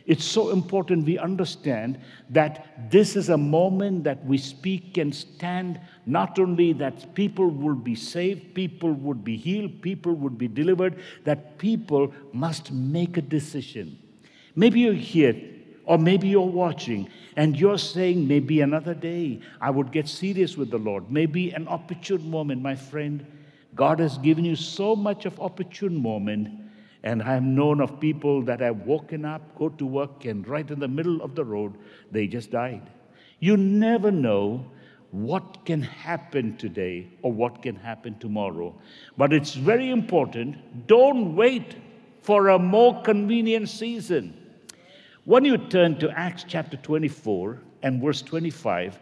It's 0.06 0.24
so 0.24 0.50
important 0.50 1.06
we 1.06 1.18
understand 1.18 1.98
that 2.28 2.90
this 2.90 3.16
is 3.16 3.30
a 3.30 3.38
moment 3.38 4.04
that 4.04 4.22
we 4.26 4.36
speak 4.36 4.98
and 4.98 5.14
stand, 5.14 5.80
not 6.04 6.38
only 6.38 6.74
that 6.74 7.14
people 7.14 7.48
will 7.48 7.74
be 7.74 7.94
saved, 7.94 8.54
people 8.54 8.92
would 8.92 9.24
be 9.24 9.36
healed, 9.36 9.80
people 9.80 10.12
would 10.12 10.36
be 10.36 10.46
delivered, 10.46 11.00
that 11.24 11.56
people 11.56 12.12
must 12.34 12.70
make 12.70 13.16
a 13.16 13.22
decision. 13.22 13.98
Maybe 14.54 14.80
you're 14.80 14.92
here, 14.92 15.40
or 15.86 15.96
maybe 15.96 16.28
you're 16.28 16.42
watching, 16.42 17.08
and 17.36 17.58
you're 17.58 17.78
saying, 17.78 18.28
maybe 18.28 18.60
another 18.60 18.94
day 18.94 19.40
I 19.58 19.70
would 19.70 19.90
get 19.90 20.06
serious 20.06 20.56
with 20.56 20.70
the 20.70 20.78
Lord. 20.78 21.10
Maybe 21.10 21.50
an 21.52 21.66
opportune 21.66 22.30
moment, 22.30 22.60
my 22.60 22.76
friend. 22.76 23.24
God 23.74 24.00
has 24.00 24.18
given 24.18 24.44
you 24.44 24.54
so 24.54 24.94
much 24.94 25.24
of 25.24 25.40
opportune 25.40 26.00
moment 26.00 26.60
and 27.04 27.22
I 27.22 27.34
have 27.34 27.42
known 27.42 27.82
of 27.82 28.00
people 28.00 28.40
that 28.42 28.60
have 28.60 28.78
woken 28.86 29.26
up, 29.26 29.56
go 29.58 29.68
to 29.68 29.86
work, 29.86 30.24
and 30.24 30.48
right 30.48 30.68
in 30.68 30.80
the 30.80 30.88
middle 30.88 31.20
of 31.20 31.34
the 31.34 31.44
road, 31.44 31.74
they 32.10 32.26
just 32.26 32.50
died. 32.50 32.88
You 33.40 33.58
never 33.58 34.10
know 34.10 34.64
what 35.10 35.66
can 35.66 35.82
happen 35.82 36.56
today 36.56 37.06
or 37.20 37.30
what 37.30 37.62
can 37.62 37.76
happen 37.76 38.18
tomorrow. 38.18 38.74
But 39.18 39.34
it's 39.34 39.52
very 39.54 39.90
important 39.90 40.86
don't 40.86 41.36
wait 41.36 41.76
for 42.22 42.48
a 42.48 42.58
more 42.58 43.02
convenient 43.02 43.68
season. 43.68 44.40
When 45.26 45.44
you 45.44 45.58
turn 45.58 45.98
to 45.98 46.10
Acts 46.10 46.46
chapter 46.48 46.78
24 46.78 47.60
and 47.82 48.02
verse 48.02 48.22
25, 48.22 48.98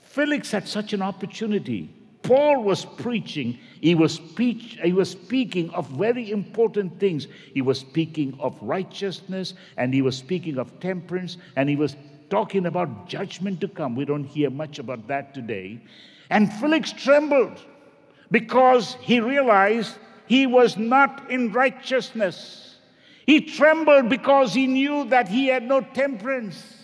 Felix 0.00 0.50
had 0.50 0.66
such 0.66 0.94
an 0.94 1.02
opportunity 1.02 1.94
Paul 2.22 2.62
was 2.62 2.84
preaching, 2.84 3.58
he 3.80 3.94
was, 3.94 4.20
he 4.36 4.92
was 4.92 5.10
speaking 5.10 5.70
of 5.70 5.88
very 5.90 6.30
important 6.30 7.00
things. 7.00 7.26
He 7.52 7.62
was 7.62 7.80
speaking 7.80 8.36
of 8.38 8.56
righteousness, 8.62 9.54
and 9.76 9.92
he 9.92 10.02
was 10.02 10.16
speaking 10.16 10.58
of 10.58 10.78
temperance, 10.78 11.36
and 11.56 11.68
he 11.68 11.74
was 11.74 11.96
talking 12.30 12.66
about 12.66 13.08
judgment 13.08 13.60
to 13.60 13.68
come. 13.68 13.96
We 13.96 14.04
don't 14.04 14.24
hear 14.24 14.50
much 14.50 14.78
about 14.78 15.08
that 15.08 15.34
today. 15.34 15.80
And 16.30 16.52
Felix 16.52 16.92
trembled 16.92 17.60
because 18.30 18.96
he 19.00 19.20
realized 19.20 19.98
he 20.26 20.46
was 20.46 20.76
not 20.76 21.30
in 21.30 21.52
righteousness. 21.52 22.76
He 23.26 23.40
trembled 23.40 24.08
because 24.08 24.54
he 24.54 24.66
knew 24.66 25.04
that 25.10 25.28
he 25.28 25.48
had 25.48 25.64
no 25.64 25.80
temperance. 25.80 26.78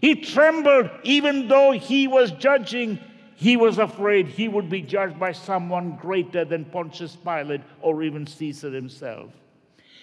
He 0.00 0.14
trembled 0.14 0.88
even 1.02 1.48
though 1.48 1.72
he 1.72 2.08
was 2.08 2.30
judging 2.32 2.98
he 3.40 3.56
was 3.56 3.78
afraid 3.78 4.28
he 4.28 4.48
would 4.48 4.68
be 4.68 4.82
judged 4.82 5.18
by 5.18 5.32
someone 5.32 5.96
greater 5.96 6.44
than 6.44 6.66
Pontius 6.66 7.16
Pilate 7.16 7.62
or 7.80 8.02
even 8.02 8.26
Caesar 8.26 8.70
himself. 8.70 9.30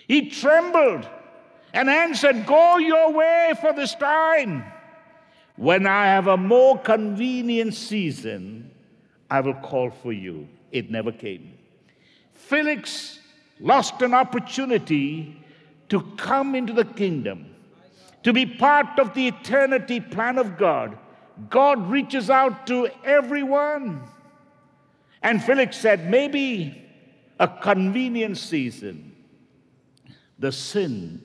He 0.07 0.31
trembled 0.31 1.07
and 1.71 1.87
answered, 1.87 2.47
Go 2.47 2.79
your 2.79 3.11
way 3.11 3.53
for 3.61 3.73
this 3.73 3.93
time. 3.93 4.63
When 5.55 5.85
I 5.85 6.05
have 6.05 6.25
a 6.25 6.35
more 6.35 6.79
convenient 6.79 7.75
season, 7.75 8.71
I 9.29 9.41
will 9.41 9.53
call 9.53 9.91
for 9.91 10.11
you. 10.11 10.47
It 10.71 10.89
never 10.89 11.11
came. 11.11 11.53
Felix 12.33 13.19
lost 13.59 14.01
an 14.01 14.15
opportunity 14.15 15.39
to 15.89 16.01
come 16.17 16.55
into 16.55 16.73
the 16.73 16.85
kingdom, 16.85 17.53
to 18.23 18.33
be 18.33 18.47
part 18.47 18.97
of 18.97 19.13
the 19.13 19.27
eternity 19.27 19.99
plan 19.99 20.39
of 20.39 20.57
God 20.57 20.97
God 21.49 21.89
reaches 21.89 22.29
out 22.29 22.67
to 22.67 22.89
everyone. 23.03 24.01
And 25.21 25.43
Felix 25.43 25.77
said, 25.77 26.09
maybe 26.09 26.83
a 27.39 27.47
convenient 27.47 28.37
season, 28.37 29.15
the 30.39 30.51
sin 30.51 31.21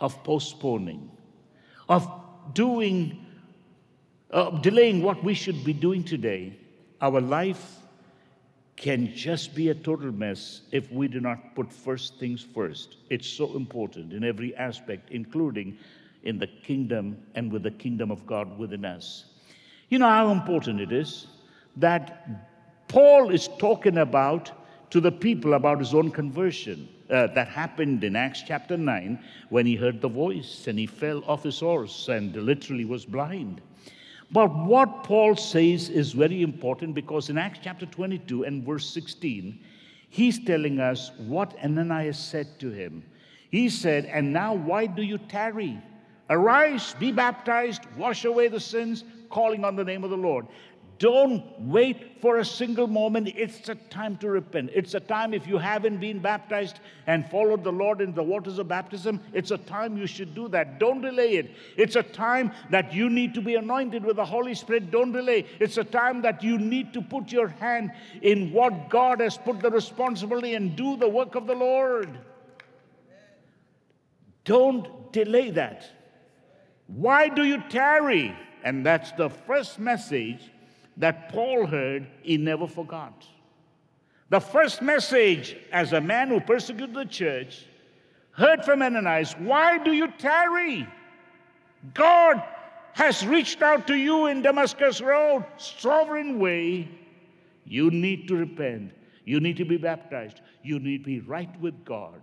of 0.00 0.22
postponing, 0.24 1.10
of 1.88 2.08
doing, 2.54 3.24
uh, 4.30 4.50
delaying 4.60 5.02
what 5.02 5.22
we 5.22 5.34
should 5.34 5.64
be 5.64 5.72
doing 5.72 6.02
today, 6.02 6.58
our 7.00 7.20
life 7.20 7.76
can 8.76 9.14
just 9.14 9.54
be 9.54 9.68
a 9.68 9.74
total 9.74 10.10
mess 10.10 10.62
if 10.72 10.90
we 10.90 11.06
do 11.06 11.20
not 11.20 11.54
put 11.54 11.72
first 11.72 12.18
things 12.18 12.44
first. 12.54 12.96
It's 13.10 13.28
so 13.28 13.54
important 13.54 14.12
in 14.12 14.24
every 14.24 14.56
aspect, 14.56 15.10
including 15.10 15.78
in 16.24 16.38
the 16.38 16.46
kingdom 16.46 17.16
and 17.34 17.52
with 17.52 17.62
the 17.62 17.70
kingdom 17.70 18.10
of 18.10 18.26
God 18.26 18.58
within 18.58 18.84
us. 18.84 19.26
You 19.92 19.98
know 19.98 20.08
how 20.08 20.30
important 20.30 20.80
it 20.80 20.90
is 20.90 21.26
that 21.76 22.26
Paul 22.88 23.28
is 23.28 23.50
talking 23.58 23.98
about 23.98 24.50
to 24.88 25.02
the 25.02 25.12
people 25.12 25.52
about 25.52 25.80
his 25.80 25.92
own 25.92 26.10
conversion. 26.10 26.88
Uh, 27.10 27.26
that 27.34 27.46
happened 27.48 28.02
in 28.02 28.16
Acts 28.16 28.40
chapter 28.40 28.78
9 28.78 29.22
when 29.50 29.66
he 29.66 29.76
heard 29.76 30.00
the 30.00 30.08
voice 30.08 30.66
and 30.66 30.78
he 30.78 30.86
fell 30.86 31.22
off 31.26 31.42
his 31.42 31.60
horse 31.60 32.08
and 32.08 32.34
literally 32.34 32.86
was 32.86 33.04
blind. 33.04 33.60
But 34.30 34.56
what 34.64 35.04
Paul 35.04 35.36
says 35.36 35.90
is 35.90 36.12
very 36.12 36.40
important 36.40 36.94
because 36.94 37.28
in 37.28 37.36
Acts 37.36 37.58
chapter 37.62 37.84
22 37.84 38.44
and 38.44 38.64
verse 38.64 38.88
16, 38.88 39.60
he's 40.08 40.42
telling 40.42 40.80
us 40.80 41.10
what 41.18 41.54
Ananias 41.62 42.18
said 42.18 42.58
to 42.60 42.70
him. 42.70 43.04
He 43.50 43.68
said, 43.68 44.06
And 44.06 44.32
now 44.32 44.54
why 44.54 44.86
do 44.86 45.02
you 45.02 45.18
tarry? 45.18 45.78
Arise, 46.30 46.94
be 46.98 47.12
baptized, 47.12 47.82
wash 47.98 48.24
away 48.24 48.48
the 48.48 48.58
sins, 48.58 49.04
calling 49.32 49.64
on 49.64 49.74
the 49.74 49.84
name 49.84 50.04
of 50.04 50.10
the 50.10 50.16
Lord. 50.16 50.46
Don't 51.02 51.42
wait 51.58 52.20
for 52.20 52.38
a 52.38 52.44
single 52.44 52.86
moment. 52.86 53.26
It's 53.36 53.68
a 53.68 53.74
time 53.74 54.16
to 54.18 54.28
repent. 54.28 54.70
It's 54.72 54.94
a 54.94 55.00
time, 55.00 55.34
if 55.34 55.48
you 55.48 55.58
haven't 55.58 55.98
been 55.98 56.20
baptized 56.20 56.78
and 57.08 57.28
followed 57.28 57.64
the 57.64 57.72
Lord 57.72 58.00
in 58.00 58.14
the 58.14 58.22
waters 58.22 58.60
of 58.60 58.68
baptism, 58.68 59.20
it's 59.32 59.50
a 59.50 59.58
time 59.58 59.96
you 59.96 60.06
should 60.06 60.32
do 60.32 60.46
that. 60.50 60.78
Don't 60.78 61.00
delay 61.00 61.32
it. 61.38 61.50
It's 61.76 61.96
a 61.96 62.04
time 62.04 62.52
that 62.70 62.94
you 62.94 63.10
need 63.10 63.34
to 63.34 63.40
be 63.40 63.56
anointed 63.56 64.04
with 64.04 64.14
the 64.14 64.24
Holy 64.24 64.54
Spirit. 64.54 64.92
Don't 64.92 65.10
delay. 65.10 65.44
It's 65.58 65.76
a 65.76 65.82
time 65.82 66.22
that 66.22 66.44
you 66.44 66.56
need 66.56 66.92
to 66.92 67.02
put 67.02 67.32
your 67.32 67.48
hand 67.48 67.90
in 68.20 68.52
what 68.52 68.88
God 68.88 69.18
has 69.18 69.36
put 69.36 69.58
the 69.58 69.72
responsibility 69.72 70.54
and 70.54 70.76
do 70.76 70.96
the 70.96 71.08
work 71.08 71.34
of 71.34 71.48
the 71.48 71.54
Lord. 71.56 72.16
Don't 74.44 75.12
delay 75.12 75.50
that. 75.50 75.84
Why 76.86 77.28
do 77.28 77.42
you 77.42 77.60
tarry? 77.68 78.36
And 78.64 78.86
that's 78.86 79.12
the 79.12 79.28
first 79.28 79.78
message 79.78 80.50
that 80.96 81.30
Paul 81.30 81.66
heard, 81.66 82.06
he 82.22 82.36
never 82.36 82.66
forgot. 82.66 83.26
The 84.30 84.40
first 84.40 84.80
message, 84.80 85.56
as 85.72 85.92
a 85.92 86.00
man 86.00 86.28
who 86.28 86.40
persecuted 86.40 86.94
the 86.94 87.04
church, 87.04 87.66
heard 88.32 88.64
from 88.64 88.82
Ananias, 88.82 89.34
Why 89.38 89.78
do 89.78 89.92
you 89.92 90.08
tarry? 90.18 90.86
God 91.94 92.42
has 92.92 93.26
reached 93.26 93.62
out 93.62 93.86
to 93.88 93.94
you 93.94 94.26
in 94.26 94.42
Damascus 94.42 95.00
Road, 95.00 95.44
sovereign 95.56 96.38
way. 96.38 96.88
You 97.64 97.90
need 97.90 98.28
to 98.28 98.36
repent. 98.36 98.92
You 99.24 99.40
need 99.40 99.56
to 99.56 99.64
be 99.64 99.76
baptized. 99.76 100.40
You 100.62 100.78
need 100.78 100.98
to 100.98 101.04
be 101.04 101.20
right 101.20 101.60
with 101.60 101.84
God. 101.84 102.20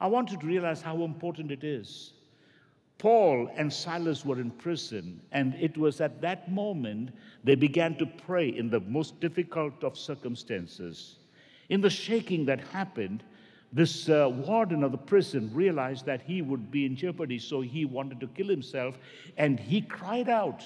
I 0.00 0.06
want 0.06 0.30
you 0.30 0.38
to 0.38 0.46
realize 0.46 0.82
how 0.82 1.02
important 1.02 1.50
it 1.50 1.64
is 1.64 2.13
Paul 2.98 3.50
and 3.56 3.72
Silas 3.72 4.24
were 4.24 4.40
in 4.40 4.50
prison, 4.50 5.20
and 5.32 5.54
it 5.54 5.76
was 5.76 6.00
at 6.00 6.20
that 6.22 6.50
moment 6.50 7.10
they 7.42 7.54
began 7.54 7.96
to 7.96 8.06
pray 8.06 8.48
in 8.48 8.70
the 8.70 8.80
most 8.80 9.20
difficult 9.20 9.84
of 9.84 9.98
circumstances. 9.98 11.16
In 11.68 11.80
the 11.80 11.90
shaking 11.90 12.44
that 12.46 12.60
happened, 12.60 13.22
this 13.72 14.08
uh, 14.08 14.30
warden 14.32 14.84
of 14.84 14.92
the 14.92 14.98
prison 14.98 15.50
realized 15.52 16.06
that 16.06 16.22
he 16.22 16.42
would 16.42 16.70
be 16.70 16.86
in 16.86 16.94
jeopardy, 16.94 17.38
so 17.38 17.60
he 17.60 17.84
wanted 17.84 18.20
to 18.20 18.28
kill 18.28 18.46
himself, 18.46 18.96
and 19.36 19.58
he 19.58 19.80
cried 19.80 20.28
out. 20.28 20.62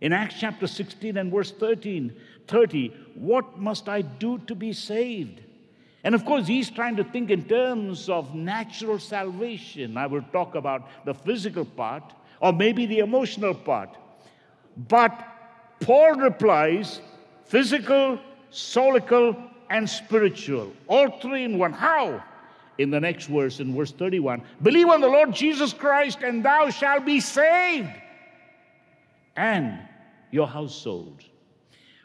In 0.00 0.12
Acts 0.12 0.36
chapter 0.38 0.66
16 0.66 1.16
and 1.16 1.32
verse 1.32 1.50
13, 1.50 2.14
30, 2.46 2.88
what 3.14 3.58
must 3.58 3.88
I 3.88 4.02
do 4.02 4.38
to 4.46 4.54
be 4.54 4.72
saved? 4.72 5.40
And 6.08 6.14
of 6.14 6.24
course, 6.24 6.46
he's 6.46 6.70
trying 6.70 6.96
to 6.96 7.04
think 7.04 7.28
in 7.28 7.44
terms 7.44 8.08
of 8.08 8.34
natural 8.34 8.98
salvation. 8.98 9.98
I 9.98 10.06
will 10.06 10.22
talk 10.32 10.54
about 10.54 10.88
the 11.04 11.12
physical 11.12 11.66
part 11.66 12.14
or 12.40 12.50
maybe 12.50 12.86
the 12.86 13.00
emotional 13.00 13.52
part. 13.52 13.94
But 14.74 15.12
Paul 15.80 16.14
replies 16.14 17.02
physical, 17.44 18.18
soulical, 18.50 19.36
and 19.68 19.86
spiritual. 19.86 20.72
All 20.86 21.10
three 21.20 21.44
in 21.44 21.58
one. 21.58 21.74
How? 21.74 22.24
In 22.78 22.90
the 22.90 23.00
next 23.00 23.26
verse, 23.26 23.60
in 23.60 23.76
verse 23.76 23.92
31 23.92 24.40
Believe 24.62 24.88
on 24.88 25.02
the 25.02 25.08
Lord 25.08 25.34
Jesus 25.34 25.74
Christ, 25.74 26.20
and 26.22 26.42
thou 26.42 26.70
shalt 26.70 27.04
be 27.04 27.20
saved, 27.20 27.92
and 29.36 29.78
your 30.30 30.46
household. 30.46 31.22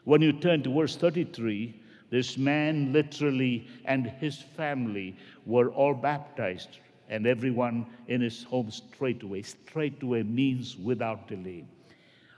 When 0.04 0.20
you 0.20 0.34
turn 0.34 0.62
to 0.64 0.74
verse 0.74 0.94
33, 0.94 1.80
this 2.10 2.36
man 2.38 2.92
literally 2.92 3.68
and 3.84 4.06
his 4.06 4.42
family 4.56 5.16
were 5.46 5.70
all 5.70 5.94
baptized, 5.94 6.78
and 7.08 7.26
everyone 7.26 7.86
in 8.08 8.20
his 8.20 8.44
home 8.44 8.70
straightway. 8.70 9.42
Straightway 9.42 10.22
means 10.22 10.76
without 10.76 11.28
delay. 11.28 11.64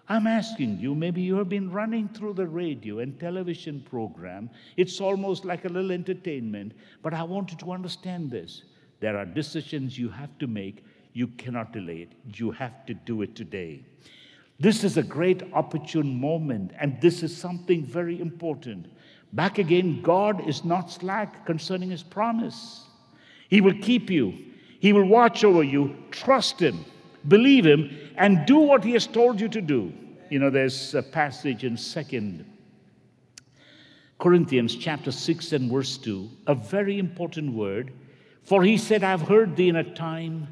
I'm 0.08 0.28
asking 0.28 0.78
you, 0.78 0.94
maybe 0.94 1.20
you 1.20 1.36
have 1.36 1.48
been 1.48 1.70
running 1.70 2.08
through 2.08 2.34
the 2.34 2.46
radio 2.46 3.00
and 3.00 3.18
television 3.18 3.80
program. 3.80 4.50
It's 4.76 5.00
almost 5.00 5.44
like 5.44 5.64
a 5.64 5.68
little 5.68 5.90
entertainment, 5.90 6.72
but 7.02 7.12
I 7.12 7.24
want 7.24 7.50
you 7.50 7.58
to 7.58 7.72
understand 7.72 8.30
this. 8.30 8.62
There 9.00 9.16
are 9.16 9.24
decisions 9.24 9.98
you 9.98 10.08
have 10.08 10.38
to 10.38 10.46
make. 10.46 10.84
You 11.12 11.26
cannot 11.26 11.72
delay 11.72 12.02
it. 12.02 12.12
You 12.38 12.52
have 12.52 12.86
to 12.86 12.94
do 12.94 13.22
it 13.22 13.34
today. 13.34 13.84
This 14.60 14.84
is 14.84 14.96
a 14.96 15.02
great 15.02 15.42
opportune 15.52 16.18
moment, 16.20 16.70
and 16.80 17.00
this 17.00 17.22
is 17.22 17.36
something 17.36 17.84
very 17.84 18.20
important. 18.20 18.86
Back 19.36 19.58
again, 19.58 20.00
God 20.00 20.48
is 20.48 20.64
not 20.64 20.90
slack 20.90 21.44
concerning 21.44 21.90
his 21.90 22.02
promise. 22.02 22.86
He 23.50 23.60
will 23.60 23.78
keep 23.82 24.08
you, 24.10 24.34
he 24.80 24.94
will 24.94 25.04
watch 25.04 25.44
over 25.44 25.62
you. 25.62 25.94
Trust 26.10 26.58
him, 26.58 26.86
believe 27.28 27.66
him, 27.66 27.90
and 28.16 28.46
do 28.46 28.56
what 28.56 28.82
he 28.82 28.92
has 28.92 29.06
told 29.06 29.38
you 29.38 29.48
to 29.50 29.60
do. 29.60 29.92
You 30.30 30.38
know, 30.38 30.48
there's 30.48 30.94
a 30.94 31.02
passage 31.02 31.64
in 31.64 31.76
Second 31.76 32.50
Corinthians 34.18 34.74
chapter 34.74 35.12
6 35.12 35.52
and 35.52 35.70
verse 35.70 35.98
2, 35.98 36.30
a 36.46 36.54
very 36.54 36.98
important 36.98 37.52
word. 37.52 37.92
For 38.42 38.62
he 38.62 38.78
said, 38.78 39.04
I've 39.04 39.20
heard 39.20 39.54
thee 39.54 39.68
in 39.68 39.76
a 39.76 39.94
time 39.94 40.48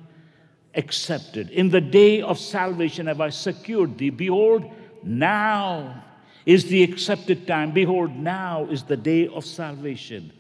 accepted. 0.75 1.49
In 1.49 1.71
the 1.71 1.81
day 1.81 2.21
of 2.21 2.39
salvation 2.39 3.07
have 3.07 3.23
I 3.23 3.31
secured 3.31 3.97
thee. 3.97 4.11
Behold, 4.11 4.71
now 5.03 6.05
is 6.47 6.67
the 6.67 6.83
accepted 6.83 7.47
time. 7.47 7.73
Behold, 7.73 8.15
now 8.17 8.67
is 8.71 8.83
the 8.83 8.97
day 8.97 9.29
of 9.29 9.45
salvation. 9.45 10.33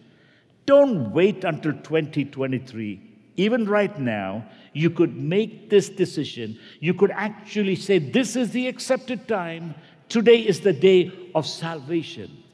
Don't 0.66 1.12
wait 1.12 1.44
until 1.44 1.72
2023. 1.72 3.00
Even 3.36 3.66
right 3.66 3.98
now, 3.98 4.46
you 4.72 4.90
could 4.90 5.16
make 5.16 5.70
this 5.70 5.88
decision. 5.88 6.58
You 6.80 6.94
could 6.94 7.10
actually 7.10 7.76
say, 7.76 7.98
This 7.98 8.36
is 8.36 8.50
the 8.50 8.68
accepted 8.68 9.26
time. 9.26 9.74
Today 10.08 10.38
is 10.38 10.60
the 10.60 10.72
day 10.72 11.30
of 11.34 11.46
salvation. 11.46 12.44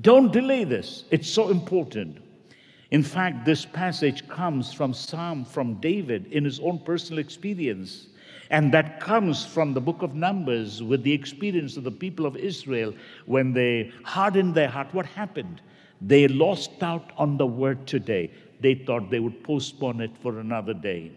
Don't 0.00 0.32
delay 0.32 0.64
this, 0.64 1.04
it's 1.10 1.28
so 1.28 1.50
important. 1.50 2.18
In 2.92 3.02
fact, 3.02 3.44
this 3.44 3.64
passage 3.64 4.28
comes 4.28 4.72
from 4.72 4.92
Psalm 4.92 5.44
from 5.44 5.80
David 5.80 6.26
in 6.32 6.44
his 6.44 6.60
own 6.60 6.78
personal 6.78 7.18
experience. 7.18 8.08
And 8.52 8.70
that 8.74 9.00
comes 9.00 9.46
from 9.46 9.72
the 9.72 9.80
book 9.80 10.02
of 10.02 10.14
Numbers 10.14 10.82
with 10.82 11.02
the 11.02 11.12
experience 11.12 11.78
of 11.78 11.84
the 11.84 11.90
people 11.90 12.26
of 12.26 12.36
Israel 12.36 12.92
when 13.24 13.54
they 13.54 13.90
hardened 14.04 14.54
their 14.54 14.68
heart. 14.68 14.92
What 14.92 15.06
happened? 15.06 15.62
They 16.02 16.28
lost 16.28 16.82
out 16.82 17.12
on 17.16 17.38
the 17.38 17.46
word 17.46 17.86
today. 17.86 18.30
They 18.60 18.74
thought 18.74 19.08
they 19.08 19.20
would 19.20 19.42
postpone 19.42 20.02
it 20.02 20.10
for 20.18 20.38
another 20.38 20.74
day. 20.74 21.12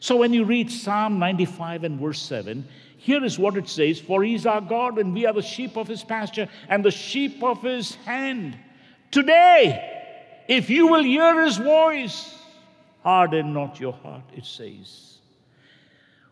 So 0.00 0.16
when 0.16 0.32
you 0.32 0.44
read 0.44 0.70
Psalm 0.70 1.18
95 1.18 1.84
and 1.84 2.00
verse 2.00 2.22
7, 2.22 2.66
here 2.96 3.22
is 3.22 3.38
what 3.38 3.58
it 3.58 3.68
says 3.68 4.00
For 4.00 4.24
he 4.24 4.34
is 4.34 4.46
our 4.46 4.62
God, 4.62 4.98
and 4.98 5.12
we 5.12 5.26
are 5.26 5.34
the 5.34 5.42
sheep 5.42 5.76
of 5.76 5.88
his 5.88 6.02
pasture 6.02 6.48
and 6.70 6.82
the 6.82 6.90
sheep 6.90 7.42
of 7.42 7.62
his 7.62 7.96
hand. 7.96 8.56
Today, 9.10 10.42
if 10.48 10.70
you 10.70 10.86
will 10.86 11.04
hear 11.04 11.44
his 11.44 11.58
voice, 11.58 12.34
harden 13.02 13.52
not 13.52 13.78
your 13.78 13.92
heart, 13.92 14.24
it 14.34 14.46
says. 14.46 15.17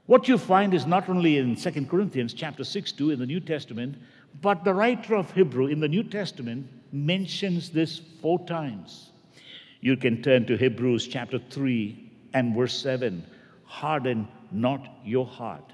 What 0.07 0.29
you 0.29 0.39
find 0.39 0.73
is 0.73 0.87
not 0.87 1.09
only 1.09 1.39
in 1.39 1.57
2 1.57 1.87
Corinthians 1.87 2.33
chapter 2.33 2.63
6 2.63 2.93
2 2.93 3.11
in 3.11 3.19
the 3.19 3.27
New 3.27 3.41
Testament, 3.41 3.97
but 4.41 4.65
the 4.65 4.73
writer 4.73 5.17
of 5.17 5.33
Hebrew 5.33 5.67
in 5.67 5.81
the 5.81 5.89
New 5.89 6.05
Testament 6.05 6.69
mentions 6.93 7.71
this 7.71 8.01
four 8.21 8.39
times. 8.47 9.11
You 9.81 9.97
can 9.97 10.23
turn 10.23 10.47
to 10.47 10.57
Hebrews 10.57 11.09
chapter 11.09 11.39
3 11.39 12.13
and 12.35 12.55
verse 12.55 12.75
7 12.75 13.25
harden 13.65 14.29
not 14.53 14.87
your 15.05 15.27
heart. 15.27 15.73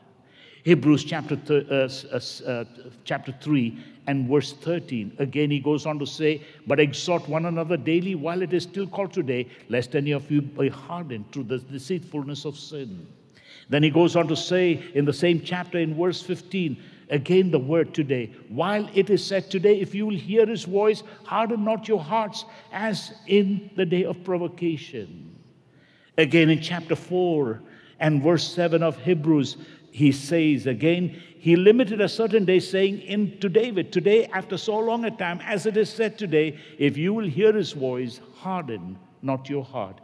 Hebrews 0.64 1.04
chapter, 1.04 1.36
th- 1.36 1.68
uh, 1.68 1.88
uh, 2.10 2.50
uh, 2.50 2.64
chapter 3.04 3.34
3 3.40 3.78
and 4.06 4.28
verse 4.28 4.52
13. 4.52 5.16
Again, 5.18 5.50
he 5.50 5.60
goes 5.60 5.86
on 5.86 5.98
to 5.98 6.06
say, 6.06 6.42
But 6.66 6.80
exhort 6.80 7.28
one 7.28 7.46
another 7.46 7.76
daily 7.76 8.14
while 8.14 8.42
it 8.42 8.52
is 8.52 8.62
still 8.62 8.86
called 8.86 9.12
today, 9.12 9.48
lest 9.68 9.94
any 9.94 10.12
of 10.12 10.30
you 10.30 10.40
be 10.40 10.68
hardened 10.68 11.30
through 11.32 11.44
the 11.44 11.58
deceitfulness 11.58 12.44
of 12.44 12.56
sin. 12.56 13.06
Then 13.72 13.82
he 13.82 13.88
goes 13.88 14.16
on 14.16 14.28
to 14.28 14.36
say 14.36 14.84
in 14.92 15.06
the 15.06 15.14
same 15.14 15.40
chapter 15.40 15.78
in 15.78 15.94
verse 15.94 16.20
15, 16.20 16.76
again 17.08 17.50
the 17.50 17.58
word 17.58 17.94
today. 17.94 18.30
While 18.50 18.86
it 18.92 19.08
is 19.08 19.24
said 19.24 19.50
today, 19.50 19.80
if 19.80 19.94
you 19.94 20.04
will 20.04 20.14
hear 20.14 20.44
his 20.44 20.64
voice, 20.64 21.02
harden 21.24 21.64
not 21.64 21.88
your 21.88 21.98
hearts 21.98 22.44
as 22.70 23.14
in 23.26 23.70
the 23.74 23.86
day 23.86 24.04
of 24.04 24.22
provocation. 24.24 25.34
Again 26.18 26.50
in 26.50 26.60
chapter 26.60 26.94
4 26.94 27.62
and 27.98 28.22
verse 28.22 28.46
7 28.52 28.82
of 28.82 28.98
Hebrews, 28.98 29.56
he 29.90 30.12
says 30.12 30.66
again, 30.66 31.18
he 31.38 31.56
limited 31.56 32.02
a 32.02 32.10
certain 32.10 32.44
day, 32.44 32.60
saying 32.60 33.00
in 33.00 33.38
to 33.38 33.48
David, 33.48 33.90
Today, 33.90 34.26
after 34.26 34.58
so 34.58 34.80
long 34.80 35.06
a 35.06 35.10
time, 35.10 35.40
as 35.46 35.64
it 35.64 35.78
is 35.78 35.88
said 35.88 36.18
today, 36.18 36.58
if 36.78 36.98
you 36.98 37.14
will 37.14 37.26
hear 37.26 37.54
his 37.54 37.72
voice, 37.72 38.20
harden 38.34 38.98
not 39.22 39.48
your 39.48 39.64
heart 39.64 39.98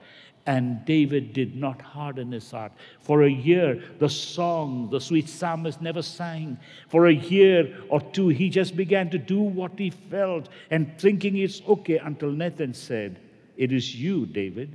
And 0.48 0.82
David 0.86 1.34
did 1.34 1.56
not 1.56 1.82
harden 1.82 2.32
his 2.32 2.50
heart. 2.50 2.72
For 3.00 3.24
a 3.24 3.30
year, 3.30 3.82
the 3.98 4.08
song, 4.08 4.88
the 4.90 4.98
sweet 4.98 5.28
psalmist 5.28 5.82
never 5.82 6.00
sang. 6.00 6.56
For 6.88 7.08
a 7.08 7.12
year 7.12 7.76
or 7.90 8.00
two, 8.00 8.28
he 8.28 8.48
just 8.48 8.74
began 8.74 9.10
to 9.10 9.18
do 9.18 9.42
what 9.42 9.78
he 9.78 9.90
felt 9.90 10.48
and 10.70 10.98
thinking 10.98 11.36
it's 11.36 11.60
okay 11.68 11.98
until 11.98 12.30
Nathan 12.30 12.72
said, 12.72 13.20
It 13.58 13.72
is 13.72 13.94
you, 13.94 14.24
David. 14.24 14.74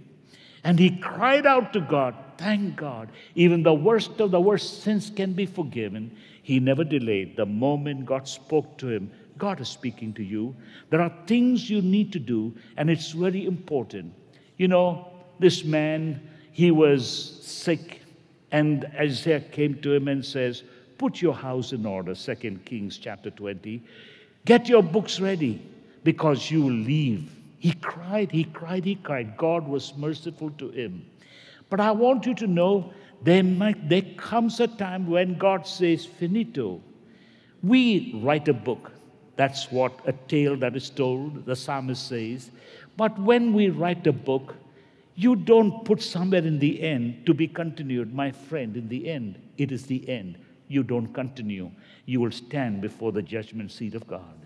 And 0.64 0.78
he 0.78 0.92
cried 0.92 1.48
out 1.48 1.74
to 1.74 1.82
God, 1.82 2.14
Thank 2.38 2.76
God, 2.76 3.10
even 3.34 3.64
the 3.64 3.74
worst 3.74 4.22
of 4.22 4.30
the 4.30 4.40
worst 4.40 4.84
sins 4.84 5.12
can 5.16 5.34
be 5.34 5.48
forgiven. 5.48 6.16
He 6.44 6.60
never 6.60 6.84
delayed. 6.84 7.36
The 7.36 7.48
moment 7.48 8.06
God 8.06 8.28
spoke 8.28 8.78
to 8.78 8.90
him, 8.90 9.10
God 9.40 9.60
is 9.60 9.70
speaking 9.70 10.14
to 10.14 10.24
you. 10.24 10.56
There 10.92 11.02
are 11.02 11.12
things 11.26 11.68
you 11.68 11.82
need 11.82 12.14
to 12.14 12.20
do, 12.20 12.54
and 12.78 12.92
it's 12.92 13.10
very 13.10 13.48
important. 13.48 14.14
You 14.58 14.68
know, 14.68 15.13
this 15.44 15.66
man, 15.66 16.22
he 16.54 16.72
was 16.72 17.06
sick, 17.42 18.02
and 18.54 18.86
Isaiah 18.96 19.42
came 19.42 19.76
to 19.82 19.92
him 19.92 20.08
and 20.08 20.26
says, 20.26 20.64
Put 20.98 21.22
your 21.22 21.34
house 21.34 21.74
in 21.74 21.86
order, 21.86 22.16
2 22.16 22.36
Kings 22.64 22.98
chapter 22.98 23.30
20. 23.30 23.84
Get 24.46 24.70
your 24.70 24.82
books 24.82 25.20
ready 25.20 25.62
because 26.06 26.50
you 26.50 26.62
will 26.62 26.72
leave. 26.72 27.30
He 27.60 27.74
cried, 27.74 28.32
he 28.32 28.46
cried, 28.46 28.86
he 28.86 28.96
cried. 28.96 29.36
God 29.36 29.68
was 29.68 29.98
merciful 29.98 30.50
to 30.52 30.70
him. 30.70 31.06
But 31.70 31.82
I 31.82 31.92
want 31.92 32.26
you 32.26 32.36
to 32.36 32.48
know 32.48 32.94
there, 33.22 33.44
might, 33.44 33.90
there 33.90 34.08
comes 34.16 34.62
a 34.62 34.68
time 34.68 35.08
when 35.08 35.38
God 35.38 35.68
says, 35.68 36.06
Finito. 36.06 36.80
We 37.62 38.18
write 38.24 38.48
a 38.48 38.54
book. 38.54 38.94
That's 39.36 39.70
what 39.70 40.00
a 40.06 40.14
tale 40.14 40.56
that 40.58 40.78
is 40.78 40.90
told, 40.90 41.46
the 41.46 41.56
psalmist 41.58 42.08
says. 42.08 42.50
But 42.96 43.20
when 43.20 43.52
we 43.52 43.70
write 43.70 44.08
a 44.08 44.14
book, 44.14 44.56
you 45.16 45.36
don't 45.36 45.86
put 45.86 46.02
somewhere 46.02 46.44
in 46.44 46.60
the 46.60 46.82
end 46.82 47.26
to 47.26 47.34
be 47.34 47.48
continued, 47.48 48.14
my 48.14 48.32
friend, 48.32 48.76
in 48.76 48.88
the 48.90 49.10
end. 49.10 49.40
It 49.58 49.72
is 49.72 49.86
the 49.86 50.08
end. 50.10 50.38
You 50.68 50.84
don't 50.84 51.14
continue. 51.14 51.70
You 52.06 52.20
will 52.22 52.32
stand 52.32 52.82
before 52.82 53.12
the 53.12 53.22
judgment 53.22 53.72
seat 53.72 53.94
of 53.94 54.08
God. 54.08 54.44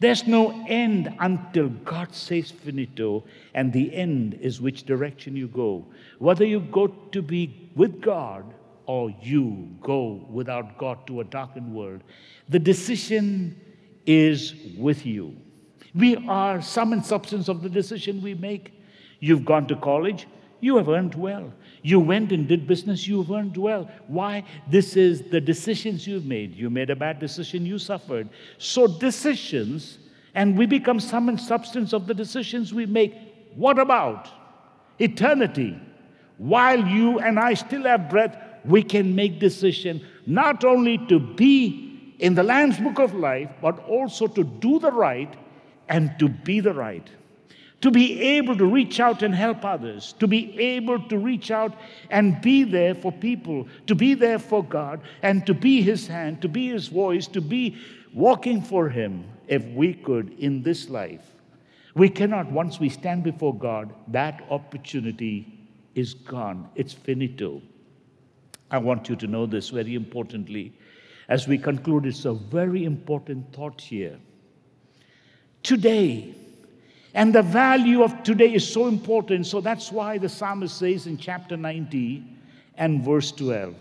There's 0.00 0.26
no 0.26 0.66
end 0.66 1.14
until 1.20 1.68
God 1.68 2.12
says 2.14 2.50
finito, 2.50 3.24
and 3.54 3.72
the 3.72 3.94
end 3.94 4.34
is 4.34 4.60
which 4.60 4.82
direction 4.82 5.36
you 5.36 5.46
go. 5.46 5.86
Whether 6.18 6.44
you 6.44 6.60
go 6.60 6.88
to 6.88 7.22
be 7.22 7.70
with 7.76 8.00
God 8.00 8.52
or 8.86 9.14
you 9.22 9.68
go 9.80 10.26
without 10.28 10.76
God 10.78 11.06
to 11.06 11.20
a 11.20 11.24
darkened 11.24 11.72
world, 11.72 12.02
the 12.48 12.58
decision 12.58 13.58
is 14.04 14.54
with 14.76 15.06
you. 15.06 15.36
We 15.94 16.16
are 16.28 16.60
sum 16.60 16.92
and 16.92 17.06
substance 17.06 17.48
of 17.48 17.62
the 17.62 17.70
decision 17.70 18.20
we 18.20 18.34
make. 18.34 18.73
You've 19.24 19.46
gone 19.46 19.66
to 19.68 19.76
college, 19.76 20.26
you 20.60 20.76
have 20.76 20.90
earned 20.90 21.14
well. 21.14 21.50
You 21.80 21.98
went 21.98 22.30
and 22.30 22.46
did 22.46 22.66
business, 22.66 23.06
you 23.08 23.22
have 23.22 23.30
earned 23.30 23.56
well. 23.56 23.90
Why? 24.06 24.44
This 24.68 24.98
is 24.98 25.22
the 25.30 25.40
decisions 25.40 26.06
you've 26.06 26.26
made. 26.26 26.54
You 26.54 26.68
made 26.68 26.90
a 26.90 26.96
bad 26.96 27.20
decision, 27.20 27.64
you 27.64 27.78
suffered. 27.78 28.28
So, 28.58 28.86
decisions, 28.86 29.98
and 30.34 30.58
we 30.58 30.66
become 30.66 31.00
sum 31.00 31.30
and 31.30 31.40
substance 31.40 31.94
of 31.94 32.06
the 32.06 32.12
decisions 32.12 32.74
we 32.74 32.84
make. 32.84 33.14
What 33.54 33.78
about 33.78 34.28
eternity? 34.98 35.80
While 36.36 36.86
you 36.86 37.18
and 37.18 37.38
I 37.38 37.54
still 37.54 37.84
have 37.84 38.10
breath, 38.10 38.36
we 38.66 38.82
can 38.82 39.14
make 39.14 39.40
decision 39.40 40.04
not 40.26 40.64
only 40.64 40.98
to 41.08 41.18
be 41.18 42.14
in 42.18 42.34
the 42.34 42.42
Lamb's 42.42 42.78
book 42.78 42.98
of 42.98 43.14
life, 43.14 43.48
but 43.62 43.78
also 43.88 44.26
to 44.26 44.44
do 44.44 44.78
the 44.80 44.92
right 44.92 45.34
and 45.88 46.10
to 46.18 46.28
be 46.28 46.60
the 46.60 46.74
right 46.74 47.08
to 47.84 47.90
be 47.90 48.18
able 48.18 48.56
to 48.56 48.64
reach 48.64 48.98
out 48.98 49.22
and 49.22 49.34
help 49.34 49.62
others, 49.62 50.14
to 50.18 50.26
be 50.26 50.58
able 50.58 50.98
to 51.06 51.18
reach 51.18 51.50
out 51.50 51.76
and 52.08 52.40
be 52.40 52.64
there 52.64 52.94
for 52.94 53.12
people, 53.12 53.68
to 53.86 53.94
be 53.94 54.14
there 54.14 54.38
for 54.38 54.64
God, 54.64 55.02
and 55.20 55.46
to 55.46 55.52
be 55.52 55.82
His 55.82 56.06
hand, 56.06 56.40
to 56.40 56.48
be 56.48 56.68
His 56.68 56.88
voice, 56.88 57.26
to 57.26 57.42
be 57.42 57.76
walking 58.14 58.62
for 58.62 58.88
Him 58.88 59.26
if 59.48 59.62
we 59.66 59.92
could 59.92 60.34
in 60.38 60.62
this 60.62 60.88
life. 60.88 61.30
We 61.94 62.08
cannot, 62.08 62.50
once 62.50 62.80
we 62.80 62.88
stand 62.88 63.22
before 63.22 63.54
God, 63.54 63.92
that 64.08 64.42
opportunity 64.48 65.68
is 65.94 66.14
gone. 66.14 66.70
It's 66.76 66.94
finito. 66.94 67.60
I 68.70 68.78
want 68.78 69.10
you 69.10 69.16
to 69.16 69.26
know 69.26 69.44
this 69.44 69.68
very 69.68 69.94
importantly. 69.94 70.72
As 71.28 71.46
we 71.46 71.58
conclude, 71.58 72.06
it's 72.06 72.24
a 72.24 72.32
very 72.32 72.86
important 72.86 73.52
thought 73.52 73.78
here. 73.78 74.18
Today, 75.62 76.34
and 77.14 77.32
the 77.32 77.42
value 77.42 78.02
of 78.02 78.24
today 78.24 78.52
is 78.52 78.68
so 78.68 78.88
important. 78.88 79.46
So 79.46 79.60
that's 79.60 79.92
why 79.92 80.18
the 80.18 80.28
psalmist 80.28 80.76
says 80.76 81.06
in 81.06 81.16
chapter 81.16 81.56
90 81.56 82.24
and 82.76 83.02
verse 83.02 83.30
12 83.32 83.74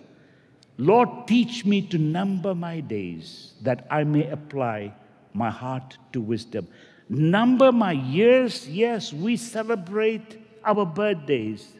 Lord, 0.77 1.27
teach 1.27 1.65
me 1.65 1.83
to 1.89 1.99
number 1.99 2.55
my 2.55 2.79
days 2.79 3.53
that 3.61 3.85
I 3.91 4.03
may 4.03 4.27
apply 4.29 4.93
my 5.33 5.51
heart 5.51 5.99
to 6.13 6.21
wisdom. 6.21 6.67
Number 7.09 7.71
my 7.71 7.91
years. 7.91 8.67
Yes, 8.67 9.13
we 9.13 9.37
celebrate 9.37 10.39
our 10.65 10.83
birthdays. 10.83 11.73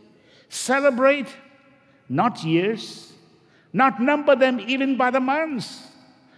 Celebrate 0.49 1.27
not 2.07 2.43
years, 2.43 3.13
not 3.71 3.99
number 3.99 4.35
them 4.35 4.59
even 4.59 4.95
by 4.95 5.09
the 5.09 5.19
months, 5.19 5.87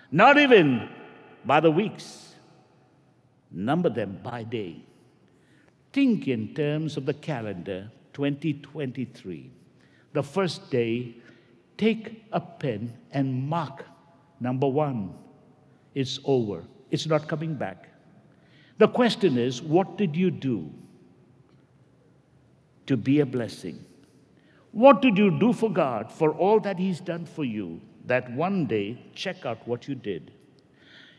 not 0.09 0.37
even 0.37 0.87
by 1.43 1.59
the 1.59 1.71
weeks. 1.71 2.35
Number 3.51 3.89
them 3.89 4.19
by 4.23 4.43
day 4.43 4.81
think 5.95 6.27
in 6.27 6.53
terms 6.53 6.97
of 6.97 7.05
the 7.05 7.13
calendar 7.13 7.89
2023. 8.13 9.49
The 10.11 10.21
first 10.21 10.69
day, 10.69 11.15
take 11.77 12.25
a 12.33 12.41
pen 12.41 12.93
and 13.11 13.47
mark 13.47 13.85
number 14.41 14.67
one. 14.67 15.13
It's 15.93 16.19
over, 16.25 16.65
it's 16.91 17.07
not 17.07 17.29
coming 17.29 17.55
back. 17.55 17.87
The 18.77 18.89
question 18.89 19.37
is, 19.37 19.61
what 19.61 19.97
did 19.97 20.17
you 20.17 20.31
do 20.31 20.69
to 22.87 22.97
be 22.97 23.21
a 23.21 23.25
blessing? 23.25 23.85
What 24.71 25.01
did 25.01 25.17
you 25.17 25.39
do 25.39 25.53
for 25.53 25.71
God 25.71 26.11
for 26.11 26.31
all 26.33 26.59
that 26.59 26.77
He's 26.77 26.99
done 26.99 27.25
for 27.25 27.45
you? 27.45 27.79
That 28.05 28.29
one 28.33 28.65
day, 28.65 28.97
check 29.15 29.45
out 29.45 29.65
what 29.65 29.87
you 29.87 29.95
did. 29.95 30.31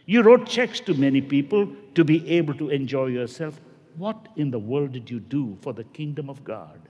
You 0.04 0.22
wrote 0.22 0.46
checks 0.46 0.80
to 0.80 0.92
many 0.92 1.22
people 1.22 1.66
to 1.94 2.04
be 2.04 2.28
able 2.30 2.52
to 2.58 2.68
enjoy 2.68 3.06
yourself. 3.06 3.58
What 3.96 4.28
in 4.36 4.50
the 4.50 4.58
world 4.58 4.92
did 4.92 5.10
you 5.10 5.20
do 5.20 5.56
for 5.62 5.72
the 5.72 5.84
kingdom 5.84 6.28
of 6.28 6.44
God? 6.44 6.80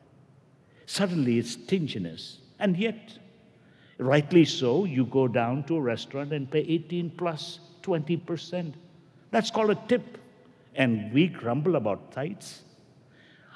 Suddenly 0.86 1.38
it's 1.38 1.52
stinginess. 1.52 2.38
And 2.58 2.76
yet, 2.76 3.18
rightly 3.98 4.44
so, 4.44 4.84
you 4.84 5.04
go 5.06 5.28
down 5.28 5.64
to 5.64 5.76
a 5.76 5.80
restaurant 5.80 6.32
and 6.32 6.50
pay 6.50 6.60
18 6.60 7.10
plus 7.10 7.60
20%. 7.82 8.74
That's 9.30 9.50
called 9.50 9.70
a 9.70 9.74
tip. 9.88 10.18
And 10.74 11.12
we 11.12 11.28
grumble 11.28 11.76
about 11.76 12.12
tithes. 12.12 12.62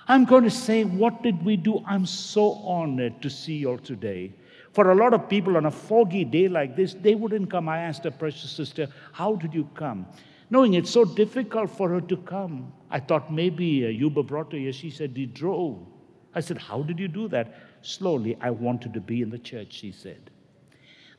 I'm 0.08 0.24
going 0.24 0.44
to 0.44 0.50
say, 0.50 0.84
what 0.84 1.22
did 1.22 1.44
we 1.44 1.56
do? 1.56 1.84
I'm 1.86 2.06
so 2.06 2.54
honored 2.54 3.20
to 3.22 3.30
see 3.30 3.54
you 3.54 3.70
all 3.70 3.78
today. 3.78 4.32
For 4.72 4.90
a 4.90 4.94
lot 4.94 5.14
of 5.14 5.28
people 5.28 5.56
on 5.56 5.66
a 5.66 5.70
foggy 5.70 6.24
day 6.24 6.48
like 6.48 6.76
this, 6.76 6.94
they 6.94 7.14
wouldn't 7.14 7.50
come. 7.50 7.68
I 7.68 7.78
asked 7.78 8.06
a 8.06 8.10
precious 8.10 8.50
sister, 8.50 8.88
How 9.12 9.34
did 9.34 9.52
you 9.52 9.68
come? 9.74 10.06
Knowing 10.50 10.74
it's 10.74 10.90
so 10.90 11.04
difficult 11.04 11.70
for 11.70 11.88
her 11.88 12.00
to 12.00 12.16
come. 12.16 12.72
I 12.90 13.00
thought 13.00 13.32
maybe 13.32 13.86
uh, 13.86 14.22
brought 14.22 14.52
her 14.52 14.58
here. 14.58 14.72
She 14.72 14.90
said, 14.90 15.16
He 15.16 15.26
drove. 15.26 15.86
I 16.34 16.40
said, 16.40 16.58
How 16.58 16.82
did 16.82 16.98
you 16.98 17.08
do 17.08 17.28
that? 17.28 17.54
Slowly, 17.82 18.36
I 18.40 18.50
wanted 18.50 18.92
to 18.94 19.00
be 19.00 19.22
in 19.22 19.30
the 19.30 19.38
church, 19.38 19.72
she 19.72 19.92
said. 19.92 20.30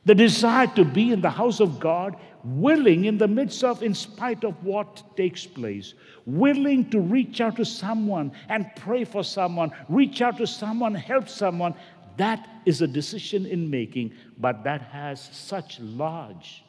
The 0.04 0.14
desire 0.14 0.66
to 0.74 0.84
be 0.84 1.12
in 1.12 1.20
the 1.20 1.30
house 1.30 1.60
of 1.60 1.78
God, 1.78 2.16
willing 2.42 3.04
in 3.04 3.18
the 3.18 3.28
midst 3.28 3.62
of, 3.62 3.84
in 3.84 3.94
spite 3.94 4.42
of 4.42 4.64
what 4.64 5.16
takes 5.16 5.46
place, 5.46 5.94
willing 6.26 6.90
to 6.90 7.00
reach 7.00 7.40
out 7.40 7.56
to 7.56 7.64
someone 7.64 8.32
and 8.48 8.66
pray 8.76 9.04
for 9.04 9.22
someone, 9.22 9.70
reach 9.88 10.20
out 10.20 10.38
to 10.38 10.46
someone, 10.46 10.94
help 10.94 11.28
someone. 11.28 11.74
That 12.16 12.48
is 12.66 12.82
a 12.82 12.88
decision 12.88 13.46
in 13.46 13.70
making, 13.70 14.12
but 14.38 14.64
that 14.64 14.82
has 14.82 15.20
such 15.32 15.78
large 15.78 16.64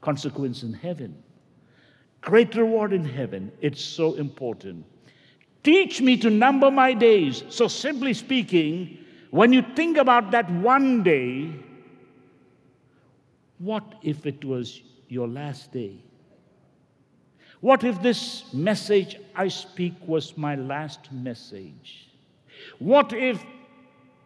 consequence 0.00 0.62
in 0.62 0.72
heaven 0.72 1.20
great 2.20 2.54
reward 2.54 2.92
in 2.92 3.04
heaven. 3.04 3.52
It's 3.60 3.82
so 3.82 4.14
important. 4.14 4.84
Teach 5.62 6.00
me 6.00 6.16
to 6.18 6.30
number 6.30 6.70
my 6.70 6.94
days. 6.94 7.44
So, 7.48 7.68
simply 7.68 8.14
speaking, 8.14 8.98
when 9.30 9.52
you 9.52 9.62
think 9.74 9.96
about 9.96 10.30
that 10.30 10.50
one 10.50 11.02
day, 11.02 11.52
what 13.58 13.84
if 14.02 14.24
it 14.24 14.44
was 14.44 14.82
your 15.08 15.28
last 15.28 15.72
day? 15.72 15.96
What 17.60 17.82
if 17.82 18.00
this 18.02 18.52
message 18.54 19.16
I 19.34 19.48
speak 19.48 19.94
was 20.06 20.36
my 20.36 20.54
last 20.54 21.10
message? 21.10 22.08
What 22.78 23.12
if 23.12 23.42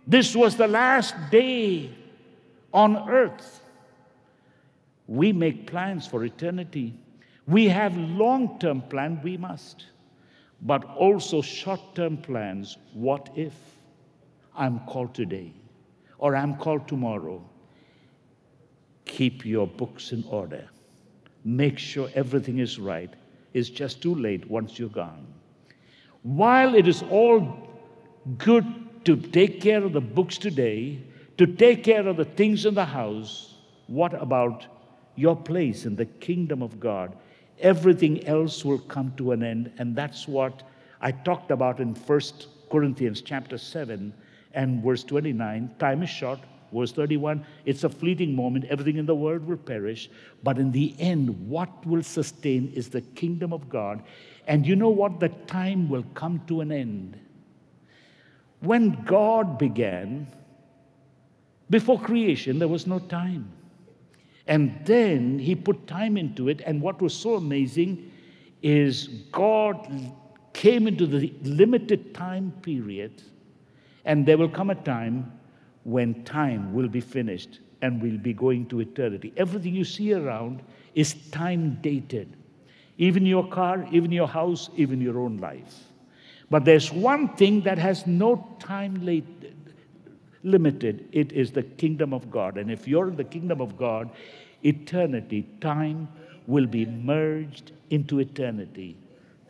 this 0.07 0.37
was 0.37 0.57
the 0.57 0.69
last 0.69 1.15
day 1.31 1.91
on 2.75 3.09
earth? 3.09 3.63
We 5.07 5.33
make 5.33 5.67
plans 5.67 6.07
for 6.07 6.25
eternity. 6.25 6.95
We 7.47 7.69
have 7.69 7.97
long 7.97 8.59
term 8.59 8.83
plans, 8.83 9.23
we 9.23 9.37
must, 9.37 9.87
but 10.63 10.85
also 10.85 11.43
short 11.43 11.81
term 11.95 12.17
plans. 12.17 12.77
What 12.93 13.31
if? 13.37 13.55
I'm 14.55 14.81
called 14.81 15.15
today 15.15 15.53
or 16.19 16.37
I'm 16.37 16.57
called 16.57 16.87
tomorrow. 16.87 17.43
Keep 19.07 19.45
your 19.45 19.67
books 19.67 20.13
in 20.13 20.25
order. 20.29 20.69
Make 21.45 21.79
sure 21.79 22.09
everything 22.15 22.59
is 22.59 22.79
right. 22.79 23.11
It's 23.53 23.69
just 23.69 24.01
too 24.01 24.15
late 24.15 24.49
once 24.49 24.79
you're 24.79 24.89
gone. 24.89 25.27
While 26.23 26.75
it 26.75 26.87
is 26.87 27.03
all 27.11 27.69
good 28.39 28.65
to 29.05 29.17
take 29.17 29.61
care 29.61 29.83
of 29.83 29.93
the 29.93 30.01
books 30.01 30.39
today, 30.39 31.03
to 31.39 31.47
take 31.47 31.83
care 31.83 32.07
of 32.07 32.17
the 32.17 32.25
things 32.25 32.67
in 32.67 32.75
the 32.75 32.85
house, 32.85 33.57
what 33.89 34.15
about 34.15 34.67
your 35.17 35.35
place 35.35 35.85
in 35.85 35.97
the 35.97 36.07
kingdom 36.07 36.63
of 36.63 36.79
God? 36.79 37.17
Everything 37.63 38.27
else 38.27 38.65
will 38.65 38.81
come 38.81 39.13
to 39.17 39.33
an 39.33 39.43
end, 39.43 39.73
and 39.79 39.97
that's 39.97 40.29
what 40.29 40.63
I 41.01 41.13
talked 41.13 41.51
about 41.51 41.81
in 41.81 41.95
1 41.95 42.21
Corinthians 42.71 43.23
chapter 43.23 43.57
7 43.57 44.13
and 44.53 44.83
verse 44.83 45.05
29. 45.05 45.71
Time 45.79 46.03
is 46.03 46.11
short. 46.11 46.41
Verse 46.73 46.93
31, 46.93 47.45
it's 47.67 47.85
a 47.85 47.89
fleeting 47.89 48.35
moment. 48.35 48.65
Everything 48.65 48.97
in 48.97 49.05
the 49.05 49.15
world 49.15 49.47
will 49.47 49.59
perish. 49.59 50.09
But 50.43 50.59
in 50.59 50.73
the 50.73 50.95
end, 50.99 51.49
what 51.49 51.87
will 51.87 52.03
sustain 52.03 52.73
is 52.75 52.89
the 52.89 53.03
kingdom 53.03 53.53
of 53.53 53.69
God. 53.69 54.03
And 54.47 54.67
you 54.67 54.75
know 54.75 54.89
what? 54.89 55.21
The 55.21 55.29
time 55.29 55.91
will 55.91 56.05
come 56.15 56.41
to 56.47 56.63
an 56.63 56.73
end. 56.73 57.21
When 58.61 59.05
God 59.05 59.59
began, 59.59 60.27
before 61.69 62.01
creation, 62.01 62.59
there 62.59 62.69
was 62.69 62.87
no 62.87 62.99
time. 62.99 63.53
And 64.47 64.79
then 64.85 65.39
he 65.39 65.55
put 65.55 65.87
time 65.87 66.17
into 66.17 66.49
it. 66.49 66.61
And 66.67 66.81
what 66.81 67.01
was 67.01 67.15
so 67.15 67.37
amazing 67.37 68.11
is 68.63 69.09
God 69.31 69.89
came 70.53 70.87
into 70.87 71.07
the 71.07 71.33
limited 71.43 72.15
time 72.15 72.53
period, 72.63 73.23
and 74.05 74.27
there 74.27 74.39
will 74.39 74.49
come 74.49 74.71
a 74.71 74.75
time 74.75 75.33
when 75.85 76.23
time 76.25 76.73
will 76.73 76.89
be 76.89 77.01
finished 77.01 77.61
and 77.81 78.01
we'll 78.01 78.19
be 78.19 78.33
going 78.33 78.67
to 78.67 78.81
eternity. 78.81 79.33
Everything 79.37 79.75
you 79.75 79.85
see 79.85 80.13
around 80.13 80.63
is 80.95 81.15
time 81.31 81.79
dated. 81.81 82.37
Even 82.99 83.27
your 83.27 83.49
car, 83.49 83.87
even 83.91 84.13
your 84.13 84.29
house, 84.29 84.71
even 84.77 85.01
your 85.01 85.19
own 85.19 85.39
life. 85.39 85.85
But 86.51 86.65
there's 86.65 86.93
one 86.93 87.35
thing 87.35 87.63
that 87.63 87.79
has 87.79 88.07
no 88.07 88.57
time 88.61 89.05
late, 89.05 89.42
limited 90.43 91.09
it 91.13 91.33
is 91.33 91.53
the 91.53 91.63
kingdom 91.63 92.13
of 92.13 92.31
God. 92.31 92.57
And 92.59 92.71
if 92.71 92.89
you're 92.89 93.09
in 93.09 93.17
the 93.17 93.25
kingdom 93.25 93.61
of 93.61 93.77
God, 93.77 94.11
eternity, 94.63 95.49
time 95.61 96.09
will 96.47 96.67
be 96.67 96.87
merged 96.87 97.73
into 97.91 98.21
eternity. 98.21 98.97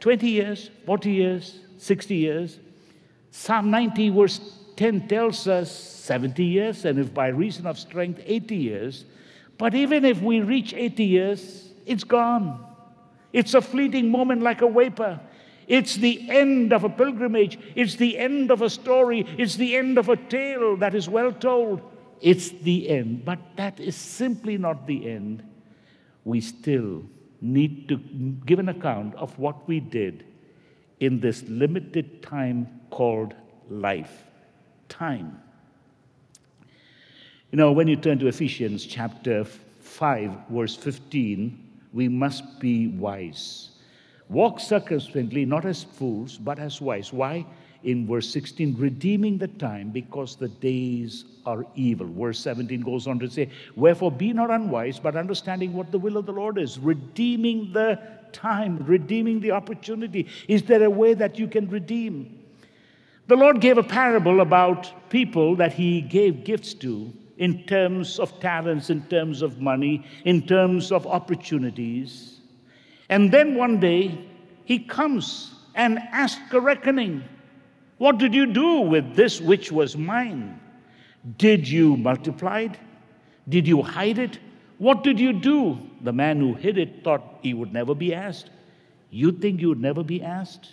20 0.00 0.28
years, 0.28 0.70
40 0.84 1.10
years, 1.10 1.60
60 1.78 2.14
years. 2.14 2.58
Psalm 3.30 3.70
90, 3.70 4.10
verse 4.10 4.40
10 4.76 5.08
tells 5.08 5.46
us 5.46 5.70
70 5.70 6.44
years, 6.44 6.84
and 6.84 6.98
if 6.98 7.14
by 7.14 7.28
reason 7.28 7.66
of 7.66 7.78
strength, 7.78 8.20
80 8.24 8.56
years. 8.56 9.04
But 9.58 9.74
even 9.74 10.04
if 10.04 10.20
we 10.20 10.40
reach 10.40 10.74
80 10.74 11.04
years, 11.04 11.68
it's 11.86 12.04
gone. 12.04 12.64
It's 13.32 13.54
a 13.54 13.60
fleeting 13.60 14.10
moment 14.10 14.42
like 14.42 14.60
a 14.60 14.68
vapor. 14.68 15.20
It's 15.72 15.96
the 15.96 16.28
end 16.28 16.74
of 16.74 16.84
a 16.84 16.90
pilgrimage. 16.90 17.58
It's 17.74 17.94
the 17.94 18.18
end 18.18 18.50
of 18.50 18.60
a 18.60 18.68
story. 18.68 19.24
It's 19.38 19.56
the 19.56 19.74
end 19.74 19.96
of 19.96 20.10
a 20.10 20.16
tale 20.16 20.76
that 20.76 20.94
is 20.94 21.08
well 21.08 21.32
told. 21.32 21.80
It's 22.20 22.50
the 22.50 22.90
end. 22.90 23.24
But 23.24 23.38
that 23.56 23.80
is 23.80 23.96
simply 23.96 24.58
not 24.58 24.86
the 24.86 25.08
end. 25.08 25.42
We 26.24 26.42
still 26.42 27.04
need 27.40 27.88
to 27.88 27.96
give 28.44 28.58
an 28.58 28.68
account 28.68 29.14
of 29.14 29.38
what 29.38 29.66
we 29.66 29.80
did 29.80 30.26
in 31.00 31.20
this 31.20 31.42
limited 31.48 32.22
time 32.22 32.68
called 32.90 33.32
life. 33.70 34.24
Time. 34.90 35.40
You 37.50 37.56
know, 37.56 37.72
when 37.72 37.88
you 37.88 37.96
turn 37.96 38.18
to 38.18 38.26
Ephesians 38.26 38.84
chapter 38.84 39.46
5, 39.80 40.48
verse 40.50 40.76
15, 40.76 41.58
we 41.94 42.08
must 42.08 42.60
be 42.60 42.88
wise. 42.88 43.71
Walk 44.32 44.60
circumspectly, 44.60 45.44
not 45.44 45.66
as 45.66 45.84
fools, 45.84 46.38
but 46.38 46.58
as 46.58 46.80
wise. 46.80 47.12
Why? 47.12 47.44
In 47.84 48.06
verse 48.06 48.30
16, 48.30 48.76
redeeming 48.78 49.36
the 49.36 49.48
time 49.48 49.90
because 49.90 50.36
the 50.36 50.48
days 50.48 51.26
are 51.44 51.66
evil. 51.74 52.06
Verse 52.06 52.38
17 52.38 52.80
goes 52.80 53.06
on 53.06 53.18
to 53.18 53.28
say, 53.28 53.50
Wherefore 53.76 54.10
be 54.10 54.32
not 54.32 54.50
unwise, 54.50 54.98
but 54.98 55.16
understanding 55.16 55.74
what 55.74 55.92
the 55.92 55.98
will 55.98 56.16
of 56.16 56.24
the 56.24 56.32
Lord 56.32 56.56
is, 56.56 56.78
redeeming 56.78 57.72
the 57.74 58.00
time, 58.32 58.78
redeeming 58.86 59.40
the 59.40 59.50
opportunity. 59.50 60.26
Is 60.48 60.62
there 60.62 60.84
a 60.84 60.90
way 60.90 61.12
that 61.12 61.38
you 61.38 61.46
can 61.46 61.68
redeem? 61.68 62.42
The 63.26 63.36
Lord 63.36 63.60
gave 63.60 63.76
a 63.76 63.82
parable 63.82 64.40
about 64.40 65.10
people 65.10 65.56
that 65.56 65.74
He 65.74 66.00
gave 66.00 66.44
gifts 66.44 66.72
to 66.74 67.12
in 67.36 67.64
terms 67.64 68.18
of 68.18 68.40
talents, 68.40 68.88
in 68.88 69.02
terms 69.08 69.42
of 69.42 69.60
money, 69.60 70.06
in 70.24 70.46
terms 70.46 70.90
of 70.90 71.06
opportunities. 71.06 72.38
And 73.12 73.30
then 73.30 73.56
one 73.56 73.78
day, 73.78 74.18
He 74.64 74.78
comes 74.78 75.52
and 75.74 75.98
asks 75.98 76.54
a 76.54 76.58
reckoning. 76.58 77.22
What 77.98 78.16
did 78.16 78.32
you 78.34 78.46
do 78.46 78.80
with 78.80 79.14
this 79.14 79.38
which 79.38 79.70
was 79.70 79.98
mine? 79.98 80.58
Did 81.36 81.68
you 81.68 81.98
multiply 81.98 82.60
it? 82.60 82.78
Did 83.50 83.68
you 83.68 83.82
hide 83.82 84.18
it? 84.18 84.38
What 84.78 85.04
did 85.04 85.20
you 85.20 85.34
do? 85.34 85.78
The 86.00 86.12
man 86.12 86.40
who 86.40 86.54
hid 86.54 86.78
it 86.78 87.04
thought 87.04 87.40
he 87.42 87.52
would 87.52 87.72
never 87.72 87.94
be 87.94 88.14
asked. 88.14 88.48
You 89.10 89.30
think 89.30 89.60
you 89.60 89.68
would 89.68 89.80
never 89.80 90.02
be 90.02 90.22
asked? 90.22 90.72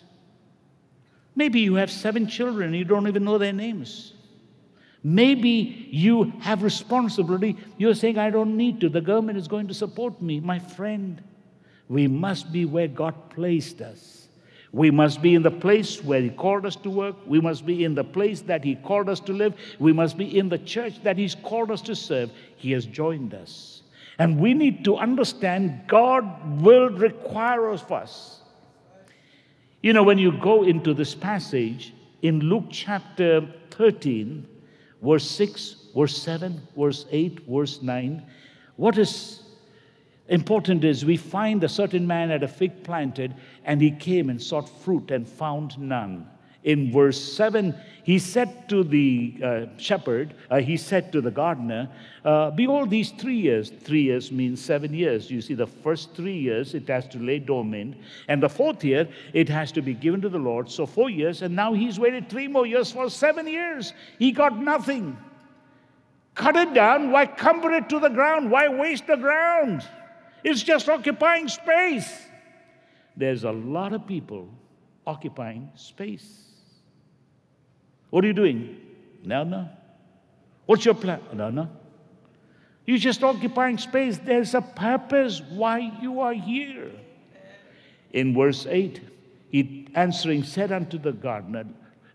Maybe 1.36 1.60
you 1.60 1.76
have 1.76 1.92
seven 1.92 2.26
children 2.26 2.74
you 2.74 2.86
don't 2.86 3.08
even 3.10 3.26
know 3.26 3.38
their 3.38 3.54
names. 3.54 4.14
Maybe 5.04 5.90
you 5.92 6.32
have 6.40 6.64
responsibility. 6.64 7.58
You're 7.78 7.96
saying, 7.96 8.18
I 8.18 8.30
don't 8.30 8.56
need 8.56 8.80
to. 8.80 8.88
The 8.88 9.02
government 9.02 9.38
is 9.38 9.50
going 9.50 9.68
to 9.68 9.74
support 9.74 10.22
me. 10.22 10.40
My 10.40 10.60
friend, 10.60 11.22
we 11.90 12.08
must 12.08 12.52
be 12.52 12.66
where 12.66 12.88
God 12.88 13.16
placed 13.32 13.82
us. 13.82 14.28
We 14.72 14.92
must 14.92 15.24
be 15.24 15.34
in 15.34 15.42
the 15.42 15.52
place 15.52 16.04
where 16.04 16.22
He 16.22 16.30
called 16.30 16.66
us 16.66 16.76
to 16.78 16.90
work. 16.92 17.16
We 17.26 17.42
must 17.42 17.66
be 17.66 17.84
in 17.84 17.96
the 17.96 18.04
place 18.04 18.42
that 18.42 18.64
He 18.64 18.76
called 18.76 19.10
us 19.10 19.20
to 19.22 19.34
live. 19.34 19.56
We 19.80 19.92
must 19.92 20.16
be 20.16 20.38
in 20.38 20.48
the 20.48 20.60
church 20.60 21.02
that 21.04 21.18
He's 21.18 21.34
called 21.34 21.72
us 21.72 21.82
to 21.82 21.96
serve. 21.96 22.30
He 22.56 22.72
has 22.74 22.86
joined 22.86 23.34
us. 23.34 23.82
And 24.20 24.40
we 24.40 24.54
need 24.54 24.86
to 24.86 24.98
understand 24.98 25.82
God 25.88 26.62
will 26.62 26.90
require 26.90 27.70
of 27.70 27.92
us. 27.92 28.42
You 29.82 29.94
know, 29.94 30.04
when 30.04 30.20
you 30.20 30.34
go 30.34 30.64
into 30.64 30.94
this 30.94 31.16
passage 31.16 31.94
in 32.22 32.42
Luke 32.42 32.66
chapter 32.70 33.48
13, 33.72 34.46
verse 35.02 35.30
6, 35.32 35.76
verse 35.96 36.22
7, 36.22 36.62
verse 36.78 37.06
8, 37.10 37.40
verse 37.48 37.82
9, 37.82 38.24
what 38.76 38.98
is 38.98 39.42
important 40.30 40.84
is 40.84 41.06
we 41.06 41.18
find 41.18 41.64
a 41.64 41.70
certain 41.70 42.08
man 42.08 42.32
at 42.32 42.44
a 42.44 42.48
fig 42.48 42.84
planted, 42.84 43.36
and 43.66 43.82
he 43.82 43.92
came 43.92 44.30
and 44.30 44.42
sought 44.42 44.70
fruit 44.70 45.12
and 45.12 45.28
found 45.28 45.78
none. 45.78 46.28
In 46.64 46.92
verse 46.92 47.22
7, 47.22 47.74
he 48.04 48.20
said 48.20 48.68
to 48.68 48.84
the 48.84 49.36
uh, 49.42 49.66
shepherd, 49.78 50.34
uh, 50.50 50.60
he 50.60 50.76
said 50.76 51.12
to 51.14 51.22
the 51.22 51.32
gardener, 51.32 51.90
uh, 52.26 52.52
Behold, 52.52 52.90
these 52.90 53.12
three 53.12 53.38
years, 53.38 53.70
three 53.70 54.02
years 54.02 54.32
means 54.32 54.60
seven 54.60 54.94
years. 54.94 55.32
You 55.32 55.42
see, 55.42 55.54
the 55.54 55.68
first 55.68 56.16
three 56.16 56.38
years 56.38 56.74
it 56.74 56.88
has 56.90 57.08
to 57.10 57.20
lay 57.20 57.40
dormant, 57.40 57.96
and 58.28 58.44
the 58.44 58.50
fourth 58.50 58.84
year 58.84 59.08
it 59.34 59.48
has 59.48 59.72
to 59.74 59.82
be 59.82 59.94
given 59.94 60.22
to 60.22 60.30
the 60.30 60.40
Lord. 60.40 60.70
So 60.70 60.86
four 60.86 61.10
years, 61.10 61.44
and 61.44 61.56
now 61.56 61.74
he's 61.74 61.98
waited 61.98 62.30
three 62.30 62.48
more 62.48 62.66
years 62.66 62.92
for 62.92 63.10
seven 63.10 63.48
years. 63.48 63.94
He 64.18 64.32
got 64.32 64.58
nothing. 64.58 65.18
Cut 66.36 66.56
it 66.56 66.74
down. 66.74 67.12
Why 67.12 67.26
cumber 67.26 67.72
it 67.72 67.90
to 67.90 68.00
the 68.00 68.10
ground? 68.10 68.52
Why 68.52 68.68
waste 68.68 69.08
the 69.08 69.18
ground? 69.18 69.88
It's 70.44 70.64
just 70.64 70.88
occupying 70.90 71.48
space. 71.48 72.10
There's 73.16 73.44
a 73.44 73.52
lot 73.52 73.94
of 73.94 74.08
people 74.08 74.50
occupying 75.06 75.70
space. 75.76 76.46
What 78.10 78.24
are 78.24 78.28
you 78.28 78.34
doing? 78.34 78.78
No, 79.24 79.44
no. 79.44 79.70
What's 80.66 80.86
your 80.86 80.96
plan? 80.96 81.22
No, 81.34 81.50
no. 81.50 81.70
You're 82.86 82.98
just 82.98 83.24
occupying 83.24 83.78
space. 83.78 84.18
There's 84.18 84.56
a 84.56 84.62
purpose 84.62 85.42
why 85.42 85.92
you 86.02 86.22
are 86.22 86.34
here. 86.34 86.92
In 88.14 88.34
verse 88.34 88.66
8, 88.68 89.02
he 89.52 89.88
answering 89.96 90.44
said 90.44 90.72
unto 90.72 90.98
the 90.98 91.12
gardener, 91.12 91.66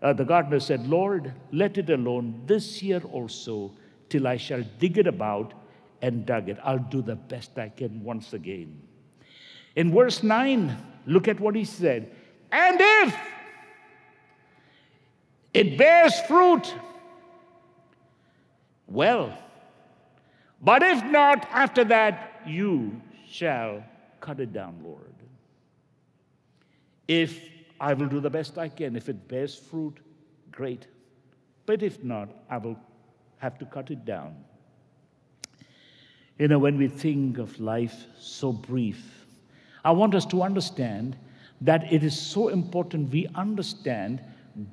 uh, 0.01 0.13
the 0.13 0.25
gardener 0.25 0.59
said, 0.59 0.87
Lord, 0.87 1.33
let 1.51 1.77
it 1.77 1.89
alone 1.89 2.41
this 2.45 2.83
year 2.83 3.01
also, 3.11 3.71
till 4.09 4.27
I 4.27 4.37
shall 4.37 4.63
dig 4.79 4.97
it 4.97 5.07
about 5.07 5.53
and 6.01 6.25
dug 6.25 6.49
it. 6.49 6.57
I'll 6.63 6.79
do 6.79 7.01
the 7.01 7.15
best 7.15 7.57
I 7.57 7.69
can 7.69 8.03
once 8.03 8.33
again. 8.33 8.81
In 9.75 9.93
verse 9.93 10.23
9, 10.23 10.75
look 11.05 11.27
at 11.27 11.39
what 11.39 11.55
he 11.55 11.65
said. 11.65 12.11
And 12.51 12.77
if 12.79 13.15
it 15.53 15.77
bears 15.77 16.19
fruit, 16.21 16.73
well. 18.87 19.37
But 20.61 20.83
if 20.83 21.03
not, 21.03 21.47
after 21.51 21.83
that, 21.85 22.41
you 22.45 23.01
shall 23.27 23.83
cut 24.21 24.39
it 24.39 24.53
down, 24.53 24.79
Lord. 24.83 25.13
If 27.07 27.39
I 27.79 27.93
will 27.93 28.07
do 28.07 28.19
the 28.19 28.29
best 28.29 28.57
I 28.57 28.69
can, 28.69 28.95
if 28.95 29.09
it 29.09 29.27
bears 29.27 29.55
fruit, 29.55 29.97
great. 30.51 30.87
But 31.65 31.83
if 31.83 32.03
not, 32.03 32.29
I 32.49 32.57
will 32.57 32.77
have 33.37 33.59
to 33.59 33.65
cut 33.65 33.91
it 33.91 34.05
down. 34.05 34.35
You 36.37 36.49
know, 36.49 36.59
when 36.59 36.77
we 36.77 36.87
think 36.87 37.37
of 37.37 37.59
life 37.59 38.05
so 38.19 38.51
brief, 38.51 39.25
I 39.83 39.91
want 39.91 40.15
us 40.15 40.25
to 40.27 40.41
understand 40.41 41.15
that 41.61 41.91
it 41.93 42.03
is 42.03 42.19
so 42.19 42.49
important 42.49 43.11
we 43.11 43.27
understand 43.35 44.21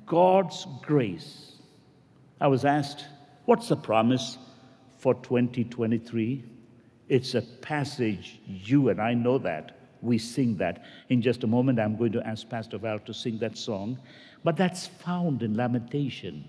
God's 0.05 0.67
grace. 0.81 1.53
I 2.41 2.47
was 2.47 2.65
asked, 2.65 3.05
What's 3.45 3.67
the 3.67 3.75
promise 3.75 4.37
for 4.97 5.13
2023? 5.15 6.45
It's 7.09 7.35
a 7.35 7.41
passage, 7.41 8.39
you 8.47 8.89
and 8.89 9.01
I 9.01 9.13
know 9.13 9.37
that. 9.39 9.77
We 10.01 10.17
sing 10.17 10.55
that. 10.57 10.83
In 11.09 11.21
just 11.21 11.43
a 11.43 11.47
moment, 11.47 11.79
I'm 11.79 11.97
going 11.97 12.13
to 12.13 12.25
ask 12.25 12.47
Pastor 12.49 12.77
Val 12.77 12.99
to 12.99 13.13
sing 13.13 13.37
that 13.39 13.57
song. 13.57 13.99
But 14.43 14.57
that's 14.57 14.87
found 14.87 15.43
in 15.43 15.55
Lamentation, 15.55 16.47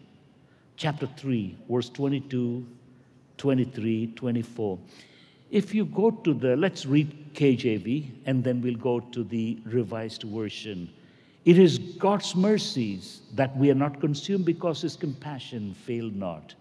chapter 0.76 1.08
3, 1.16 1.56
verse 1.68 1.88
22, 1.88 2.66
23, 3.38 4.08
24. 4.14 4.78
If 5.50 5.74
you 5.74 5.84
go 5.84 6.10
to 6.10 6.34
the, 6.34 6.56
let's 6.56 6.86
read 6.86 7.34
KJV, 7.34 8.10
and 8.26 8.42
then 8.42 8.60
we'll 8.60 8.74
go 8.74 9.00
to 9.00 9.24
the 9.24 9.58
revised 9.64 10.22
version. 10.22 10.90
It 11.44 11.58
is 11.58 11.78
God's 11.78 12.34
mercies 12.34 13.20
that 13.34 13.56
we 13.56 13.70
are 13.70 13.74
not 13.74 14.00
consumed 14.00 14.46
because 14.46 14.80
his 14.80 14.96
compassion 14.96 15.74
failed 15.74 16.16
not. 16.16 16.54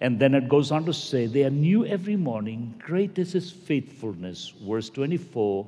And 0.00 0.18
then 0.18 0.34
it 0.34 0.48
goes 0.48 0.72
on 0.72 0.84
to 0.86 0.92
say, 0.92 1.26
They 1.26 1.44
are 1.44 1.50
new 1.50 1.86
every 1.86 2.16
morning. 2.16 2.74
Great 2.78 3.18
is 3.18 3.32
his 3.32 3.50
faithfulness. 3.50 4.52
Verse 4.62 4.90
24 4.90 5.66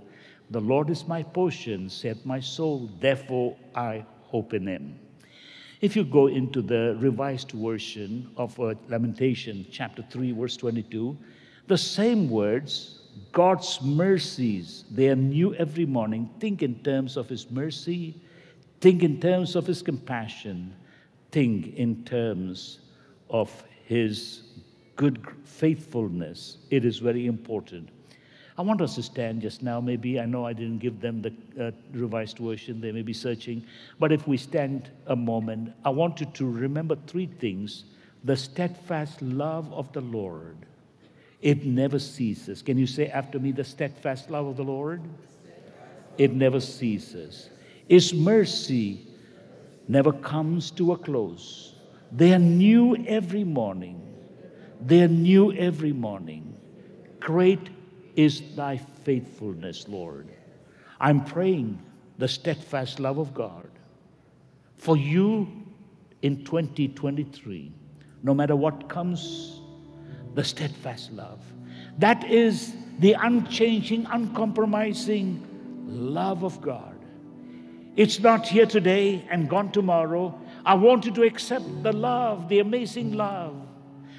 The 0.51 0.61
Lord 0.61 0.91
is 0.91 1.07
my 1.07 1.23
portion, 1.23 1.89
saith 1.89 2.27
my 2.27 2.41
soul. 2.41 2.91
Therefore 3.01 3.57
I 3.75 4.05
hope 4.25 4.53
in 4.53 4.67
him. 4.67 4.99
If 5.81 5.95
you 5.95 6.05
go 6.05 6.29
into 6.29 6.63
the 6.63 6.97
revised 7.01 7.51
version 7.51 8.31
of 8.37 8.59
uh, 8.59 8.75
Lamentation, 8.89 9.67
chapter 9.71 10.03
3, 10.11 10.33
verse 10.33 10.57
22, 10.57 11.17
the 11.67 11.77
same 11.77 12.31
words, 12.31 13.01
God's 13.33 13.83
mercies, 13.83 14.85
they 14.91 15.09
are 15.09 15.17
new 15.17 15.55
every 15.55 15.85
morning. 15.85 16.31
Think 16.41 16.63
in 16.63 16.77
terms 16.77 17.19
of 17.19 17.29
his 17.29 17.51
mercy, 17.51 18.15
think 18.81 19.03
in 19.03 19.21
terms 19.21 19.55
of 19.55 19.67
his 19.67 19.83
compassion, 19.83 20.75
think 21.31 21.75
in 21.77 22.05
terms 22.05 22.81
of 23.29 23.65
his 23.85 24.43
good 24.97 25.27
faithfulness. 25.45 26.57
It 26.71 26.87
is 26.87 26.99
very 26.99 27.27
important. 27.27 27.91
I 28.59 28.63
want 28.63 28.81
us 28.81 28.95
to 28.95 29.03
stand 29.03 29.43
just 29.43 29.63
now. 29.63 29.81
Maybe 29.81 30.19
I 30.19 30.25
know 30.25 30.47
I 30.47 30.55
didn't 30.55 30.79
give 30.79 31.01
them 31.01 31.21
the 31.21 31.67
uh, 31.67 31.71
revised 31.93 32.39
version, 32.39 32.81
they 32.81 32.91
may 32.91 33.03
be 33.03 33.13
searching. 33.13 33.65
But 33.99 34.13
if 34.13 34.27
we 34.27 34.39
stand 34.39 34.91
a 35.07 35.17
moment, 35.17 35.75
I 35.85 35.91
want 35.91 36.21
you 36.21 36.27
to 36.27 36.51
remember 36.51 36.97
three 37.07 37.27
things 37.27 37.85
the 38.25 38.37
steadfast 38.37 39.23
love 39.23 39.73
of 39.73 39.93
the 39.93 40.01
Lord. 40.01 40.57
It 41.43 41.65
never 41.65 41.99
ceases. 41.99 42.63
Can 42.63 42.79
you 42.79 42.87
say 42.87 43.09
after 43.09 43.39
me, 43.39 43.53
the 43.53 43.63
steadfast 43.63 44.31
love 44.31 44.47
of 44.47 44.57
the 44.57 44.65
Lord? 44.65 45.03
It 46.19 46.33
never 46.33 46.59
ceases. 46.59 47.51
His 47.89 48.13
mercy 48.15 49.07
never 49.87 50.13
comes 50.13 50.71
to 50.73 50.93
a 50.93 50.99
close. 50.99 51.75
They 52.11 52.33
are 52.33 52.39
new 52.39 52.97
every 53.07 53.45
morning. 53.45 54.01
They 54.81 55.03
are 55.03 55.09
new 55.09 55.53
every 55.53 55.93
morning. 55.93 56.55
Great 57.21 57.69
is 58.17 58.43
thy 58.57 58.79
faithfulness, 59.05 59.89
Lord. 59.89 60.29
I'm 61.01 61.25
praying 61.25 61.79
the 62.19 62.29
steadfast 62.29 62.99
love 62.99 63.19
of 63.19 63.35
God 63.35 63.69
for 64.77 64.97
you 64.97 65.49
in 66.23 66.45
2023, 66.45 67.73
no 68.23 68.35
matter 68.35 68.57
what 68.57 68.89
comes, 68.89 69.61
the 70.35 70.43
steadfast 70.43 71.13
love. 71.13 71.41
That 71.99 72.25
is 72.25 72.75
the 72.99 73.13
unchanging, 73.13 74.07
uncompromising 74.07 75.47
love 75.87 76.43
of 76.43 76.61
God. 76.61 76.95
It's 77.97 78.21
not 78.21 78.47
here 78.47 78.67
today 78.67 79.27
and 79.31 79.49
gone 79.49 79.73
tomorrow. 79.73 80.39
I 80.65 80.75
want 80.75 81.07
you 81.07 81.13
to 81.13 81.23
accept 81.23 81.83
the 81.83 81.93
love, 81.93 82.49
the 82.49 82.59
amazing 82.59 83.13
love, 83.13 83.57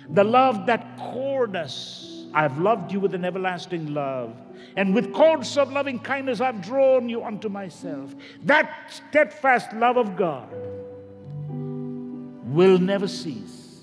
the 0.09 0.23
love 0.23 0.65
that 0.67 0.97
called 0.97 1.55
us. 1.55 2.16
I've 2.37 2.59
loved 2.59 2.91
you 2.91 2.99
with 2.99 3.15
an 3.15 3.25
everlasting 3.25 3.95
love. 3.95 4.39
And 4.75 4.93
with 4.93 5.11
cords 5.11 5.57
of 5.57 5.71
loving 5.71 5.97
kindness, 5.97 6.39
I've 6.39 6.61
drawn 6.61 7.09
you 7.09 7.23
unto 7.23 7.49
myself. 7.49 8.13
That 8.43 8.91
steadfast 8.91 9.73
love 9.73 9.97
of 9.97 10.15
God 10.15 10.47
will 11.49 12.77
never 12.77 13.07
cease. 13.07 13.81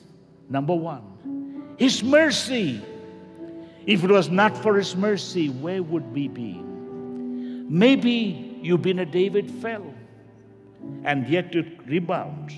Number 0.48 0.72
one, 0.72 1.74
His 1.78 2.04
mercy. 2.04 2.80
If 3.86 4.04
it 4.04 4.10
was 4.10 4.30
not 4.30 4.56
for 4.56 4.76
His 4.76 4.94
mercy, 4.94 5.48
where 5.48 5.82
would 5.82 6.14
we 6.14 6.28
be? 6.28 6.62
Maybe 6.62 8.60
you've 8.62 8.82
been 8.82 9.00
a 9.00 9.04
David 9.04 9.50
fell 9.50 9.92
and 11.02 11.28
yet 11.28 11.50
to 11.50 11.64
rebound 11.86 12.52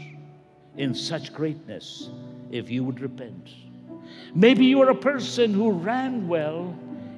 in 0.77 0.95
such 0.95 1.33
greatness 1.33 2.11
if 2.51 2.69
you 2.69 2.85
would 2.85 3.01
repent. 3.01 3.49
Maybe 4.35 4.67
you 4.67 4.83
are 4.83 4.91
a 4.91 4.95
person 4.95 5.55
who 5.55 5.71
ran 5.73 6.29
well 6.29 6.77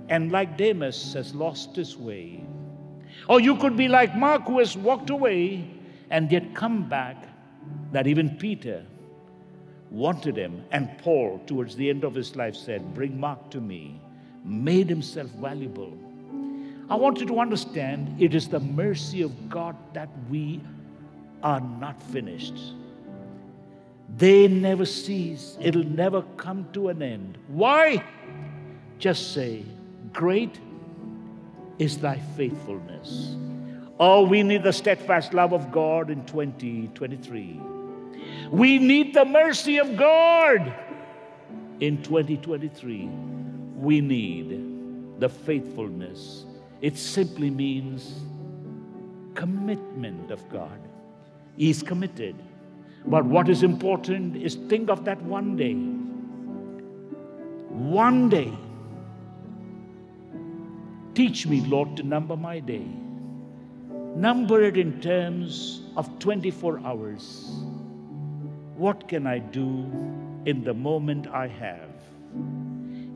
and, 0.09 0.33
like 0.33 0.57
Demas, 0.57 1.13
has 1.15 1.35
lost 1.35 1.77
his 1.77 1.97
way. 1.97 2.45
Or 3.29 3.41
you 3.41 3.57
could 3.57 3.77
be 3.77 3.89
like 3.89 4.17
Mark, 4.17 4.45
who 4.45 4.59
has 4.59 4.77
walked 4.77 5.11
away 5.11 5.69
and 6.11 6.31
yet 6.33 6.55
come 6.55 6.89
back, 6.89 7.17
that 7.93 8.07
even 8.07 8.37
Peter 8.37 8.85
wanted 9.91 10.37
him. 10.37 10.65
And 10.71 10.97
Paul, 10.99 11.41
towards 11.47 11.77
the 11.77 11.91
end 11.91 12.05
of 12.05 12.15
his 12.15 12.37
life, 12.37 12.55
said, 12.55 12.95
Bring 12.95 13.19
Mark 13.19 13.51
to 13.51 13.61
me, 13.61 14.01
made 14.45 14.89
himself 14.89 15.29
valuable. 15.31 15.97
I 16.91 16.95
want 16.95 17.21
you 17.21 17.27
to 17.27 17.41
understand 17.41 18.21
it 18.21 18.35
is 18.35 18.49
the 18.49 18.61
mercy 18.61 19.23
of 19.23 19.51
God 19.51 19.77
that 19.93 20.09
we 20.31 20.63
are 21.43 21.61
not 21.61 22.03
finished. 22.03 22.59
They 24.17 24.49
never 24.49 24.87
cease, 24.87 25.57
it'll 25.61 25.85
never 25.85 26.23
come 26.37 26.69
to 26.73 26.89
an 26.89 27.03
end. 27.03 27.39
Why? 27.49 28.03
Just 28.99 29.35
say, 29.35 29.65
Great 30.13 30.59
is 31.79 31.99
thy 31.99 32.19
faithfulness. 32.37 33.37
Oh, 34.01 34.25
we 34.25 34.43
need 34.43 34.63
the 34.63 34.73
steadfast 34.73 35.35
love 35.35 35.53
of 35.53 35.71
God 35.71 36.11
in 36.11 36.25
2023. 36.25 37.61
We 38.51 38.79
need 38.79 39.15
the 39.15 39.25
mercy 39.25 39.79
of 39.79 39.97
God 39.97 40.73
in 41.81 42.03
2023. 42.03 43.09
We 43.77 44.01
need 44.01 45.21
the 45.21 45.29
faithfulness. 45.29 46.45
It 46.81 46.97
simply 46.97 47.51
means 47.51 48.21
commitment 49.35 50.31
of 50.31 50.49
God. 50.49 50.81
He's 51.57 51.83
committed. 51.83 52.37
But 53.07 53.25
what 53.25 53.49
is 53.49 53.63
important 53.63 54.37
is 54.37 54.55
think 54.55 54.91
of 54.91 55.05
that 55.05 55.23
one 55.23 55.57
day. 55.57 55.75
One 57.69 58.29
day. 58.29 58.53
Teach 61.15 61.47
me, 61.47 61.63
Lord, 61.63 61.97
to 61.97 62.03
number 62.03 62.37
my 62.37 62.61
day. 62.61 62.87
Number 64.15 64.63
it 64.63 64.77
in 64.77 65.01
terms 65.01 65.83
of 65.97 66.19
24 66.19 66.81
hours. 66.85 67.51
What 68.77 69.09
can 69.09 69.27
I 69.27 69.39
do 69.39 69.91
in 70.45 70.63
the 70.65 70.75
moment 70.75 71.27
I 71.29 71.49
have? 71.49 71.91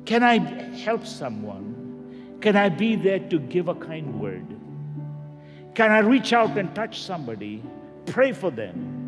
Can 0.04 0.22
I 0.22 0.38
help 0.78 1.06
someone? 1.06 2.38
Can 2.40 2.56
I 2.56 2.68
be 2.68 2.96
there 2.96 3.20
to 3.20 3.38
give 3.38 3.68
a 3.68 3.74
kind 3.74 4.20
word? 4.20 4.46
Can 5.74 5.90
I 5.90 5.98
reach 5.98 6.32
out 6.32 6.58
and 6.58 6.74
touch 6.74 7.02
somebody? 7.02 7.62
pray 8.06 8.32
for 8.32 8.50
them? 8.50 9.01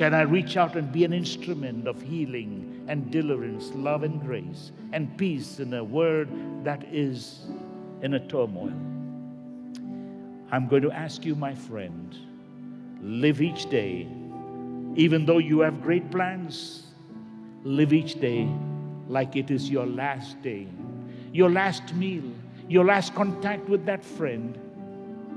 Can 0.00 0.14
I 0.14 0.22
reach 0.22 0.56
out 0.56 0.76
and 0.76 0.90
be 0.90 1.04
an 1.04 1.12
instrument 1.12 1.86
of 1.86 2.00
healing 2.00 2.86
and 2.88 3.10
deliverance, 3.10 3.70
love 3.74 4.02
and 4.02 4.18
grace, 4.18 4.72
and 4.94 5.14
peace 5.18 5.60
in 5.60 5.74
a 5.74 5.84
world 5.84 6.26
that 6.64 6.82
is 6.90 7.42
in 8.00 8.14
a 8.14 8.26
turmoil? 8.26 8.72
I'm 10.50 10.68
going 10.68 10.80
to 10.84 10.90
ask 10.90 11.26
you, 11.26 11.34
my 11.34 11.54
friend, 11.54 12.16
live 13.02 13.42
each 13.42 13.68
day, 13.68 14.08
even 14.96 15.26
though 15.26 15.36
you 15.36 15.60
have 15.60 15.82
great 15.82 16.10
plans, 16.10 16.84
live 17.62 17.92
each 17.92 18.18
day 18.18 18.48
like 19.06 19.36
it 19.36 19.50
is 19.50 19.68
your 19.68 19.84
last 19.84 20.40
day, 20.40 20.66
your 21.30 21.50
last 21.50 21.94
meal, 21.94 22.24
your 22.70 22.86
last 22.86 23.14
contact 23.14 23.68
with 23.68 23.84
that 23.84 24.02
friend. 24.02 24.58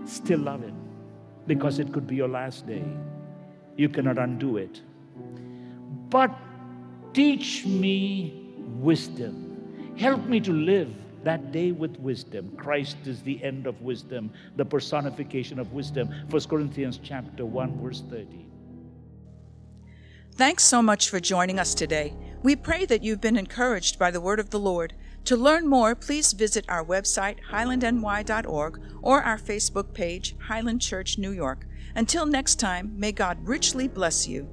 Still 0.06 0.40
love 0.40 0.62
him 0.62 0.78
because 1.48 1.80
it 1.80 1.92
could 1.92 2.08
be 2.08 2.16
your 2.16 2.30
last 2.30 2.66
day. 2.66 2.86
You 3.76 3.90
cannot 3.90 4.18
undo 4.18 4.58
it. 4.58 4.82
But 6.10 6.32
teach 7.14 7.66
me 7.66 8.54
wisdom. 8.80 9.96
Help 9.98 10.26
me 10.26 10.40
to 10.42 10.52
live 10.52 10.90
that 11.24 11.52
day 11.52 11.72
with 11.72 11.98
wisdom. 12.00 12.56
Christ 12.58 12.98
is 13.06 13.22
the 13.22 13.42
end 13.44 13.66
of 13.66 13.82
wisdom, 13.82 14.32
the 14.58 14.66
personification 14.66 15.60
of 15.60 15.72
wisdom. 15.72 16.10
1 16.30 16.42
Corinthians 16.44 17.00
chapter 17.02 17.46
1 17.46 17.82
verse 17.82 18.04
30. 18.10 18.46
Thanks 20.36 20.64
so 20.64 20.82
much 20.82 21.10
for 21.10 21.20
joining 21.20 21.60
us 21.60 21.76
today. 21.76 22.14
We 22.42 22.56
pray 22.56 22.86
that 22.86 23.04
you've 23.04 23.22
been 23.22 23.38
encouraged 23.38 24.00
by 24.00 24.12
the 24.12 24.20
word 24.20 24.40
of 24.40 24.50
the 24.50 24.60
Lord. 24.60 24.94
To 25.26 25.38
learn 25.38 25.68
more, 25.68 25.96
please 25.96 26.34
visit 26.34 26.66
our 26.68 26.84
website, 26.84 27.38
highlandny.org, 27.52 28.82
or 29.02 29.22
our 29.22 29.38
Facebook 29.38 29.94
page, 29.94 30.36
Highland 30.40 30.82
Church 30.82 31.18
New 31.18 31.32
York. 31.32 31.66
Until 31.96 32.26
next 32.26 32.56
time, 32.56 32.94
may 32.98 33.12
God 33.12 33.38
richly 33.48 33.88
bless 33.88 34.28
you. 34.28 34.50